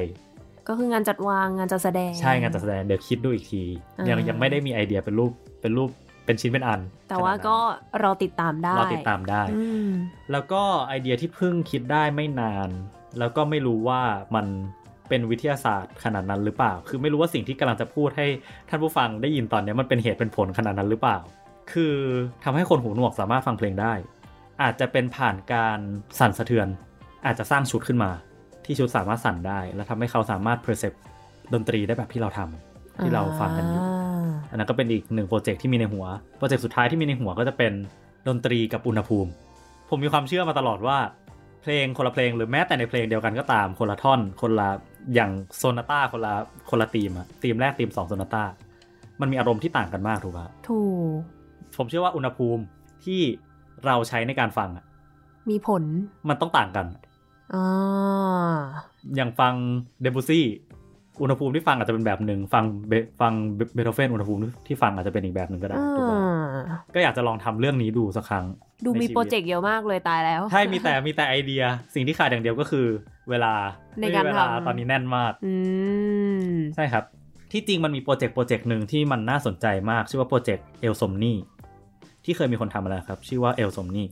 [0.68, 3.62] ก็คืองานจัดวางงานจัดแสดง ใช่งานจัดแสดงเดี๋ยวคิดดูอีกที
[3.98, 5.90] อ่ายัยังยังไม่ได้มีไอเดียเป็นรูปเป็นรูป
[6.26, 6.80] เป็นชิ้นเป็นอัน
[7.10, 7.56] แต่ว่าก็
[8.02, 9.90] รอติดตามได้เราติดตามได้อืม
[10.32, 12.68] แล้วก็ไอเดียที่เพิ่งคิดได้ไม่นาน
[13.18, 14.00] แล้วก็ไม่รู้ว่า
[14.34, 14.46] มัน
[15.08, 18.26] เป็นวิทยาศาสตร์ขนาดนั้นหรือเปล่า คือไม่รู้ว่าสิ่งที่กำลังจะพูดให้
[18.68, 21.18] ท่านผู้ฟังได้ยินตอนนี้มันเป็นเหตุเป็นผลขนาดนั้นหรือเปล่า
[21.72, 21.94] คือ
[22.44, 23.92] ทำให้คนหูหนวกสามารถฟังเพลงได้
[24.62, 25.78] อาจจะเป็นผ่านการ
[26.18, 26.68] สั่นสะเทือน
[27.26, 28.10] อาจจะสร้างชุดขึ้นมา
[28.64, 30.98] ที่ชุดสามารถสั่นได้ แล้วทำให้เขาสามารถ perceive
[31.54, 33.86] ดนตรีได้แบบที่เราทำที่เราฟังกันอยู่า
[34.50, 36.06] อันนั้นก็เป็นอีกหนึ่งโปรเจกต์ที่มีในหัว
[36.38, 37.72] โปรเจกต์สุดท้ายที่มีในหัวก็จะเป็น
[38.28, 39.30] ดนตรีกับอุณหภูมิ
[39.88, 40.98] ผมมีความเชื่อมาตลอดว่า
[41.62, 44.68] เพลงคนละเพลงหรือแม้แต่ในเพลงเดียวกันก็ตามคนละท่อน คนละ
[45.14, 46.34] อย่างโซนาต้าคนละ
[46.70, 48.44] คนละธีมอะธีมแรกธีมสองโซนาต้า
[49.20, 50.80] มันมีอารมณ์ที่ต่างกันมากถูกปะถู
[51.16, 51.18] ก
[51.78, 52.62] ผมเชื่อว่าอุณหภูมิ
[53.04, 53.22] ที่
[53.86, 54.84] เราใช้ในการฟังอะ
[55.50, 55.82] มีผล
[56.28, 56.86] มันต้องต่างกัน
[57.54, 58.54] อ่า
[59.16, 59.54] อย่างฟัง
[60.02, 60.46] เดบูซี่
[61.22, 63.32] อุณหภูมิที่ฟังอาจจะเป็นแบบหนึ่งฟังเบฟัง
[63.74, 68.44] เบโธเฟนอุณหภูมิที่ฟังอาจจะเป็นอีกแบบหนึ่งก็ได้ถูกปะอ่าก็อยากจะลองทำเรื่องนี้ดูสักครั้ง
[68.84, 71.62] ดูมีในชีวิตโปรเจกต์เยอะมากเลยตายแล้ว ใช่มีแต่มีแต่ไอเดีย
[71.94, 72.86] สิ่งที่ขาดอย่างเดียวก็คือ
[73.30, 73.52] เวลา
[74.00, 75.54] ในการไม่มีเวลาทำตอนนี้แน่นมากอื
[76.52, 77.04] มใช่ครับ
[77.52, 81.34] ที่จริงมันมีโปรเจกต์โปรเจกต์หนึ่งที่มันน่าสนใจมาก ชื่อว่าโปรเจกต์ El Somni
[82.24, 84.08] ที่เคยมีคนทำมาแล้วครับ ชื่อว่า El Somni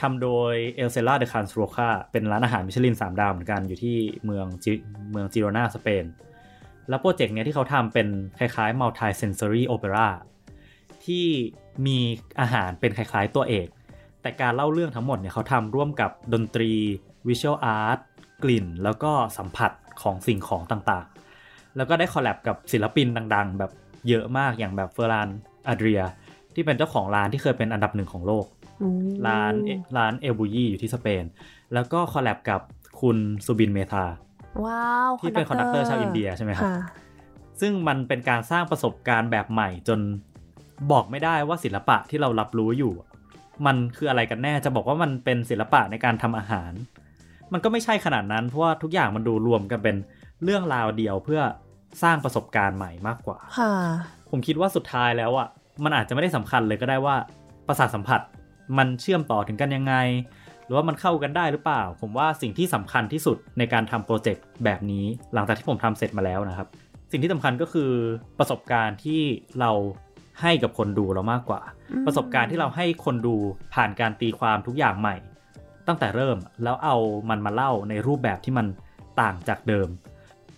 [0.00, 4.46] ทำโดย El Celler de Can Roca เป็นร้านอาหารมิชลิน 3 ดาวเหมือนกันอยู่ที่เมือง
[5.12, 6.04] เมืองจิโรนาสเปน
[6.88, 10.08] แล้วโปรเจกต์เนี้ยที่เขาทำเป็นคล้ายๆ multi sensory opera
[11.04, 11.26] ที่
[11.86, 11.98] มี
[12.40, 13.68] อาหารเป็นคล้ายๆตัวเอก
[14.22, 16.72] แต่การเล่าเรื่องทั้งหมดเนี่ยเขาทำร่วมกับดนตรี
[17.28, 17.98] Visual Art
[18.42, 19.72] กลิ่น แล้วก็สัมผัส
[20.02, 23.72] ของสิ่งของต่างๆ แล้วก็ได้ collab กับศิลปินดังๆ แบบ
[24.08, 25.28] เยอะมากอย่างแบบเฟอร์ราน
[25.68, 26.02] อาเดรีย
[26.56, 28.46] ที่เป็นเจ้าของร้านที่เคยเป็นอันดับหนึ่งของโลก
[28.82, 29.52] อืมร้าน
[29.96, 31.24] ร้านเอลบูยี่อยู่ที่สเปน
[31.74, 32.60] แล้วก็ collab กับ
[33.00, 34.04] คุณซูบินเมธา
[34.64, 36.76] ว้าวที่เป็น conductor ชาวอินเดียใช่ไหมครับค่ะ
[37.60, 40.00] ซึ่งมันเป็นการสร้างประสบการณ์แบบใหม่จน
[40.90, 42.92] บอกไม่ได้ว่าศิลปะที่เรารับรู้อยู่
[43.66, 46.72] มันคืออะไรกันแน่จะบอกว่ามันเป็นศิลปะในการทำอาหาร
[47.52, 49.96] มันก็ไม่ใช่ขนาดนั้นเพราะว่าทุกอย่างมันดูรวมกันเป็น
[50.44, 51.42] เรื่องราวเดียวเพื่อ
[52.02, 53.72] สร้างประสบการณ์ใหม่มากกว่าค่ะ
[54.30, 55.48] ผมคิดว่าสุดท้ายแล้วอะ
[55.84, 57.16] มันอาจจะไม่ได้สำคัญเลยก็ได้ว่า
[57.66, 58.20] ประสาทสัมผัส
[58.78, 59.94] มันเชื่อมต่อถึงกันยังไง
[60.64, 65.04] หรือว่ามันเข้ากันได้หรือเปล่า ผมว่าสิ่งที่สำคัญที่สุดในการทำโปรเจกต์แบบนี้
[65.34, 66.68] หลังจากที่ผมทำเสร็จมาแล้วนะครับ
[67.10, 67.90] สิ่งที่สำคัญก็คือ
[68.38, 69.22] ประสบการณ์ที่
[69.60, 69.70] เรา
[70.42, 71.60] ให้กับคนดูเรามากกว่า
[71.92, 73.34] อืมประสบการณ์ที่เราให้คนดู
[73.74, 75.16] ผ่านการตีความทุกอย่างใหม่
[75.86, 76.96] ตั้งแต่เริ่มแล้วเอา
[77.30, 78.66] มันมาเล่าในรูปแบบที่มัน
[79.20, 79.88] ต่างจากเดิม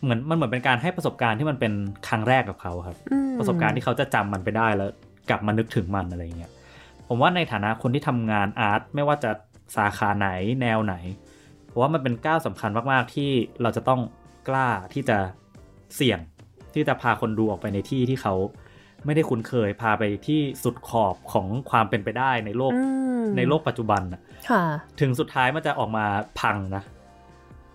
[0.03, 1.73] เหมือนมันเหมือนเป็นการให้ประสบการณ์ที่มันเป็น
[2.09, 4.91] ครั้งแรกกับเขาครับอืมประสบการณ์ที่เขาจะจำมันไปได้แล้ว
[5.31, 6.53] กลับมานึกถึงมันอะไรเงี้ย
[7.09, 9.31] ผมว่าในฐานะคนที่ทำงานอาร์ตไม่ว่าจะ
[9.77, 10.29] สาขาไหน
[10.61, 10.95] แนวไหน
[11.71, 13.31] ผมว่ามันเป็นก้าวสำคัญมากๆที่
[13.63, 14.01] เราจะต้อง
[14.49, 15.19] กล้าที่จะ
[15.97, 16.19] เสี่ยง
[16.75, 18.35] ที่จะพาคนดูออกไปในที่ที่เขา
[19.05, 22.83] ไม่ได้คุ้นเคยพาไปที่สุดขอบของความเป็นไปได้ในโลกอื
[23.23, 24.63] มในโลกปัจจุบันน่ะค่ะ
[25.01, 26.07] ถึงสุดท้ายมันจะออกมา
[26.41, 26.83] พังนะ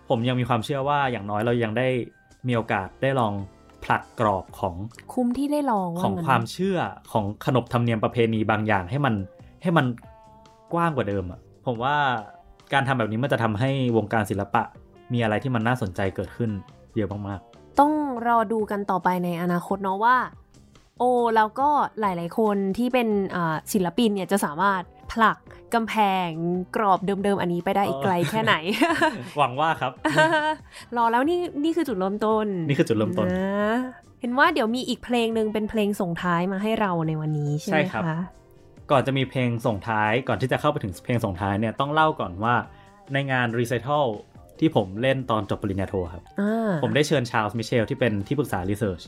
[0.10, 1.88] ผมยังมีความเชื่อว่าอย่างน้อยเรายังได้
[2.48, 3.34] มีโอกาสได้ลอง
[3.84, 4.76] ผลักกรอบของ
[5.14, 6.78] คุ้มที่ได้ลองของงั้นความเชื่อ
[7.12, 9.16] ของขนบธรรมเนียมประเพณีบางอย่างให้มัน
[9.62, 9.86] ให้มัน
[10.74, 11.96] กว้างกว่าเดิมอะผมว่า
[12.74, 14.64] การทำแบบนี้มันจะทำให้วงการศิลปะ
[15.14, 16.52] มีอะไรที่มันน่าสนใจเกิดขึ้น
[16.96, 17.42] เยอะมาก
[17.80, 17.94] ต้อง
[18.28, 20.18] รอดูกันต่อไปในอนาคตเนาะว่า
[21.00, 21.70] โอ้แล้วก็
[22.00, 24.82] หลาย ๆ คนที่เป็นอ่าศิลปินเนี่ยจะสามารถ
[25.14, 25.38] ผลัก
[25.74, 25.96] กำแพ
[26.28, 26.30] ง
[26.76, 29.92] กรอบเดิมๆ อันนี้ไปได้อีกไกลแค่ไหนๆหวังว่าครับ
[30.98, 33.78] รอแล้วนี่นี่คือจุดเริ่มต้น นี่คือจุดเริ่มต้นนะ
[34.22, 38.20] เห็นว่าเดี๋ยวมีอีกเพลงหนึ่งเป็นเพลงส่งท้ายมาให้เราในวันนี้ใช่ไหมใช่ครับคะ
[38.92, 42.56] ก่อนจะมีเพลงส่งท้ายก่อนที่จะเข้าไปถึงเพลงส่งท้ายเนี่ยต้องเล่าก่อนว่า
[43.14, 44.06] ในงาน Recital
[44.60, 49.04] ที่ผมเล่นตอนจบปริญญาโทครับอ่าผมได้เชิญชาลส์มิเชลที่เป็นที่ปรึกษา Research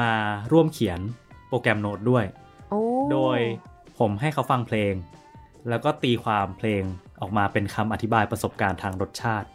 [0.00, 0.12] มา
[0.52, 1.00] ร่วมเขียน
[1.48, 2.24] program note ด้วย
[2.70, 2.80] โอ้
[3.12, 3.38] โดย
[3.98, 4.94] ผมให้เขาฟังเพลง
[5.68, 6.82] แล้วก็ตีความเพลง
[7.20, 9.48] ออกมาเป็นคำอธิบายประสบการณ์ทางรสชาติ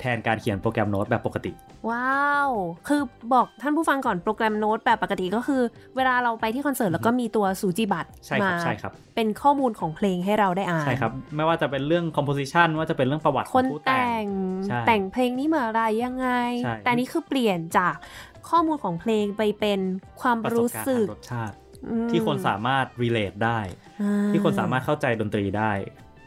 [0.00, 1.52] แทนการเขียน program note แบบปกติ
[1.90, 2.50] ว้าว
[2.88, 3.02] คือ
[3.32, 5.62] บอกท่านผู้ฟังก่อน program note แบบปกติก็คือ
[5.96, 14.28] เวลาเราไปที่คอนเสิร์ตแล้วก็มีตัวสูจิบัตรใช่ครับมาใช่ครับ เป็นข้อมูลของเพลงให้เราได้อ่าน ใช่ครับ ไม่ว่าจะเป็นเรื่อง composition ว่าจะเป็นเรื่องประวัติขคองนผู้แต่แต่งง
[14.66, 16.28] ใช่แต่งเพลงนี้มาอะไรยังไง
[16.64, 17.94] ใช่แต่อันนี้คือเปลี่ยนจาก
[18.48, 19.80] ข้อมูลของเพลงไปเป็น
[20.20, 21.65] ความประสบรู้การณ์สึทากงรสชาติอืม
[22.10, 23.60] ที่คนสามารถ relate ได้
[24.02, 25.72] อ่าที่คนสามารถเข้าใจดนตรีได้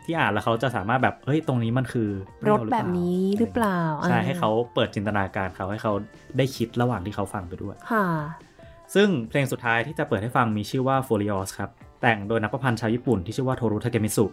[0.06, 3.80] ที่อ่านแล้วเขาจะสามารถแบบเฮ้ยตรงนี้มันคือเปรยวถหอแบบนี้หรือเปล่า
[4.10, 5.94] ใช่อ่ให้เขาเปิดจินตนาการเขาให้เขา
[6.38, 8.08] ได้คิดระหว่างที่เขาฟังไปด้วยค่ะ
[8.96, 11.70] ซึ่งเพลงสุดท้ายที่จะเปิดให้ฟังมีชื่อว่า f o l i o s ครับ
[12.02, 14.26] แต่งโดยนักประพันธ์ชาวญี่ปุ่นที่ชื่อว่าโทรุทาเกมิสุ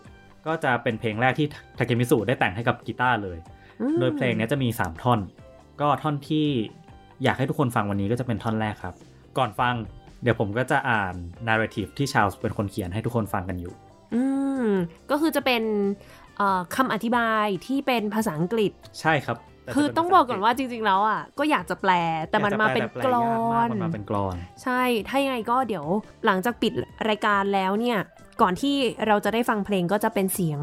[0.47, 1.47] ก็จะเป็นเพลงแรกที่
[1.79, 3.39] ทาเกมิสุได้แต่งให้กับกีตาร์เลย
[3.81, 5.21] อืมโดยเพลงเนี้ยจะมี 3 ท่อน
[5.81, 6.47] ก็ท่อนที่
[7.23, 8.95] อยากให้ทุกคนฟังวันนี้ก็จะเป็นท่อนแรกครับ
[9.39, 9.75] ก่อนฟัง
[10.23, 11.15] เดี๋ยวผมก็จะอ่าน
[11.47, 13.75] นาร์เรทีฟที่ชาวเป็นคนเขียนให้ทุกคนฟังกันอยู่
[14.15, 14.23] อื
[14.67, 14.69] ม
[15.11, 15.63] ก็คือจะเป็น
[16.37, 21.93] เอ่อคำอธิบายที่เป็นภาษาอังกฤษ ใช่ครับแต่จะคือเป็นต้องภษบอกก่อนว่าจริง ๆ แล้วอะก็อยากจะแปล
[22.31, 25.87] แต่มันมาเป็นอยกจะลแปอแปลยากมากนมันมาเป็นกลอน ใช่ ถ้ายังไงก็เดี๋ยว
[26.27, 26.73] หลังจากปิด
[27.09, 27.99] รายการแล้วเนี่ย
[28.43, 28.77] ก่อนที่
[29.07, 30.61] เราจะได้ฟังเพลงก็จะเป็นเสียง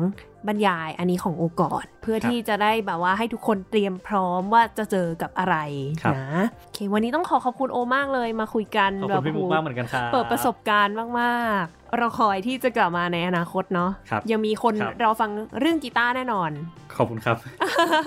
[0.48, 5.56] บรรยายอันนี้ของโอก่อนเพื่อครับที่จะได้แบบว่าให้ทุกคนเตรียมพร้อมว่าจะเจอกับอะไร
[6.04, 6.28] ครับนะ
[6.62, 15.30] โอเควันนี้ต้องขอขอบคุณโอมากเลยมาคุยกันขอบแบคุณบพี่มุกโอ้โหมากเหมือนกันครับเปิดประสบการณ์มากๆ เราคอยที่จะกลับมาในอนาคตเนาะครับยังมีคนครับเราฟัง
[15.60, 16.52] เรื่องกีตาร์แน่นอน
[16.96, 17.38] ขอบคุณครับ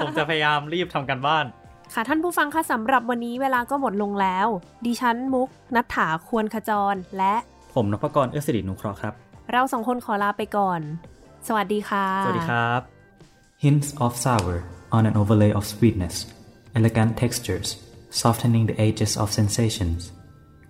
[0.01, 1.45] ผมจะพยายามรีบทำกันบ้าน
[1.95, 4.49] ค่ะท่านผู้ฟังคะสำหรับวันนี้เวลาก็หมดลงแล้ว
[4.87, 7.35] ดิฉันมุกนัฐถาควรขจรและ
[7.75, 9.15] ผมนพกรเอื้อสิรินุเคราะห์ครับ
[9.53, 10.81] เราสองคนขอลาไปก่อน
[11.49, 12.81] สวัสดีค่ะ สวัสดีครับ
[13.65, 14.57] Hints of sour
[14.97, 16.17] on an overlay of sweetness
[16.79, 17.69] elegant textures
[18.21, 20.01] softening the edges of sensations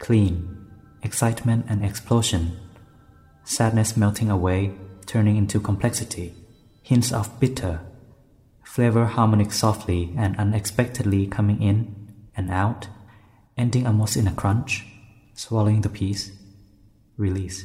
[0.04, 0.34] clean
[1.08, 2.42] excitement and explosion
[3.56, 4.60] sadness melting away
[5.12, 6.28] turning into complexity
[6.90, 7.74] hints of bitter
[8.74, 11.78] flavor harmonic softly and unexpectedly coming in
[12.38, 12.82] and out
[13.62, 14.72] ending almost in a crunch
[15.42, 16.24] swallowing the piece
[17.16, 17.58] release.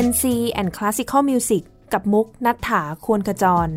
[0.00, 0.24] Gen Z
[0.60, 1.62] and Classical Music
[1.92, 3.68] กับมุกนัฐถาควรขจร